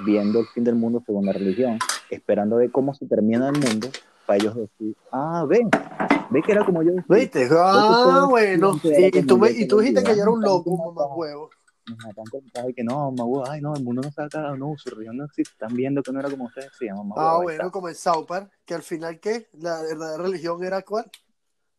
viendo 0.05 0.39
el 0.39 0.47
fin 0.47 0.63
del 0.63 0.76
mundo 0.76 1.01
según 1.05 1.26
la 1.26 1.34
religión, 1.34 1.78
esperando 2.09 2.57
ver 2.57 2.72
cómo 2.72 2.93
se 2.93 3.05
termina 3.07 3.49
el 3.49 3.59
mundo, 3.59 3.89
para 4.26 4.38
ellos 4.38 4.55
decir, 4.55 4.95
ah, 5.11 5.45
ve, 5.47 5.68
ve 6.30 6.41
que 6.41 6.51
era 6.51 6.65
como 6.65 6.82
yo. 6.84 6.91
¿Viste? 7.07 7.47
Ah, 7.51 8.26
bueno. 8.30 8.80
Y, 8.84 9.22
tú, 9.24 9.38
me- 9.38 9.51
y 9.51 9.68
tú 9.68 9.80
dijiste 9.80 10.03
que 10.03 10.15
yo 10.15 10.22
era 10.24 10.32
un 10.32 10.41
loco, 10.41 10.78
mamá 10.78 11.13
huevo. 11.15 11.49
Mensajes 12.34 12.76
que 12.76 12.84
no, 12.84 13.11
mamá, 13.11 13.43
ay, 13.49 13.61
no, 13.61 13.74
el 13.74 13.84
mundo 13.84 14.01
no 14.01 14.24
acabado, 14.24 14.55
no, 14.57 14.74
su 14.78 14.89
religión 14.89 15.18
no 15.18 15.26
existe, 15.26 15.51
están 15.53 15.74
viendo 15.76 16.03
que 16.03 16.11
no 16.11 16.20
era 16.20 16.30
como 16.30 16.45
ustedes 16.45 16.72
decían, 16.72 16.97
mamá. 16.97 17.15
Ah, 17.18 17.38
bueno, 17.38 17.72
como 17.72 17.88
en 17.89 17.95
South 17.95 18.26
Park, 18.28 18.51
que 18.65 18.74
al 18.76 18.84
final, 18.84 19.20
¿qué? 19.20 19.47
La 19.53 19.82
verdadera 19.82 20.24
religión 20.24 20.63
era 20.63 20.82
cuál? 20.82 21.09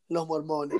Los 0.09 0.27
mormones. 0.27 0.79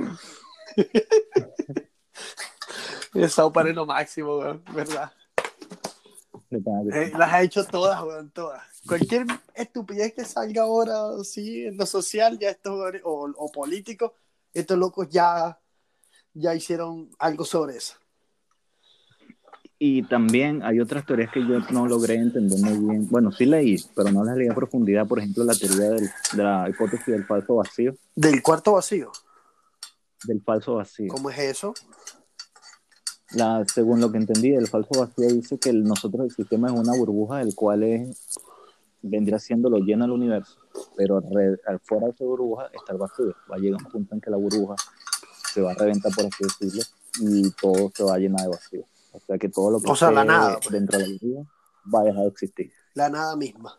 South 3.29 3.53
Park 3.53 3.69
es 3.69 3.75
lo 3.75 3.87
máximo, 3.87 4.39
weón, 4.39 4.63
¿verdad? 4.75 5.13
Eh, 6.51 7.13
las 7.17 7.33
ha 7.33 7.43
hecho 7.43 7.65
todas, 7.65 8.03
weón, 8.03 8.31
todas. 8.31 8.63
Cualquier 8.87 9.27
estupidez 9.55 10.15
que 10.15 10.25
salga 10.25 10.63
ahora, 10.63 11.23
sí, 11.25 11.67
en 11.67 11.77
lo 11.77 11.85
social, 11.87 12.39
ya 12.39 12.51
estos, 12.51 12.73
o, 13.05 13.33
o 13.37 13.53
político, 13.53 14.15
estos 14.55 14.79
locos 14.79 15.09
ya, 15.11 15.59
ya 16.33 16.55
hicieron 16.55 17.11
algo 17.19 17.45
sobre 17.45 17.77
eso. 17.77 17.95
Y 19.81 20.03
también 20.05 20.65
hay 20.65 20.81
otras 20.81 21.07
teorías 21.07 21.31
que 21.31 21.41
yo 21.47 21.61
no 21.71 21.87
logré 21.87 22.15
entender 22.17 22.59
muy 22.59 22.79
bien. 22.89 23.09
Bueno, 23.09 23.31
sí 23.31 23.45
leí, 23.47 23.77
pero 23.95 24.11
no 24.11 24.25
las 24.25 24.37
leí 24.37 24.49
a 24.49 24.55
profundidad. 24.55 25.07
Por 25.07 25.21
ejemplo, 25.21 25.45
la 25.45 25.55
teoría 25.55 25.91
del- 25.91 26.11
de 26.33 26.43
la 26.43 26.69
hipótesis 26.69 27.07
del 27.07 27.25
falso 27.25 27.55
vacío. 27.57 27.95
Del 28.17 28.43
cuarto 28.43 28.73
vacío, 28.73 29.13
Del 30.25 30.43
falso 30.43 30.75
vacío. 30.77 31.09
¿cómo 31.13 31.31
es 31.31 31.39
eso? 31.39 31.75
La, 33.33 33.65
según 33.73 34.01
lo 34.01 34.11
que 34.11 34.19
entendí, 34.19 34.55
el 34.55 34.69
falso 34.69 35.01
vacío 35.01 35.29
dice 35.29 35.59
que 35.59 35.69
el- 35.71 35.85
nosotros 35.85 36.25
el 36.25 36.31
sistema 36.35 36.69
es 36.69 36.75
una 36.75 36.97
burbuja, 36.97 37.43
el 37.43 37.55
cual 37.55 37.83
es, 37.83 38.17
vendría 39.03 39.39
siendo 39.39 39.69
lo 39.69 39.79
lleno 39.79 40.05
del 40.05 40.13
universo, 40.13 40.59
pero 40.97 41.19
al 41.19 41.81
fuera 41.81 42.07
de 42.07 42.13
esa 42.13 42.25
burbuja 42.25 42.67
está 42.73 42.93
el 42.93 42.99
vacío. 42.99 43.35
Va 43.51 43.57
a 43.57 43.59
llegar 43.59 43.81
un 43.85 43.91
punto 43.93 44.15
en 44.15 44.21
que 44.21 44.31
la 44.31 44.39
burbuja 44.39 44.75
se 45.53 45.61
va 45.61 45.73
a 45.73 45.75
reventar, 45.75 46.11
por 46.15 46.25
así 46.27 46.45
decirlo, 46.45 46.83
y 47.21 47.51
todo 47.53 47.91
se 47.95 48.03
va 48.03 48.15
a 48.15 48.19
llenar 48.19 48.41
de 48.43 48.49
vacío. 48.49 48.85
O 49.13 49.21
sea 49.21 49.39
que 49.39 49.49
todo 49.49 49.71
lo 49.71 49.81
que 49.81 49.91
O 49.91 49.97
sea, 49.97 50.11
la 50.11 50.25
nada, 50.25 50.59
pues. 50.59 50.71
dentro 50.73 50.99
de 50.99 51.07
la 51.07 51.13
burbuja 51.21 51.51
va 51.95 52.01
a 52.01 52.05
dejar 52.05 52.23
de 52.23 52.29
existir. 52.29 52.73
La 52.95 53.09
nada 53.11 53.37
misma. 53.37 53.79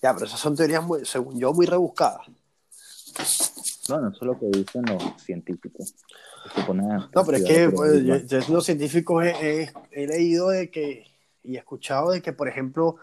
Ya, 0.00 0.14
pero 0.14 0.26
esas 0.26 0.40
son 0.40 0.54
teorías, 0.56 0.84
muy, 0.84 1.04
según 1.04 1.38
yo, 1.38 1.52
muy 1.52 1.66
rebuscadas. 1.66 2.26
Bueno, 3.88 4.08
eso 4.08 4.18
es 4.20 4.22
lo 4.22 4.38
que 4.38 4.46
dicen 4.46 4.82
los 4.86 5.02
científicos. 5.22 5.94
No, 7.14 7.24
pero 7.24 7.36
es 7.38 7.44
que 7.44 7.70
pues, 7.70 8.04
yo, 8.04 8.16
yo 8.18 8.52
los 8.52 8.64
científicos 8.64 9.24
he, 9.24 9.62
he- 9.62 9.72
he 9.92 10.06
leído 10.06 10.48
de 10.50 10.70
que 10.70 11.06
y 11.42 11.56
he 11.56 11.58
escuchado 11.58 12.10
de 12.10 12.20
que, 12.20 12.32
por 12.32 12.48
ejemplo, 12.48 12.96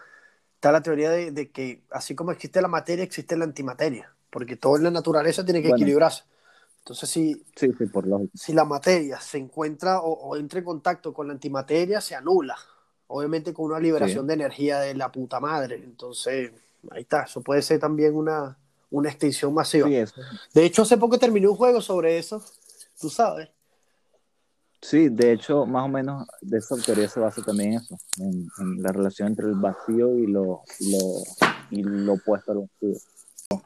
está 0.54 0.70
la 0.70 0.82
teoría 0.82 1.10
de, 1.10 1.32
de 1.32 1.50
que 1.50 1.82
así 1.90 2.14
como 2.14 2.30
existe 2.30 2.62
la 2.62 2.68
materia, 2.68 3.02
existe 3.02 3.36
la 3.36 3.44
antimateria, 3.44 4.12
porque 4.30 4.56
todo 4.56 4.76
en 4.76 4.84
la 4.84 4.90
naturaleza 4.90 5.44
tiene 5.44 5.60
que 5.62 5.68
Bueno. 5.68 5.82
equilibrarse. 5.82 6.24
Entonces, 6.78 7.10
si, 7.10 7.44
Sí, 7.56 7.72
sí, 7.76 7.86
por 7.86 8.04
si 8.34 8.52
la 8.52 8.64
materia 8.64 9.18
se 9.20 9.38
encuentra 9.38 10.00
o, 10.00 10.12
o 10.12 10.36
entra 10.36 10.60
en 10.60 10.64
contacto 10.64 11.12
con 11.12 11.26
la 11.26 11.32
antimateria, 11.32 12.00
se 12.00 12.14
anula. 12.14 12.56
Obviamente 13.08 13.52
con 13.52 13.66
una 13.66 13.80
liberación 13.80 14.24
Sí. 14.24 14.28
de 14.28 14.34
energía 14.34 14.80
de 14.80 14.94
la 14.94 15.10
puta 15.10 15.40
madre. 15.40 15.76
Entonces, 15.82 16.52
ahí 16.90 17.02
está. 17.02 17.22
Eso 17.22 17.40
puede 17.42 17.62
ser 17.62 17.80
también 17.80 18.14
una, 18.14 18.56
una 18.90 19.10
extinción 19.10 19.52
masiva. 19.52 19.88
Sí. 19.88 20.20
De 20.54 20.64
hecho, 20.64 20.82
hace 20.82 20.96
poco 20.96 21.18
terminé 21.18 21.48
un 21.48 21.56
juego 21.56 21.80
sobre 21.80 22.18
eso. 22.18 22.42
Tú 23.00 23.10
sabes. 23.10 23.48
Sí, 24.80 25.08
de 25.08 25.32
hecho, 25.32 25.66
más 25.66 25.84
o 25.84 25.88
menos 25.88 26.28
de 26.40 26.58
esa 26.58 26.76
teoría 26.76 27.08
se 27.08 27.18
basa 27.18 27.42
también 27.42 27.72
eso, 27.72 27.98
en, 28.18 28.46
en 28.58 28.82
la 28.82 28.92
relación 28.92 29.28
entre 29.28 29.46
el 29.46 29.54
vacío 29.54 30.14
y 30.16 30.26
lo, 30.26 30.62
lo, 30.80 31.22
y 31.70 31.82
lo 31.82 32.12
opuesto 32.12 32.52
al 32.52 32.58
vacío. 32.58 33.00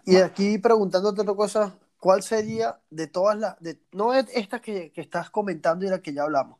Y 0.06 0.16
aquí 0.16 0.56
preguntándote 0.58 1.20
otra 1.20 1.34
cosa, 1.34 1.74
¿cuál 1.98 2.22
sería 2.22 2.78
de 2.90 3.06
todas 3.06 3.36
las, 3.38 3.60
de, 3.60 3.78
no 3.92 4.12
de 4.12 4.24
estas 4.34 4.60
que, 4.60 4.92
que 4.92 5.00
estás 5.00 5.30
comentando 5.30 5.84
y 5.84 5.90
las 5.90 6.00
que 6.00 6.14
ya 6.14 6.22
hablamos, 6.22 6.58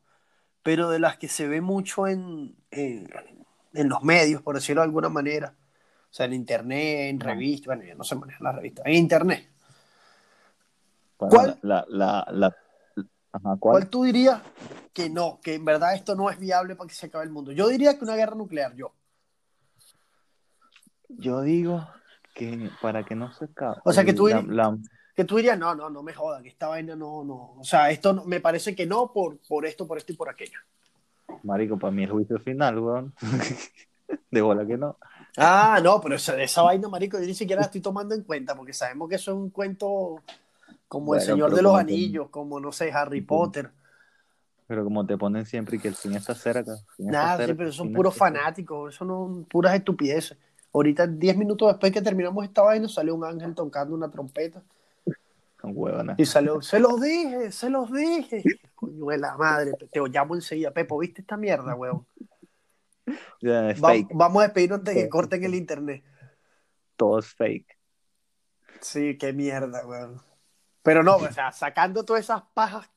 pero 0.62 0.90
de 0.90 0.98
las 0.98 1.16
que 1.16 1.28
se 1.28 1.46
ve 1.46 1.60
mucho 1.60 2.06
en, 2.06 2.56
en, 2.70 3.08
en 3.72 3.88
los 3.88 4.02
medios, 4.02 4.42
por 4.42 4.56
decirlo 4.56 4.82
de 4.82 4.86
alguna 4.86 5.08
manera? 5.08 5.54
O 6.10 6.12
sea, 6.12 6.26
en 6.26 6.32
internet, 6.32 7.10
en 7.10 7.20
revistas, 7.20 7.66
bueno, 7.66 7.84
ya 7.84 7.94
no 7.94 8.02
se 8.04 8.16
manejan 8.16 8.42
las 8.44 8.54
revistas, 8.56 8.84
en 8.86 8.92
internet. 8.94 9.48
Bueno, 11.18 11.34
¿Cuál? 11.34 11.58
La, 11.62 11.84
la, 11.88 12.26
la, 12.30 12.32
la- 12.32 12.56
ajá, 13.32 13.56
¿Cuál 13.58 13.58
¿cuál? 13.58 13.88
tú 13.90 14.02
dirías 14.04 14.42
que 14.92 15.08
no, 15.08 15.38
que 15.40 15.54
en 15.54 15.64
verdad 15.64 15.94
esto 15.94 16.16
no 16.16 16.28
es 16.30 16.38
viable 16.38 16.74
para 16.74 16.88
que 16.88 16.94
se 16.94 17.06
acabe 17.06 17.24
el 17.24 17.30
mundo? 17.30 17.52
Yo 17.52 17.68
diría 17.68 17.96
que 17.96 18.04
una 18.04 18.16
guerra 18.16 18.34
nuclear, 18.34 18.74
yo. 18.74 18.92
Yo 21.08 21.42
digo 21.42 21.86
que 22.34 22.70
para 22.80 23.04
que 23.04 23.14
no 23.14 23.32
se 23.32 23.44
acabe. 23.46 23.76
O 23.84 23.92
sea, 23.92 24.04
que 24.04 24.12
tú 24.12 24.26
dirías- 24.26 24.46
la- 24.48 24.76
Que 25.14 25.24
tú 25.24 25.36
dirías, 25.36 25.58
no, 25.58 25.74
no, 25.74 25.90
no 25.90 26.02
me 26.02 26.14
jodan, 26.14 26.42
que 26.42 26.48
esta 26.48 26.68
vaina 26.68 26.96
no, 26.96 27.22
no. 27.24 27.52
O 27.58 27.64
sea, 27.64 27.90
esto 27.90 28.12
no- 28.12 28.24
me 28.24 28.40
parece 28.40 28.74
que 28.74 28.86
no 28.86 29.12
por, 29.12 29.38
por 29.46 29.66
esto, 29.66 29.86
por 29.86 29.98
esto 29.98 30.12
y 30.12 30.16
por 30.16 30.28
aquello. 30.28 30.58
Marico, 31.42 31.78
para 31.78 31.90
mí 31.92 32.04
el 32.04 32.10
juicio 32.10 32.38
final, 32.40 32.78
weón. 32.78 33.14
De 34.30 34.40
bola 34.40 34.66
que 34.66 34.76
no. 34.76 34.96
Ah, 35.36 35.80
no, 35.82 36.00
pero 36.00 36.16
esa, 36.16 36.40
esa 36.40 36.62
vaina, 36.62 36.88
marico, 36.88 37.18
yo 37.18 37.26
ni 37.26 37.34
siquiera 37.34 37.60
la 37.60 37.66
estoy 37.66 37.80
tomando 37.80 38.14
en 38.14 38.22
cuenta, 38.22 38.54
porque 38.54 38.72
sabemos 38.72 39.08
que 39.08 39.14
eso 39.16 39.30
es 39.32 39.36
un 39.36 39.50
cuento 39.50 40.22
como 40.88 41.14
El 41.14 41.20
Señor 41.20 41.54
de 41.54 41.62
los 41.62 41.70
como 41.70 41.78
Anillos, 41.78 42.28
como, 42.30 42.60
no 42.60 42.72
sé, 42.72 42.90
Harry. 42.92 43.20
Potter. 43.20 43.70
Pero 44.66 44.84
como 44.84 45.06
te 45.06 45.16
ponen 45.16 45.46
siempre 45.46 45.76
y 45.76 45.80
que 45.80 45.88
el 45.88 45.94
fin 45.94 46.14
está 46.14 46.34
cerca. 46.34 46.76
Nada, 46.98 47.36
sí, 47.36 47.42
cerca, 47.44 47.58
pero 47.58 47.72
son 47.72 47.92
puros 47.92 48.14
fanáticos, 48.14 48.94
eso 48.94 49.04
no, 49.04 49.44
puras 49.48 49.74
estupideces. 49.74 50.36
Ahorita, 50.72 51.06
10 51.06 51.36
minutos 51.36 51.68
después 51.68 51.92
que 51.92 52.02
terminamos 52.02 52.44
esta 52.44 52.62
vaina, 52.62 52.88
salió 52.88 53.14
un 53.14 53.24
ángel 53.24 53.54
tocando 53.54 53.94
una 53.94 54.08
trompeta 54.08 54.62
Son 55.60 55.72
huevonas. 55.74 56.18
y 56.18 56.24
salió, 56.24 56.62
se 56.62 56.78
los 56.78 57.00
dije, 57.00 57.50
se 57.50 57.70
los 57.70 57.92
dije. 57.92 58.42
Coño 58.74 59.06
de 59.06 59.18
la 59.18 59.36
madre, 59.36 59.72
te 59.90 60.00
llamo 60.08 60.34
enseguida, 60.34 60.70
Pepo, 60.70 60.98
¿viste 60.98 61.20
esta 61.20 61.36
mierda, 61.36 61.74
weón? 61.74 62.06
Va- 63.46 63.74
fake. 63.74 64.08
vamos 64.14 64.42
a 64.42 64.46
despedirnos 64.46 64.78
antes 64.80 64.94
de 64.94 65.02
que 65.02 65.08
corten 65.08 65.44
el 65.44 65.54
internet. 65.54 66.04
Todo 66.96 67.18
es 67.18 67.26
fake. 67.26 67.78
Sí, 68.80 69.16
qué 69.18 69.32
mierda, 69.32 69.86
weón. 69.86 70.22
Pero 70.82 71.02
no, 71.02 71.16
o 71.16 71.32
sea, 71.32 71.52
sacando 71.52 72.04
todas 72.04 72.24
esas 72.24 72.42
pajas 72.54 72.88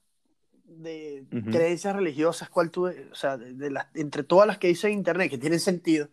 de 0.65 1.25
creencias 1.51 1.95
religiosas, 1.95 2.49
¿cuál 2.49 2.71
tú, 2.71 2.87
o 2.87 3.15
sea, 3.15 3.37
de, 3.37 3.53
de 3.53 3.69
las, 3.69 3.87
entre 3.93 4.23
todas 4.23 4.47
las 4.47 4.57
que 4.57 4.67
dice 4.67 4.87
en 4.87 4.93
internet 4.93 5.29
que 5.29 5.37
tienen 5.37 5.59
sentido, 5.59 6.09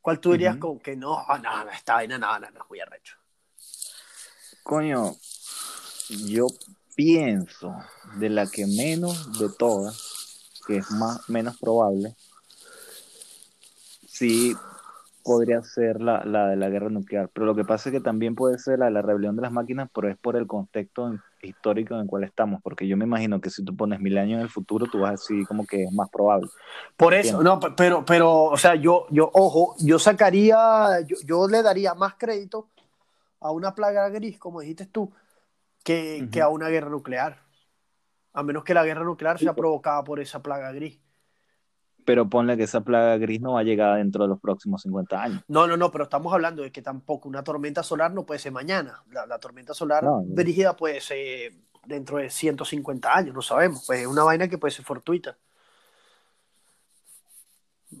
¿cuál 0.00 0.20
tú 0.20 0.32
dirías 0.32 0.56
Ujú. 0.56 0.60
con 0.60 0.78
que 0.80 0.96
no, 0.96 1.24
no, 1.26 1.64
no, 1.64 1.70
esta 1.70 1.94
vaina 1.94 2.18
no, 2.18 2.38
no, 2.38 2.50
no, 2.50 2.66
muy 2.68 2.80
arrecho? 2.80 3.16
Coño, 4.62 5.16
yo 6.26 6.46
pienso 6.94 7.74
de 8.18 8.28
la 8.28 8.46
que 8.46 8.66
menos 8.66 9.38
de 9.38 9.48
todas, 9.48 9.96
que 10.66 10.76
es 10.76 10.90
más 10.92 11.28
menos 11.28 11.58
probable, 11.58 12.14
sí 14.20 14.54
podría 15.22 15.62
ser 15.62 16.00
la, 16.00 16.24
la 16.24 16.48
de 16.48 16.56
la 16.56 16.68
guerra 16.68 16.90
nuclear. 16.90 17.30
Pero 17.32 17.46
lo 17.46 17.54
que 17.54 17.64
pasa 17.64 17.88
es 17.88 17.94
que 17.94 18.00
también 18.00 18.34
puede 18.34 18.58
ser 18.58 18.78
la 18.78 18.86
de 18.86 18.90
la 18.90 19.02
rebelión 19.02 19.34
de 19.36 19.42
las 19.42 19.52
máquinas, 19.52 19.88
pero 19.94 20.08
es 20.10 20.16
por 20.18 20.36
el 20.36 20.46
contexto 20.46 21.14
histórico 21.42 21.94
en 21.94 22.00
el 22.02 22.06
cual 22.06 22.24
estamos. 22.24 22.60
Porque 22.62 22.86
yo 22.86 22.96
me 22.96 23.04
imagino 23.04 23.40
que 23.40 23.48
si 23.50 23.64
tú 23.64 23.74
pones 23.74 24.00
mil 24.00 24.16
años 24.18 24.36
en 24.36 24.42
el 24.42 24.48
futuro, 24.50 24.86
tú 24.86 25.00
vas 25.00 25.08
a 25.08 25.12
decir 25.12 25.46
como 25.46 25.66
que 25.66 25.84
es 25.84 25.92
más 25.92 26.08
probable. 26.10 26.48
Por 26.96 27.14
eso, 27.14 27.42
no, 27.42 27.58
pe- 27.58 27.72
pero, 27.76 28.04
pero, 28.04 28.44
o 28.44 28.56
sea, 28.56 28.74
yo, 28.74 29.06
yo, 29.10 29.30
ojo, 29.32 29.74
yo 29.78 29.98
sacaría, 29.98 31.00
yo, 31.06 31.16
yo 31.24 31.48
le 31.48 31.62
daría 31.62 31.94
más 31.94 32.14
crédito 32.14 32.68
a 33.40 33.50
una 33.52 33.74
plaga 33.74 34.08
gris, 34.10 34.38
como 34.38 34.60
dijiste 34.60 34.86
tú, 34.86 35.10
que, 35.82 36.28
que 36.30 36.42
a 36.42 36.48
una 36.48 36.68
guerra 36.68 36.90
nuclear. 36.90 37.38
A 38.32 38.42
menos 38.42 38.64
que 38.64 38.74
la 38.74 38.84
guerra 38.84 39.04
nuclear 39.04 39.38
sea 39.38 39.54
provocada 39.54 40.04
por 40.04 40.20
esa 40.20 40.42
plaga 40.42 40.72
gris. 40.72 40.98
Pero 42.04 42.28
ponle 42.28 42.56
que 42.56 42.64
esa 42.64 42.80
plaga 42.80 43.16
gris 43.18 43.40
no 43.40 43.54
va 43.54 43.60
a 43.60 43.64
llegar 43.64 43.98
dentro 43.98 44.24
de 44.24 44.28
los 44.28 44.40
próximos 44.40 44.82
50 44.82 45.22
años. 45.22 45.42
No, 45.48 45.66
no, 45.66 45.76
no, 45.76 45.90
pero 45.90 46.04
estamos 46.04 46.32
hablando 46.32 46.62
de 46.62 46.72
que 46.72 46.82
tampoco 46.82 47.28
una 47.28 47.44
tormenta 47.44 47.82
solar 47.82 48.12
no 48.12 48.24
puede 48.24 48.40
ser 48.40 48.52
mañana. 48.52 49.02
La, 49.10 49.26
la 49.26 49.38
tormenta 49.38 49.74
solar 49.74 50.02
No, 50.02 50.22
brígida 50.24 50.76
puede 50.76 51.00
ser 51.00 51.52
dentro 51.86 52.18
de 52.18 52.30
150 52.30 53.14
años, 53.14 53.34
no 53.34 53.42
sabemos. 53.42 53.84
Pues 53.86 54.00
es 54.00 54.06
una 54.06 54.24
vaina 54.24 54.48
que 54.48 54.58
puede 54.58 54.72
ser 54.72 54.84
fortuita. 54.84 55.36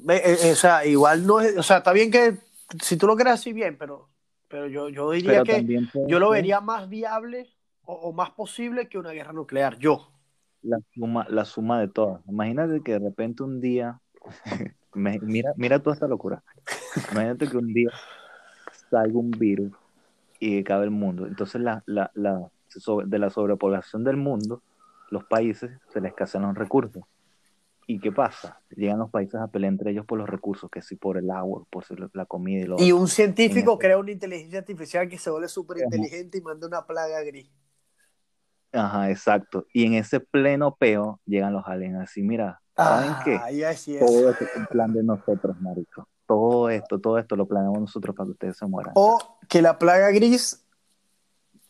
Eh, 0.08 0.38
eh, 0.42 0.52
o 0.52 0.56
sea, 0.56 0.86
igual 0.86 1.26
no 1.26 1.40
es, 1.40 1.56
o 1.56 1.62
sea, 1.62 1.78
está 1.78 1.92
bien 1.92 2.10
que 2.10 2.38
si 2.80 2.96
tú 2.96 3.06
lo 3.06 3.16
crees 3.16 3.34
así 3.34 3.52
bien, 3.52 3.76
pero, 3.76 4.08
pero 4.48 4.68
yo, 4.68 4.88
yo 4.88 5.10
diría 5.10 5.42
Pero 5.42 5.44
que 5.44 5.86
yo 6.06 6.18
lo 6.20 6.30
vería 6.30 6.60
más 6.60 6.88
viable 6.88 7.48
o, 7.82 7.94
o 7.94 8.12
más 8.12 8.30
posible 8.30 8.88
que 8.88 8.98
una 8.98 9.10
guerra 9.10 9.32
nuclear. 9.32 9.78
Yo. 9.78 10.12
La 10.62 10.78
suma, 10.94 11.26
la 11.28 11.44
suma 11.44 11.80
de 11.80 11.88
todas. 11.88 12.22
Imagínate 12.28 12.82
que 12.82 12.92
de 12.92 12.98
repente 13.00 13.42
un 13.42 13.60
día, 13.60 14.00
me- 14.94 15.18
mira, 15.20 15.52
mira 15.56 15.82
toda 15.82 15.94
esta 15.94 16.08
locura. 16.08 16.42
Imagínate 17.12 17.48
que 17.48 17.56
un 17.56 17.72
día 17.72 17.90
salga 18.90 19.18
un 19.18 19.30
virus 19.30 19.72
y 20.38 20.56
que 20.56 20.60
acabe 20.60 20.84
el 20.84 20.90
mundo. 20.90 21.26
Entonces 21.26 21.60
la, 21.60 21.82
la, 21.86 22.10
la, 22.14 22.50
de 23.06 23.18
la 23.18 23.30
sobrepoblación 23.30 24.04
del 24.04 24.16
mundo, 24.16 24.62
los 25.10 25.24
países 25.24 25.70
se 25.92 26.00
les 26.00 26.10
escasean 26.10 26.44
los 26.44 26.56
recursos. 26.56 27.02
¿Y 27.86 27.98
qué 27.98 28.12
pasa? 28.12 28.60
Llegan 28.70 29.00
los 29.00 29.10
países 29.10 29.40
a 29.40 29.48
pelear 29.48 29.72
entre 29.72 29.90
ellos 29.90 30.06
por 30.06 30.18
los 30.18 30.28
recursos, 30.28 30.70
que 30.70 30.80
sí 30.80 30.94
por 30.96 31.18
el 31.18 31.30
agua, 31.30 31.64
por 31.70 31.84
la 32.14 32.24
comida 32.26 32.60
y 32.62 32.66
lo 32.66 32.76
Y 32.80 32.92
un 32.92 33.08
científico 33.08 33.78
crea 33.78 33.98
una 33.98 34.12
inteligencia 34.12 34.60
artificial 34.60 35.08
que 35.08 35.18
se 35.18 35.30
vuelve 35.30 35.48
súper 35.48 35.78
inteligente 35.78 36.38
y 36.38 36.40
manda 36.40 36.68
una 36.68 36.86
plaga 36.86 37.20
gris. 37.22 37.50
Ajá, 38.72 39.10
exacto. 39.10 39.66
Y 39.72 39.86
en 39.86 39.94
ese 39.94 40.20
pleno 40.20 40.76
peo 40.76 41.20
llegan 41.26 41.52
los 41.52 41.66
aliens 41.66 42.00
así, 42.00 42.22
mira, 42.22 42.60
¿saben 42.76 43.10
ah, 43.10 43.22
qué? 43.24 43.40
Todo 43.98 44.30
esto 44.30 44.44
es 44.44 44.56
un 44.56 44.66
plan 44.66 44.92
de 44.92 45.02
nosotros, 45.02 45.60
marico. 45.60 46.08
Todo 46.26 46.70
esto, 46.70 47.00
todo 47.00 47.18
esto 47.18 47.34
lo 47.34 47.46
planeamos 47.46 47.80
nosotros 47.80 48.14
para 48.14 48.26
que 48.26 48.32
ustedes 48.32 48.56
se 48.56 48.66
mueran. 48.66 48.92
O 48.94 49.38
que 49.48 49.60
la 49.60 49.78
plaga 49.78 50.10
gris 50.10 50.64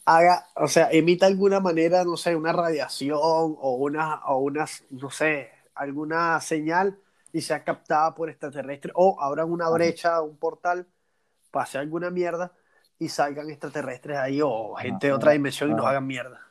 haga, 0.05 0.46
o 0.57 0.68
sea, 0.68 0.90
emita 0.90 1.26
alguna 1.26 1.61
manera, 1.61 2.05
no 2.05 2.16
sé, 2.16 2.36
una 2.36 2.53
radiación 2.53 3.18
o 3.20 3.76
una, 3.76 4.26
o 4.26 4.38
unas, 4.38 4.84
no 4.90 5.09
sé, 5.11 5.48
alguna 5.74 6.38
señal 6.40 6.98
y 7.32 7.40
sea 7.40 7.64
captada 7.64 8.14
por 8.14 8.28
extraterrestres 8.28 8.92
o 8.96 9.20
abran 9.20 9.51
una 9.51 9.68
brecha, 9.70 10.20
un 10.20 10.36
portal, 10.36 10.86
pase 11.51 11.78
alguna 11.78 12.11
mierda 12.11 12.53
y 12.98 13.09
salgan 13.09 13.48
extraterrestres 13.48 14.18
ahí 14.18 14.40
o 14.42 14.74
gente 14.74 15.07
de 15.07 15.12
otra 15.12 15.32
dimensión 15.32 15.70
y 15.70 15.74
nos 15.74 15.86
hagan 15.86 16.07
mierda. 16.07 16.49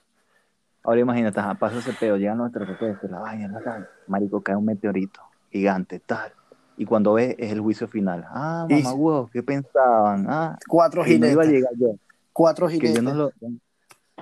Ahora 0.90 1.02
imagínate, 1.02 1.40
pasa 1.60 1.78
ese 1.78 1.94
pedo, 1.94 2.18
llegan 2.18 2.40
los 2.40 2.48
extraterrestres, 2.48 3.12
la 3.12 3.20
vaina, 3.20 3.48
la 3.48 3.62
tal, 3.62 3.90
marico, 4.08 4.42
cae 4.42 4.56
un 4.56 4.66
meteorito 4.66 5.22
gigante, 5.52 6.00
tal. 6.00 6.32
Y 6.78 6.86
cuando 6.86 7.14
ve, 7.14 7.36
es 7.38 7.52
el 7.52 7.60
juicio 7.60 7.88
final. 7.88 8.26
Ah, 8.28 8.66
mamá, 8.68 8.94
huevo, 8.94 9.30
¿qué 9.32 9.44
pensaban? 9.44 10.26
Ah, 10.28 10.58
cuatro 10.68 11.04
jinetes. 11.04 11.34
iba 11.34 11.44
a 11.44 11.46
llegar 11.46 11.74
yo. 11.78 11.96
Cuatro 12.34 12.68
jinetes. 12.68 12.92
Que 12.92 13.06
yo, 13.06 13.14
no 13.14 13.30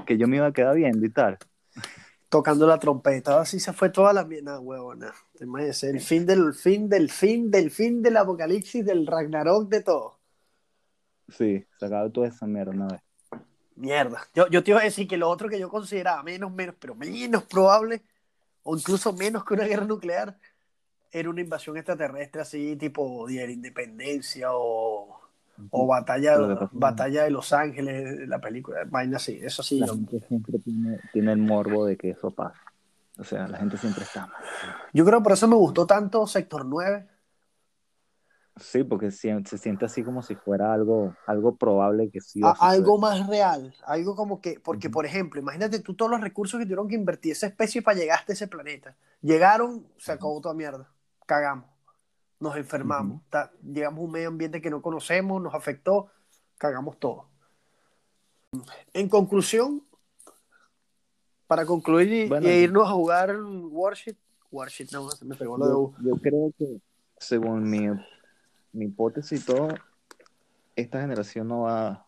que 0.06 0.18
yo 0.18 0.28
me 0.28 0.36
iba 0.36 0.48
a 0.48 0.52
quedar 0.52 0.76
viendo 0.76 1.06
y 1.06 1.10
tal 1.10 1.38
tocando 2.28 2.68
la 2.68 2.78
trompeta. 2.78 3.40
Así 3.40 3.60
se 3.60 3.72
fue 3.72 3.90
toda 3.90 4.12
la 4.12 4.26
mierda, 4.26 4.60
huevona. 4.60 5.14
El 5.40 6.02
fin 6.02 6.26
del 6.26 6.54
fin 6.54 6.90
del 6.90 7.10
fin 7.10 7.50
del 7.50 7.72
fin 7.72 8.02
del 8.02 8.18
apocalipsis, 8.18 8.86
del 8.86 9.08
Ragnarok, 9.08 9.70
de 9.70 9.84
todo. 9.84 10.20
Sí, 11.30 11.66
sacado 11.80 12.12
toda 12.12 12.28
esa 12.28 12.46
mierda 12.46 12.72
una 12.72 12.88
vez. 12.88 13.07
Mierda. 13.78 14.28
Yo, 14.34 14.48
yo 14.48 14.64
te 14.64 14.72
iba 14.72 14.82
a 14.82 14.84
decir 14.84 15.08
que 15.08 15.18
lo 15.18 15.30
otro 15.30 15.50
que 15.50 15.60
yo 15.60 15.70
consideraba 15.70 16.22
menos, 16.24 16.52
menos, 16.52 16.76
pero 16.80 16.96
menos 16.96 17.44
probable, 17.44 18.04
o 18.64 18.76
incluso 18.76 19.14
menos 19.14 19.46
que 19.46 19.54
una 19.54 19.66
guerra 19.66 19.86
nuclear, 19.86 20.38
era 21.12 21.30
una 21.30 21.42
invasión 21.42 21.78
extraterrestre 21.78 22.42
así, 22.42 22.76
tipo 22.76 23.26
Día 23.28 23.42
de 23.42 23.48
la 23.48 23.54
Independencia 23.54 24.50
o 24.52 25.28
o 25.72 25.88
Batalla, 25.88 26.38
Batalla 26.72 27.24
de 27.24 27.32
Los 27.32 27.52
Ángeles, 27.54 28.28
la 28.28 28.40
película, 28.40 28.80
vaina 28.90 29.18
así, 29.18 29.40
eso 29.42 29.64
sí. 29.64 29.80
La 29.80 29.88
gente 29.88 30.20
siempre 30.28 30.60
tiene, 30.60 31.32
el 31.32 31.38
morbo 31.40 31.86
de 31.86 31.98
que 31.98 32.12
eso 32.12 32.32
pase. 32.32 32.60
O 33.18 33.24
sea, 33.24 33.48
la 33.48 33.58
gente 33.58 33.78
siempre 33.78 34.04
está 34.04 34.28
mal. 34.28 34.44
Yo 34.94 35.04
creo 35.04 35.24
por 35.24 35.32
eso 35.32 35.48
me 35.48 35.56
gustó 35.56 35.88
tanto 35.88 36.28
Sector 36.28 36.66
9. 36.66 37.08
Sí, 38.60 38.84
porque 38.84 39.12
se, 39.12 39.36
se 39.46 39.58
siente 39.58 39.86
así 39.86 40.04
como 40.04 40.22
si 40.22 40.36
fuera 40.36 40.74
algo, 40.74 41.16
algo 41.26 41.56
probable 41.56 42.10
que 42.10 42.22
sí. 42.22 42.42
algo 42.60 42.98
más 42.98 43.28
real, 43.28 43.76
algo 43.86 44.16
como 44.16 44.42
que, 44.42 44.60
porque 44.60 44.90
por 44.90 45.06
ejemplo, 45.06 45.40
imagínate 45.40 45.80
tú 45.80 45.96
todos 45.96 46.12
los 46.12 46.22
recursos 46.22 46.60
que 46.60 46.66
tuvieron 46.66 46.88
que 46.88 46.96
invertir 46.96 47.34
esa 47.34 47.48
especie 47.48 47.82
para 47.82 47.98
llegar 47.98 48.20
hasta 48.20 48.34
ese 48.34 48.48
planeta. 48.48 48.96
Llegaron, 49.22 49.88
se 49.98 50.12
acabó 50.12 50.42
toda 50.42 50.54
mierda, 50.54 50.90
cagamos 51.26 51.78
nos 52.40 52.56
enfermamos, 52.56 53.22
llegamos 53.64 54.00
a 54.00 54.04
un 54.04 54.12
medio 54.12 54.28
ambiente 54.28 54.62
que 54.62 54.70
no 54.70 54.82
conocemos, 54.82 55.42
nos 55.42 55.54
afectó, 55.54 56.08
cagamos 56.58 57.00
todo. 57.00 57.30
En 58.94 59.10
conclusión, 59.10 59.84
para 61.48 61.66
concluir 61.66 62.30
y, 62.44 62.48
irnos 62.48 62.88
a 62.88 62.92
jugar 62.92 63.36
Warship, 63.42 64.18
Warship 64.52 64.88
no, 64.92 65.10
se 65.10 65.26
me 65.26 65.36
pegó 65.36 65.58
lo 65.58 65.94
de 65.98 66.10
Yo 66.10 66.16
creo 66.22 66.54
que, 66.58 66.80
según 67.18 67.70
mi, 67.70 67.88
mi 68.78 68.86
hipótesis 68.86 69.42
y 69.42 69.46
todo, 69.46 69.70
esta 70.76 71.02
generación 71.02 71.48
no 71.48 71.62
va 71.62 72.06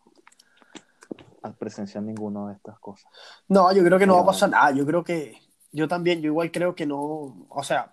a 1.42 1.52
presenciar 1.52 2.04
ninguna 2.04 2.48
de 2.48 2.54
estas 2.54 2.78
cosas. 2.78 3.10
No, 3.48 3.72
yo 3.72 3.82
creo 3.84 3.98
que 3.98 4.06
no 4.06 4.14
va 4.14 4.22
a 4.22 4.26
pasar 4.26 4.50
nada. 4.50 4.70
Yo 4.72 4.86
creo 4.86 5.02
que, 5.02 5.38
yo 5.72 5.88
también, 5.88 6.20
yo 6.20 6.28
igual 6.28 6.50
creo 6.50 6.74
que 6.74 6.86
no, 6.86 7.46
o 7.48 7.62
sea, 7.62 7.92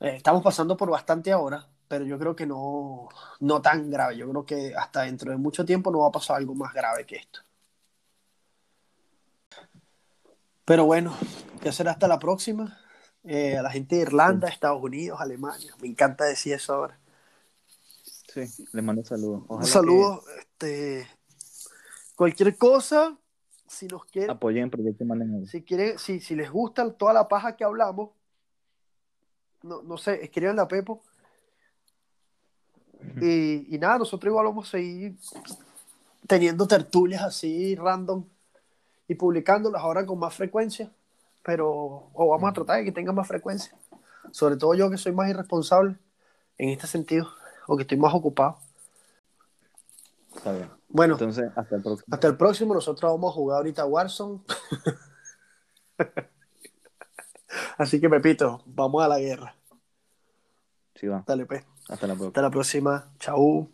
eh, 0.00 0.14
estamos 0.16 0.42
pasando 0.42 0.76
por 0.76 0.90
bastante 0.90 1.32
ahora, 1.32 1.66
pero 1.88 2.04
yo 2.04 2.18
creo 2.18 2.36
que 2.36 2.46
no, 2.46 3.08
no 3.40 3.62
tan 3.62 3.90
grave. 3.90 4.16
Yo 4.16 4.28
creo 4.28 4.44
que 4.44 4.74
hasta 4.76 5.02
dentro 5.02 5.30
de 5.30 5.38
mucho 5.38 5.64
tiempo 5.64 5.90
no 5.90 6.00
va 6.00 6.08
a 6.08 6.12
pasar 6.12 6.36
algo 6.36 6.54
más 6.54 6.72
grave 6.72 7.04
que 7.04 7.16
esto. 7.16 7.40
Pero 10.64 10.84
bueno, 10.84 11.16
ya 11.62 11.72
será 11.72 11.92
hasta 11.92 12.06
la 12.06 12.18
próxima. 12.18 12.78
Eh, 13.30 13.58
a 13.58 13.62
la 13.62 13.70
gente 13.70 13.96
de 13.96 14.02
Irlanda, 14.02 14.48
Estados 14.48 14.82
Unidos, 14.82 15.20
Alemania. 15.20 15.74
Me 15.82 15.88
encanta 15.88 16.24
decir 16.24 16.54
eso 16.54 16.72
ahora. 16.72 16.98
Sí, 18.02 18.40
les 18.72 18.82
mando 18.82 19.04
saludos. 19.04 19.42
Un 19.48 19.66
saludo. 19.66 20.22
Este, 20.38 21.06
cualquier 22.16 22.56
cosa, 22.56 23.18
si 23.66 23.86
nos 23.86 24.06
quieren. 24.06 24.30
Apoyen 24.30 24.70
Proyecto 24.70 25.04
Si, 25.46 25.62
quieren, 25.62 25.98
si, 25.98 26.20
si 26.20 26.36
les 26.36 26.50
gusta 26.50 26.90
toda 26.94 27.12
la 27.12 27.28
paja 27.28 27.54
que 27.54 27.64
hablamos, 27.64 28.12
no, 29.62 29.82
no 29.82 29.98
sé, 29.98 30.24
escriban 30.24 30.58
a 30.58 30.66
Pepo. 30.66 31.02
Y, 33.20 33.74
y, 33.74 33.78
nada, 33.78 33.98
nosotros 33.98 34.30
igual 34.30 34.46
vamos 34.46 34.68
a 34.68 34.70
seguir 34.70 35.16
teniendo 36.26 36.66
tertulias 36.66 37.22
así 37.22 37.74
random 37.76 38.24
y 39.06 39.14
publicándolas 39.14 39.82
ahora 39.82 40.06
con 40.06 40.18
más 40.18 40.34
frecuencia, 40.34 40.90
pero 41.48 42.10
o 42.12 42.28
vamos 42.28 42.50
a 42.50 42.52
tratar 42.52 42.76
de 42.76 42.84
que 42.84 42.92
tengan 42.92 43.14
más 43.14 43.26
frecuencia. 43.26 43.74
Sobre 44.32 44.58
todo 44.58 44.74
yo 44.74 44.90
que 44.90 44.98
soy 44.98 45.12
más 45.12 45.30
irresponsable 45.30 45.96
en 46.58 46.68
este 46.68 46.86
sentido, 46.86 47.26
o 47.66 47.74
que 47.74 47.84
estoy 47.84 47.96
más 47.96 48.12
ocupado. 48.12 48.58
Está 50.36 50.52
bien. 50.52 50.68
Bueno, 50.90 51.14
entonces 51.14 51.50
hasta 51.56 51.76
el 51.76 51.82
próximo. 51.82 52.14
Hasta 52.14 52.26
el 52.26 52.36
próximo, 52.36 52.74
nosotros 52.74 53.10
vamos 53.10 53.30
a 53.30 53.34
jugar 53.34 53.56
ahorita 53.56 53.86
Warzone. 53.86 54.40
Así 57.78 57.98
que, 57.98 58.10
Pepito, 58.10 58.60
vamos 58.66 59.02
a 59.02 59.08
la 59.08 59.18
guerra. 59.18 59.54
Sí, 60.96 61.06
va. 61.06 61.24
Dale, 61.26 61.46
pues. 61.46 61.64
Hasta 61.88 62.06
la 62.06 62.12
próxima. 62.12 62.28
Hasta 62.28 62.42
la 62.42 62.50
próxima. 62.50 63.10
Chau. 63.18 63.70